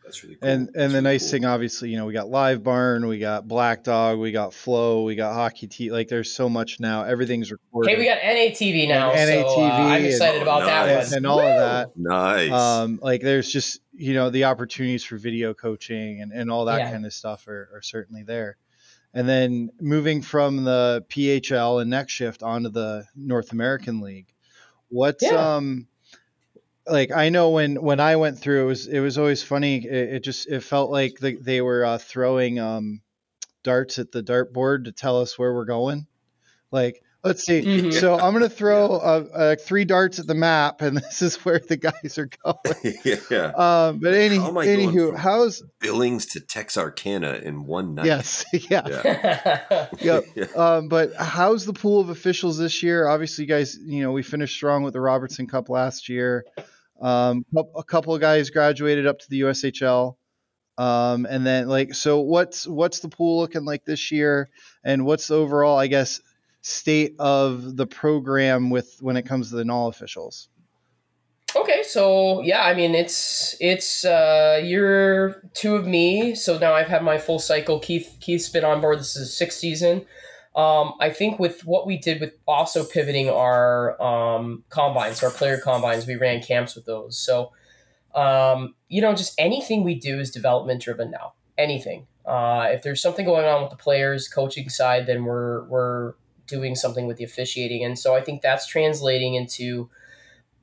[0.04, 0.48] That's really cool.
[0.48, 1.30] And That's and the really nice cool.
[1.30, 5.04] thing, obviously, you know, we got Live Barn, we got Black Dog, we got Flow,
[5.04, 5.92] we got Hockey T.
[5.92, 7.04] Like, there's so much now.
[7.04, 7.90] Everything's recorded.
[7.90, 9.12] Hey, we got NATV now.
[9.12, 11.10] And so uh, I'm excited and- about that nice.
[11.10, 11.16] one.
[11.18, 11.90] and all of that.
[11.96, 12.50] Nice.
[12.50, 16.78] Um, like, there's just you know the opportunities for video coaching and, and all that
[16.80, 16.90] Yeah.
[16.90, 18.56] kind of stuff are, are certainly there.
[19.14, 24.32] And then moving from the PHL and next shift onto the North American League,
[24.88, 25.56] what's Yeah.
[25.56, 25.86] um
[26.86, 29.84] like I know when when I went through it was it was always funny.
[29.84, 33.02] It, it just it felt like the, they were uh, throwing um
[33.62, 36.06] darts at the dartboard to tell us where we're going.
[36.70, 37.62] Like let's see.
[37.62, 37.92] Mhm.
[37.92, 41.58] So I'm gonna throw uh, uh, three darts at the map, and this is where
[41.58, 42.94] the guys are going.
[43.30, 43.46] yeah.
[43.56, 47.94] Um, but any, How am I going anywho, from- how's Billings to Texarkana in one
[47.94, 48.06] night.
[48.06, 49.86] yes, yeah, Yeah.
[50.00, 50.24] yep.
[50.34, 50.44] Yeah.
[50.56, 53.06] Um, but how's the pool of officials this year?
[53.08, 56.44] Obviously, you guys, you know, we finished strong with the Robertson Cup last year.
[57.00, 57.44] Um,
[57.76, 60.16] a couple of guys graduated up to the USHL.
[60.78, 64.48] Um, and then like, so what's what's the pool looking like this year,
[64.82, 66.20] and what's the overall, I guess,
[66.62, 70.48] state of the program with when it comes to the null officials?
[71.54, 76.34] Okay, so yeah, I mean it's it's uh, year two of me.
[76.34, 77.78] So now I've had my full cycle.
[77.78, 79.00] Keith Keith's been on board.
[79.00, 80.06] This is sixth season.
[80.56, 85.58] Um, I think with what we did with also pivoting our um, combines, our player
[85.58, 87.18] combines, we ran camps with those.
[87.18, 87.52] So
[88.14, 91.34] um, you know, just anything we do is development driven now.
[91.58, 92.06] Anything.
[92.24, 96.14] Uh, if there's something going on with the players, coaching side, then we're we're
[96.46, 99.88] doing something with the officiating, and so I think that's translating into.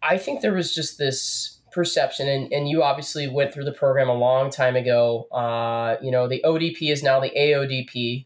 [0.01, 4.10] I think there was just this perception, and, and you obviously went through the program
[4.10, 5.27] a long time ago.
[5.31, 8.26] Uh, you know, the ODP is now the AODP.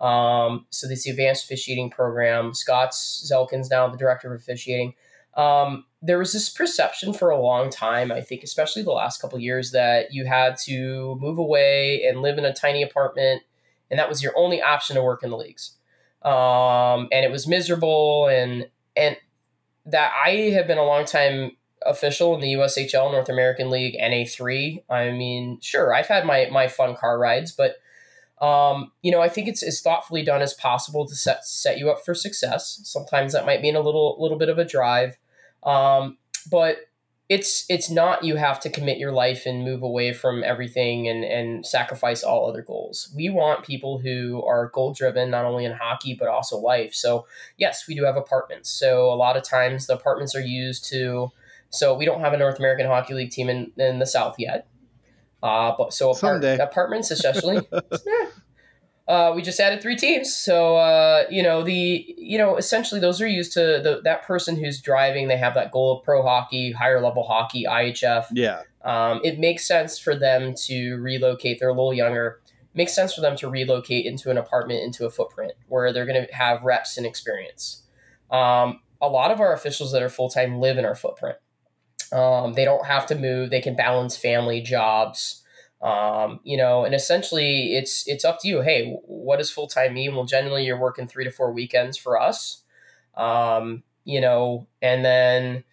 [0.00, 2.54] Um, so this Advanced Officiating Program.
[2.54, 4.94] Scott Zelkin's now the Director of Officiating.
[5.36, 9.38] Um, there was this perception for a long time, I think, especially the last couple
[9.38, 13.42] years, that you had to move away and live in a tiny apartment,
[13.90, 15.77] and that was your only option to work in the leagues.
[16.22, 19.16] Um, and it was miserable, and and
[19.86, 21.52] that I have been a long time
[21.86, 24.84] official in the USHL North American League NA three.
[24.90, 27.76] I mean, sure, I've had my my fun car rides, but
[28.40, 31.90] um, you know, I think it's as thoughtfully done as possible to set set you
[31.90, 32.80] up for success.
[32.84, 35.16] Sometimes that might mean a little little bit of a drive,
[35.62, 36.18] um,
[36.50, 36.78] but
[37.28, 41.24] it's it's not you have to commit your life and move away from everything and
[41.24, 43.12] and sacrifice all other goals.
[43.14, 46.94] We want people who are goal driven, not only in hockey but also life.
[46.94, 47.26] So
[47.58, 48.70] yes, we do have apartments.
[48.70, 51.30] So a lot of times the apartments are used to.
[51.70, 54.66] So we don't have a North American Hockey League team in, in the South yet.
[55.42, 57.60] Uh, but so apart- apartments, especially.
[58.06, 58.26] yeah.
[59.08, 63.22] Uh, we just added three teams, so uh, you know the you know essentially those
[63.22, 65.28] are used to the, that person who's driving.
[65.28, 68.26] They have that goal of pro hockey, higher level hockey, IIHF.
[68.34, 71.58] Yeah, um, it makes sense for them to relocate.
[71.58, 72.40] They're a little younger.
[72.46, 76.06] It makes sense for them to relocate into an apartment, into a footprint where they're
[76.06, 77.84] going to have reps and experience.
[78.30, 81.38] Um, a lot of our officials that are full time live in our footprint.
[82.12, 83.48] Um, they don't have to move.
[83.48, 85.37] They can balance family, jobs,
[85.80, 88.62] um, you know, and essentially it's it's up to you.
[88.62, 90.14] Hey, what does full time mean?
[90.14, 92.62] Well, generally you're working three to four weekends for us.
[93.16, 95.64] Um, you know, and then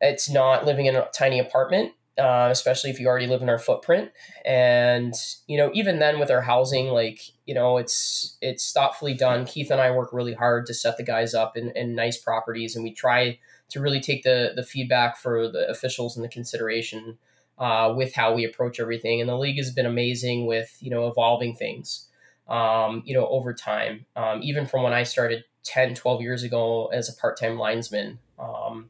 [0.00, 1.92] it's not living in a tiny apartment.
[2.18, 4.10] Uh, especially if you already live in our footprint.
[4.44, 5.14] And
[5.46, 9.44] you know, even then with our housing, like you know, it's it's thoughtfully done.
[9.44, 12.74] Keith and I work really hard to set the guys up in, in nice properties,
[12.74, 13.38] and we try
[13.68, 17.18] to really take the the feedback for the officials and the consideration
[17.58, 19.20] uh, with how we approach everything.
[19.20, 22.08] And the league has been amazing with you know evolving things,
[22.48, 24.06] um, you know, over time.
[24.16, 28.18] Um, even from when I started 10, 12 years ago as a part time linesman.
[28.38, 28.88] Um,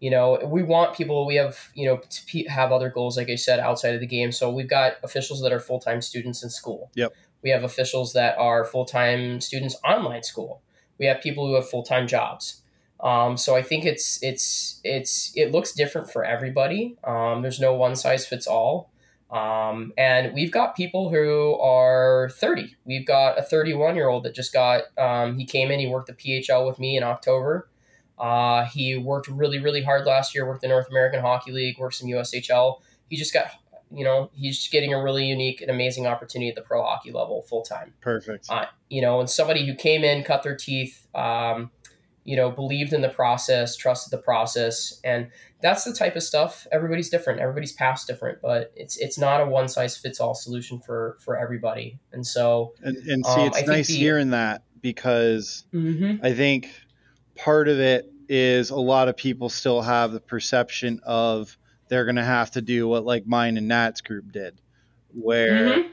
[0.00, 1.26] you know, we want people.
[1.26, 4.32] We have you know to have other goals, like I said, outside of the game.
[4.32, 6.90] So we've got officials that are full time students in school.
[6.94, 7.14] Yep.
[7.42, 10.60] We have officials that are full time students online school.
[10.98, 12.61] We have people who have full time jobs.
[13.02, 16.96] Um, so I think it's it's it's it looks different for everybody.
[17.04, 18.92] Um, there's no one size fits all.
[19.32, 22.76] Um, and we've got people who are 30.
[22.84, 26.08] We've got a 31 year old that just got, um, he came in, he worked
[26.08, 27.70] the PHL with me in October.
[28.18, 32.02] Uh, he worked really, really hard last year, worked the North American Hockey League, Worked
[32.02, 32.80] in USHL.
[33.08, 33.46] He just got,
[33.90, 37.40] you know, he's getting a really unique and amazing opportunity at the pro hockey level
[37.42, 37.94] full time.
[38.02, 38.46] Perfect.
[38.50, 41.70] Uh, you know, and somebody who came in, cut their teeth, um,
[42.24, 45.28] you know, believed in the process, trusted the process, and
[45.60, 46.66] that's the type of stuff.
[46.70, 47.40] Everybody's different.
[47.40, 51.36] Everybody's past different, but it's it's not a one size fits all solution for for
[51.36, 51.98] everybody.
[52.12, 56.24] And so, and, and see, um, it's nice the, hearing that because mm-hmm.
[56.24, 56.68] I think
[57.34, 61.56] part of it is a lot of people still have the perception of
[61.88, 64.60] they're going to have to do what like mine and Nat's group did,
[65.12, 65.88] where mm-hmm.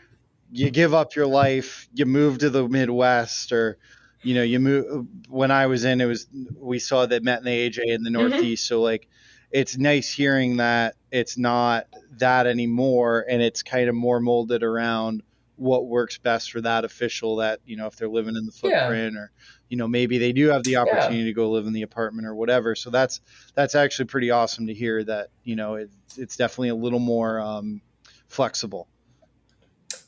[0.51, 3.77] you give up your life, you move to the Midwest or
[4.21, 6.27] you know, you move when I was in, it was
[6.57, 8.29] we saw that met in the AJ in the mm-hmm.
[8.29, 8.65] Northeast.
[8.65, 8.75] Mm-hmm.
[8.75, 9.07] So like,
[9.51, 11.87] it's nice hearing that it's not
[12.17, 15.23] that anymore, and it's kind of more molded around
[15.55, 17.37] what works best for that official.
[17.37, 19.19] That you know, if they're living in the footprint, yeah.
[19.19, 19.31] or
[19.69, 21.25] you know, maybe they do have the opportunity yeah.
[21.25, 22.75] to go live in the apartment or whatever.
[22.75, 23.21] So that's
[23.55, 27.39] that's actually pretty awesome to hear that you know it's it's definitely a little more
[27.39, 27.81] um,
[28.27, 28.87] flexible.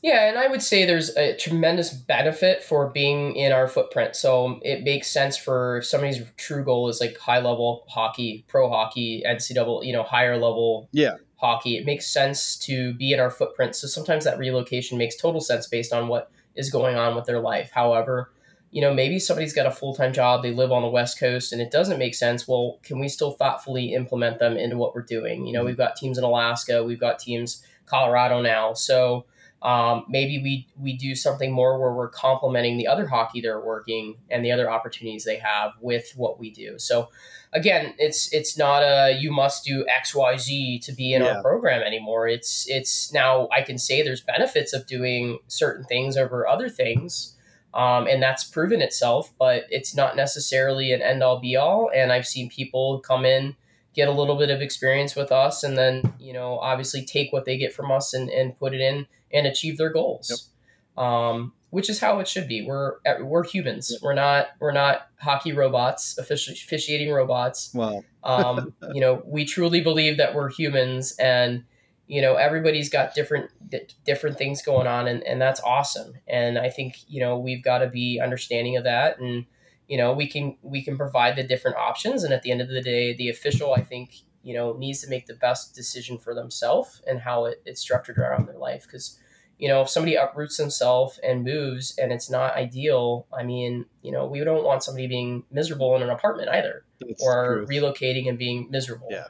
[0.02, 4.16] Yeah, and I would say there's a tremendous benefit for being in our footprint.
[4.16, 8.68] So it makes sense for if somebody's true goal is like high level hockey, pro
[8.68, 11.14] hockey, NCAA, you know, higher level yeah.
[11.36, 11.76] hockey.
[11.76, 13.76] It makes sense to be in our footprint.
[13.76, 17.40] So sometimes that relocation makes total sense based on what is going on with their
[17.40, 17.70] life.
[17.72, 18.32] However,
[18.72, 21.52] you know, maybe somebody's got a full time job, they live on the West Coast,
[21.52, 22.48] and it doesn't make sense.
[22.48, 25.46] Well, can we still thoughtfully implement them into what we're doing?
[25.46, 25.66] You know, mm-hmm.
[25.66, 28.72] we've got teams in Alaska, we've got teams Colorado now.
[28.72, 29.26] So
[29.62, 34.16] um, maybe we we do something more where we're complementing the other hockey they're working
[34.28, 36.78] and the other opportunities they have with what we do.
[36.78, 37.08] So
[37.52, 41.36] again, it's it's not a you must do X Y Z to be in Yeah.
[41.36, 42.26] our program anymore.
[42.26, 47.36] It's it's now I can say there's benefits of doing certain things over other things.
[47.74, 51.90] Um, and that's proven itself, but it's not necessarily an end all be all.
[51.94, 53.56] And I've seen people come in,
[53.94, 57.46] get a little bit of experience with us, and then, you know, obviously take what
[57.46, 60.50] they get from us and, and put it in and achieve their goals.
[60.96, 62.66] Um, which is how it should be.
[62.66, 63.96] We're we're humans.
[64.02, 70.18] We're not we're not hockey robots, officiating robots Well, um, you know we truly believe
[70.18, 71.64] that we're humans and
[72.06, 76.58] you know everybody's got different di- different things going on and, and that's awesome and
[76.58, 79.46] i think you know we've got to be understanding of that and
[79.88, 82.68] you know we can we can provide the different options and at the end of
[82.68, 86.34] the day the official i think you know needs to make the best decision for
[86.34, 89.18] themselves and how it, it's structured around their life because
[89.62, 94.10] you know if somebody uproots themselves and moves and it's not ideal i mean you
[94.10, 97.68] know we don't want somebody being miserable in an apartment either that's or truth.
[97.68, 99.08] relocating and being miserable.
[99.10, 99.28] Yeah.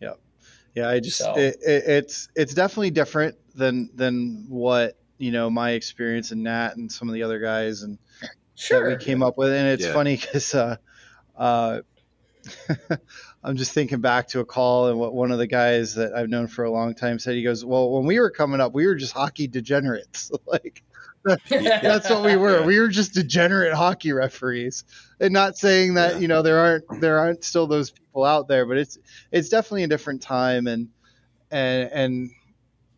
[0.00, 0.12] Yeah,
[0.74, 0.88] Yeah.
[0.90, 5.70] I just So- it, it, it's it's definitely different than than what you know my
[5.70, 7.98] experience and Nat and some of the other guys and
[8.54, 8.90] Sure.
[8.90, 9.92] that we came up with, and it's Yeah.
[9.92, 10.76] funny because uh,
[11.36, 11.80] uh,
[13.46, 16.28] I'm just thinking back to a call and what one of the guys that I've
[16.28, 17.36] known for a long time said.
[17.36, 20.32] He goes, "Well, when we were coming up, we were just hockey degenerates.
[20.46, 20.82] like
[21.48, 22.64] that's what we were.
[22.64, 24.82] We were just degenerate hockey referees.
[25.20, 26.18] And not saying that Yeah.
[26.18, 28.98] you know there aren't there aren't still those people out there, but it's
[29.30, 30.88] it's definitely a different time and
[31.52, 32.30] and and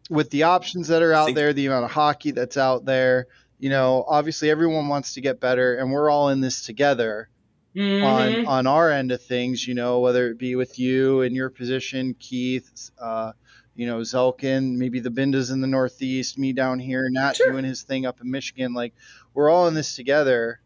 [0.08, 3.26] with the options that are out Think- there, the amount of hockey that's out there,
[3.58, 7.28] you know, obviously everyone wants to get better, and we're all in this together
[7.78, 8.04] Mhm.
[8.04, 9.66] on on our end of things.
[9.66, 12.90] You know, whether it be with you in your position, Keith.
[13.00, 13.32] Uh,
[13.76, 17.52] you know, Zelkin, maybe the Bindas in the Northeast, me down here, Nat Sure.
[17.52, 18.74] doing his thing up in Michigan.
[18.74, 18.92] Like,
[19.34, 20.60] we're all in this together.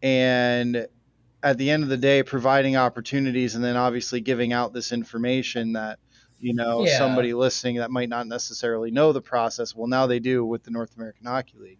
[0.00, 0.86] And
[1.42, 5.72] at the end of the day, providing opportunities and then obviously giving out this information
[5.72, 5.98] that,
[6.38, 6.98] you know, Yeah.
[6.98, 9.74] somebody listening that might not necessarily know the process.
[9.74, 11.78] Well, now they do with the North American Hockey League.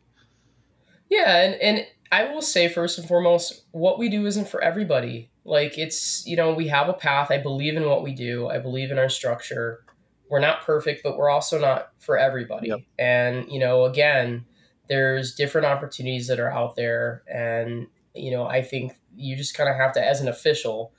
[1.08, 5.30] Yeah, and, and I will say first and foremost, what we do isn't for everybody.
[5.44, 7.30] Like it's you know, we have a path.
[7.30, 8.48] I believe in what we do.
[8.48, 9.84] I believe in our structure.
[10.28, 12.68] We're not perfect, but we're also not for everybody.
[12.68, 12.80] Yep.
[12.98, 14.46] And, you know, again,
[14.88, 17.22] there's different opportunities that are out there.
[17.32, 20.92] And, you know, I think you just kind of have to, as an official,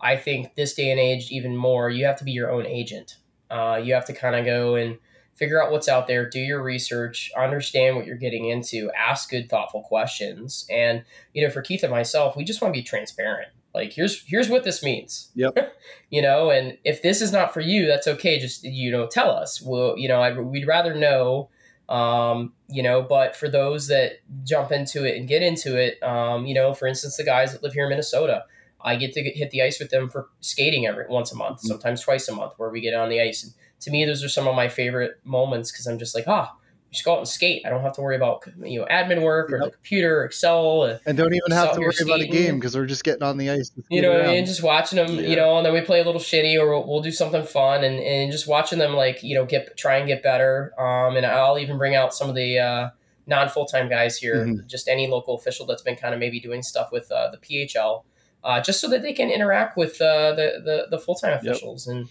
[0.00, 3.18] I think this day and age, even more, you have to be your own agent.
[3.48, 4.98] Uh, you have to kind of go and
[5.40, 9.48] figure out what's out there, do your research, understand what you're getting into, ask good,
[9.48, 10.66] thoughtful questions.
[10.70, 11.02] And,
[11.32, 13.48] you know, for Keith and myself, we just want to be transparent.
[13.74, 15.30] Like, here's here's what this means.
[15.34, 15.74] Yep.
[16.10, 18.38] you know, and if this is not for you, that's okay.
[18.38, 19.62] Just you know, tell us.
[19.62, 21.48] Well, you know, I, we'd rather know.
[21.88, 26.46] Um, you know, but for those that jump into it and get into it, um,
[26.46, 28.44] you know, for instance, the guys that live here in Minnesota,
[28.80, 31.60] I get to get, hit the ice with them for skating every once a month,
[31.60, 33.42] sometimes twice a month, where we get on the ice.
[33.42, 36.54] And to me, those are some of my favorite moments because I'm just like, ah,
[36.92, 37.62] just go out and skate.
[37.64, 39.72] I don't have to worry about you know admin work or the Yep.
[39.74, 40.84] computer, Excel.
[40.84, 43.36] And, And don't even have to worry about a game because we're just getting on
[43.38, 43.70] the ice.
[43.88, 44.34] you know what I around.
[44.34, 44.46] mean?
[44.46, 45.28] Just watching them, Yeah.
[45.28, 47.84] you know, and then we play a little shinny or we'll, we'll do something fun
[47.84, 50.72] and, and just watching them like, you know, get, try and get better.
[50.80, 52.90] Um, and I'll even bring out some of the, uh,
[53.28, 54.66] non full-time guys here, Mhm.
[54.66, 58.02] just any local official that's been kind of maybe doing stuff with, uh, the PHL,
[58.42, 61.40] uh, just so that they can interact with, uh, the, the, the full-time Yep.
[61.42, 62.08] officials and,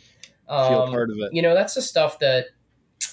[0.49, 1.33] Feel um, part of it.
[1.33, 2.47] you know, that's the stuff that,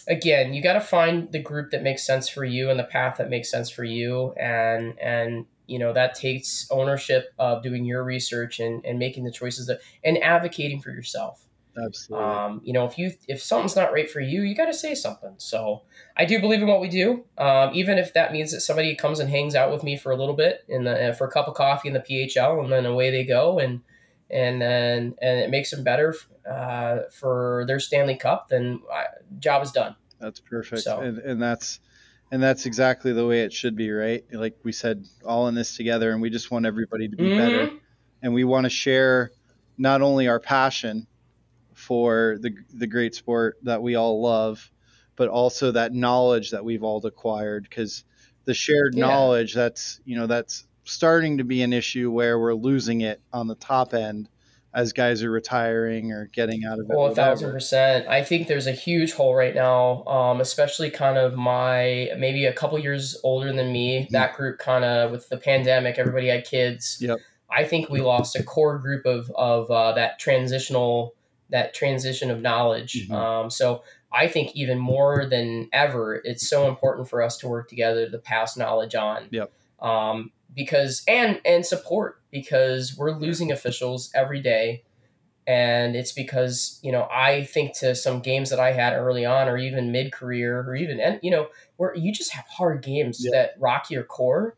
[0.09, 3.19] again, you got to find the group that makes sense for you and the path
[3.19, 4.33] that makes sense for you.
[4.41, 9.31] And, and, you know, that takes ownership of doing your research and, and making the
[9.31, 11.43] choices that, and advocating for yourself.
[11.77, 12.27] Absolutely.
[12.27, 14.95] Um, you know, if you, if something's not right for you, you got to say
[14.95, 15.35] something.
[15.37, 15.83] So
[16.17, 17.25] I do believe in what we do.
[17.37, 20.17] Um, even if that means that somebody comes and hangs out with me for a
[20.17, 22.87] little bit in the, uh, for a cup of coffee in the PHL and then
[22.87, 23.59] away they go.
[23.59, 23.83] And,
[24.31, 26.15] and then, and it makes them better,
[26.48, 29.05] uh, for their Stanley Cup, then I,
[29.39, 29.97] job is done.
[30.20, 30.82] That's perfect.
[30.82, 31.81] So- And, and that's
[32.32, 34.24] and that's exactly the way it should be, right?
[34.32, 37.66] Like we said, all in this together, and we just want everybody to be better,
[37.68, 37.78] Mhm.
[38.23, 39.31] and we want to share
[39.78, 41.06] not only our passion
[41.74, 44.70] for the the great sport that we all love,
[45.14, 47.62] but also that knowledge that we've all acquired.
[47.64, 48.05] Because
[48.44, 49.06] the shared Yeah.
[49.06, 53.47] knowledge that's you know that's starting to be an issue where we're losing it on
[53.48, 54.28] the top end
[54.77, 56.94] as guys are retiring or getting out of it.
[56.94, 58.07] Well, a thousand percent.
[58.09, 62.53] I think there's a huge hole right now, um, especially kind of my maybe a
[62.53, 64.07] couple years older than me.
[64.11, 66.98] That group kind of with the pandemic, everybody had kids.
[67.01, 67.19] Yep.
[67.51, 71.15] I think we lost a core group of of uh, that transitional
[71.48, 73.09] that transition of knowledge.
[73.09, 73.15] Mhm.
[73.15, 73.82] Um, so
[74.12, 78.19] I think even more than ever, it's so important for us to work together to
[78.19, 79.28] pass knowledge on.
[79.31, 79.51] Yep.
[79.81, 84.83] Um, because and and support because we're losing officials every day,
[85.47, 89.49] and it's because you know I think to some games that I had early on,
[89.49, 93.21] or even mid career, or even and you know where you just have hard games
[93.25, 93.31] Yeah.
[93.33, 94.57] that rock your core.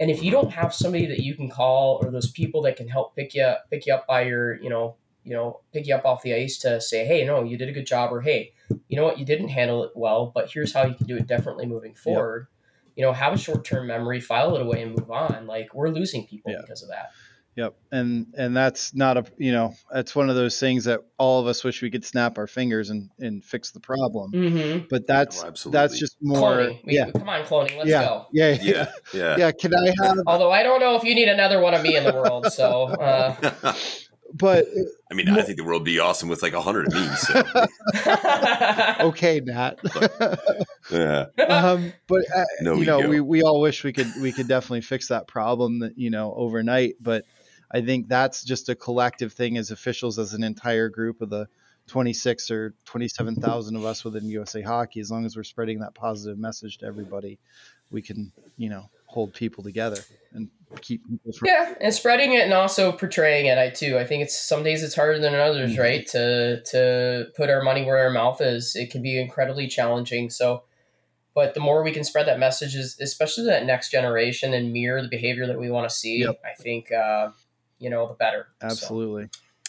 [0.00, 2.88] And if you don't have somebody that you can call or those people that can
[2.88, 5.94] help pick you up, pick you up by your, you know, you know, pick you
[5.94, 8.52] up off the ice to say, hey, no, you did a good job, or hey,
[8.88, 11.28] you know what, you didn't handle it well, but here's how you can do it
[11.28, 12.48] differently moving forward.
[12.96, 15.46] You know, have a short term memory, file it away, and move on.
[15.46, 16.58] Like we're losing people Yeah.
[16.60, 17.10] because of that.
[17.56, 17.76] Yep.
[17.92, 21.46] And and that's not a you know, that's one of those things that all of
[21.46, 24.32] us wish we could snap our fingers and, and fix the problem.
[24.32, 24.86] Mm-hmm.
[24.90, 26.84] But that's Oh, that's just more Cloning.
[26.84, 27.10] We, yeah.
[27.12, 27.76] Come on, cloning.
[27.76, 28.26] Let's yeah, go.
[28.32, 28.58] yeah.
[28.60, 28.62] Yeah.
[28.62, 29.36] yeah, yeah.
[29.38, 29.50] Yeah.
[29.52, 32.02] Can I have Although I don't know if you need another one of me in
[32.02, 32.52] the world.
[32.52, 33.74] So, uh,
[34.34, 34.66] but
[35.10, 37.06] I mean, I think the world would be awesome with like a hundred of me.
[37.16, 37.44] So
[39.08, 39.78] okay, Nat.
[40.90, 43.08] yeah, um, but uh, No you know, ego.
[43.08, 46.34] we, we all wish we could we could definitely fix that problem that you know
[46.34, 46.96] overnight.
[47.00, 47.24] But
[47.70, 51.46] I think that's just a collective thing as officials, as an entire group of the
[51.86, 55.00] 26 or 27,000 of us within USA Hockey.
[55.00, 57.38] As long as we're spreading that positive message to everybody,
[57.92, 60.00] we can you know hold people together
[60.32, 60.48] and
[60.80, 61.46] keep people from.
[61.48, 63.58] Yeah, and spreading it and also portraying it.
[63.58, 63.98] I too.
[63.98, 65.78] I think it's some days it's harder than others, Mhm.
[65.78, 66.06] right?
[66.08, 68.74] To to put our money where our mouth is.
[68.76, 70.30] It can be incredibly challenging.
[70.30, 70.64] So,
[71.34, 74.72] but the more we can spread that message, is especially to that next generation and
[74.72, 76.18] mirror the behavior that we want to see.
[76.18, 76.40] Yep.
[76.44, 77.30] I think uh,
[77.78, 78.48] you know the better.
[78.60, 79.22] So, Absolutely.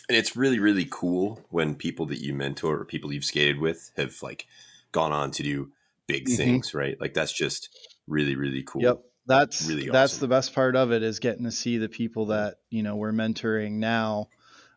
[0.10, 3.92] and it's really really cool when people that you mentor or people you've skated with
[3.98, 4.46] have like
[4.92, 5.72] gone on to do
[6.08, 6.38] big Mhm.
[6.38, 7.00] things, right?
[7.02, 7.70] Like that's just
[8.08, 8.84] really really cool.
[8.84, 9.00] Yep.
[9.28, 12.58] That's Really that's the best part of it is getting to see the people that
[12.70, 14.30] you know we're mentoring now.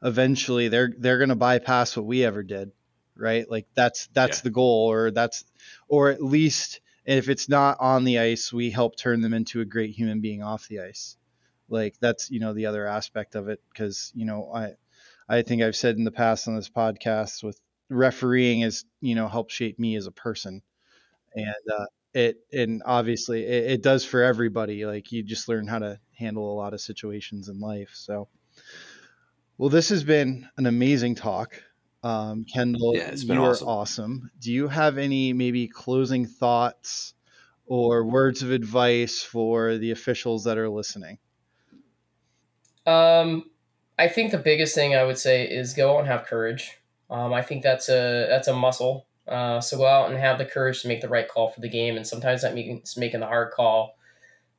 [0.03, 2.73] Eventually, they're they're going to bypass what we ever did,
[3.15, 3.49] right?
[3.51, 4.43] Like that's that's Yeah.
[4.43, 5.45] the goal, or that's
[5.89, 9.65] or at least if it's not on the ice, we help turn them into a
[9.67, 11.17] great human being off the ice.
[11.69, 14.75] Like that's you know the other aspect of it because you know I
[15.29, 17.61] I think I've said in the past on this podcast with
[17.91, 20.63] refereeing is you know helped shape me as a person,
[21.35, 25.79] and uh, it and obviously it, it does for everybody like you just learn how
[25.79, 28.29] to handle a lot of situations in life so
[29.59, 31.63] well this has been an amazing talk
[32.03, 33.69] um, kendall Yeah, it's been you are awesome.
[33.69, 37.15] awesome do you have any maybe closing thoughts
[37.67, 41.19] or words of advice for the officials that are listening
[42.87, 43.51] Um,
[43.99, 46.79] I think the biggest thing I would say is go out and have courage.
[47.11, 49.08] Um, I think that's a that's a muscle.
[49.29, 51.69] Uh, so go out and have the courage to make the right call for the
[51.69, 53.97] game, and sometimes that means making the hard call.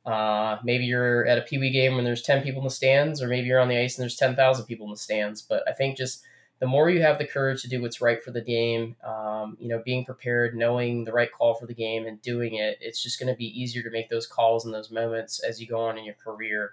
[0.06, 3.20] Uh, maybe you're at a Pee Wee game when there's ten people in the stands,
[3.20, 5.42] or maybe you're on the ice and there's ten thousand people in the stands.
[5.42, 6.22] But I think just
[6.60, 9.68] the more you have the courage to do what's right for the game, um, you
[9.68, 13.18] know, being prepared, knowing the right call for the game, and doing it, it's just
[13.18, 15.98] going to be easier to make those calls in those moments as you go on
[15.98, 16.72] in your career.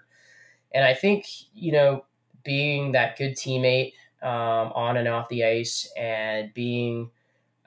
[0.72, 2.04] And I think, you know,
[2.44, 7.10] being that good teammate um, on and off the ice and being,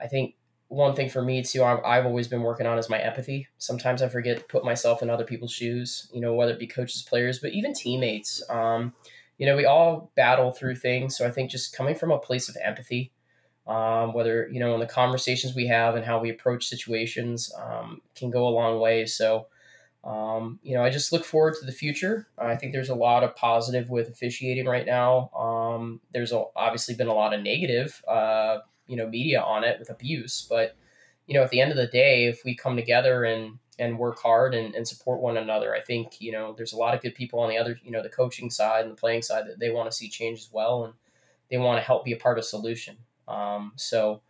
[0.02, 0.36] I think
[0.68, 3.48] one thing for me too, I've, I've always been working on is my empathy.
[3.57, 6.68] Sometimes I forget to put myself in other people's shoes, you know, whether it be
[6.68, 8.41] coaches, players, but even teammates.
[8.49, 8.94] Um,
[9.38, 11.18] you know, we all battle through things.
[11.18, 13.11] So I think just coming from a place of empathy,
[13.68, 18.02] um, whether, you know, in the conversations we have and how we approach situations um,
[18.15, 19.06] can go a long way.
[19.06, 19.48] So,
[20.03, 22.28] um, you know, I just look forward to the future.
[22.38, 25.30] I think there's a lot of positive with officiating right now.
[25.38, 28.60] Um, there's a, obviously been a lot of negative, uh,
[28.91, 30.45] you know, media on it with abuse.
[30.49, 30.76] But
[31.26, 34.19] you know, at the end of the day, if we come together and and work
[34.19, 37.15] hard and, and support one another, I think you know there's a lot of good
[37.15, 39.72] people on the other, you know, the coaching side and the playing side that they
[39.72, 40.93] want to see change as well, and
[41.49, 42.97] they want to help be a part of solution.
[43.27, 44.22] Um, so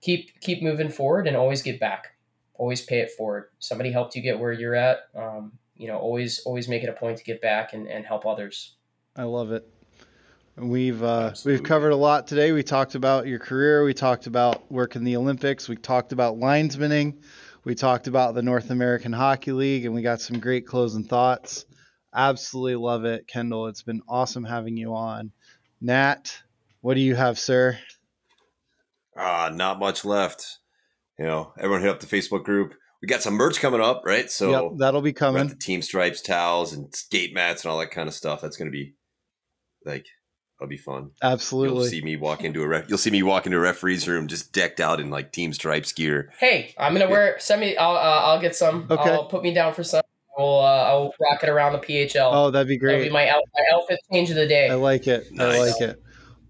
[0.00, 2.14] keep keep moving forward and always get back
[2.54, 3.48] always pay it forward.
[3.58, 5.08] Somebody helped you get where you're at.
[5.14, 8.24] Um, you know, always always make it a point to get back and, and help
[8.24, 8.76] others.
[9.16, 9.68] I love it.
[10.56, 11.58] We've uh, Absolutely.
[11.58, 12.52] we've covered a lot today.
[12.52, 13.84] We talked about your career.
[13.84, 15.68] We talked about working the Olympics.
[15.68, 17.22] We talked about linesmaning.
[17.64, 21.66] We talked about the North American Hockey League, and we got some great closing thoughts.
[22.14, 23.66] Absolutely love it, Kendall.
[23.66, 25.32] It's been awesome having you on.
[25.80, 26.40] Nat,
[26.82, 27.76] what do you have, sir?
[29.16, 30.58] Ah, not much left.
[31.18, 32.74] You know, everyone hit up the Facebook group.
[33.02, 34.30] We got some merch coming up, right?
[34.30, 35.58] So yep, that'll be we got the coming.
[35.58, 38.40] team stripes, towels, and skate mats and all that kind of stuff.
[38.40, 38.94] That's going to be
[39.84, 40.06] like
[40.58, 41.10] that'll be fun.
[41.22, 41.80] Absolutely.
[41.80, 42.88] You'll see me walk into a ref.
[42.88, 45.92] You'll see me walk into a referee's room just decked out in like team stripes
[45.92, 46.32] gear.
[46.38, 47.36] Hey, I'm gonna wear.
[47.38, 47.76] Send me.
[47.76, 48.86] I'll uh, I'll get some.
[48.90, 49.10] Okay.
[49.10, 50.02] I'll put me down for some.
[50.38, 52.30] I'll uh, I'll rock it around the PHL.
[52.32, 52.92] Oh, that'd be great.
[52.92, 53.12] That'll be great.
[53.12, 54.68] my, out, my outfit change of the day.
[54.68, 55.26] I like it.
[55.38, 56.00] I like it.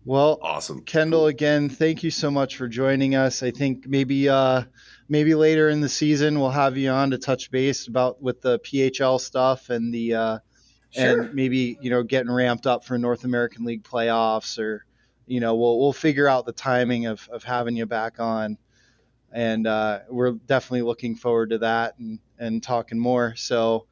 [0.06, 0.82] Well, Awesome.
[0.82, 1.26] Kendall, Cool.
[1.28, 3.42] again, thank you so much for joining us.
[3.42, 4.64] I think maybe uh,
[5.08, 8.58] maybe later in the season we'll have you on to touch base about with the
[8.58, 10.38] PHL stuff and the uh,
[10.96, 14.84] And maybe you know getting ramped up for North American League playoffs or
[15.26, 18.58] you know we'll we'll figure out the timing of of having you back on.
[19.32, 23.34] And uh, we're definitely looking forward to that and and talking more.
[23.36, 23.86] So.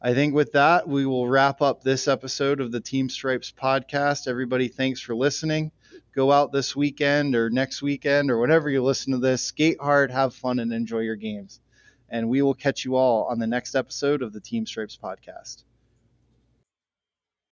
[0.00, 4.28] I think with that, we will wrap up this episode of the Team Stripes podcast.
[4.28, 5.72] Everybody, thanks for listening.
[6.14, 9.42] Go out this weekend or next weekend or whenever you listen to this.
[9.42, 11.60] Skate hard, have fun, and enjoy your games.
[12.08, 15.64] And we will catch you all on the next episode of the Team Stripes podcast.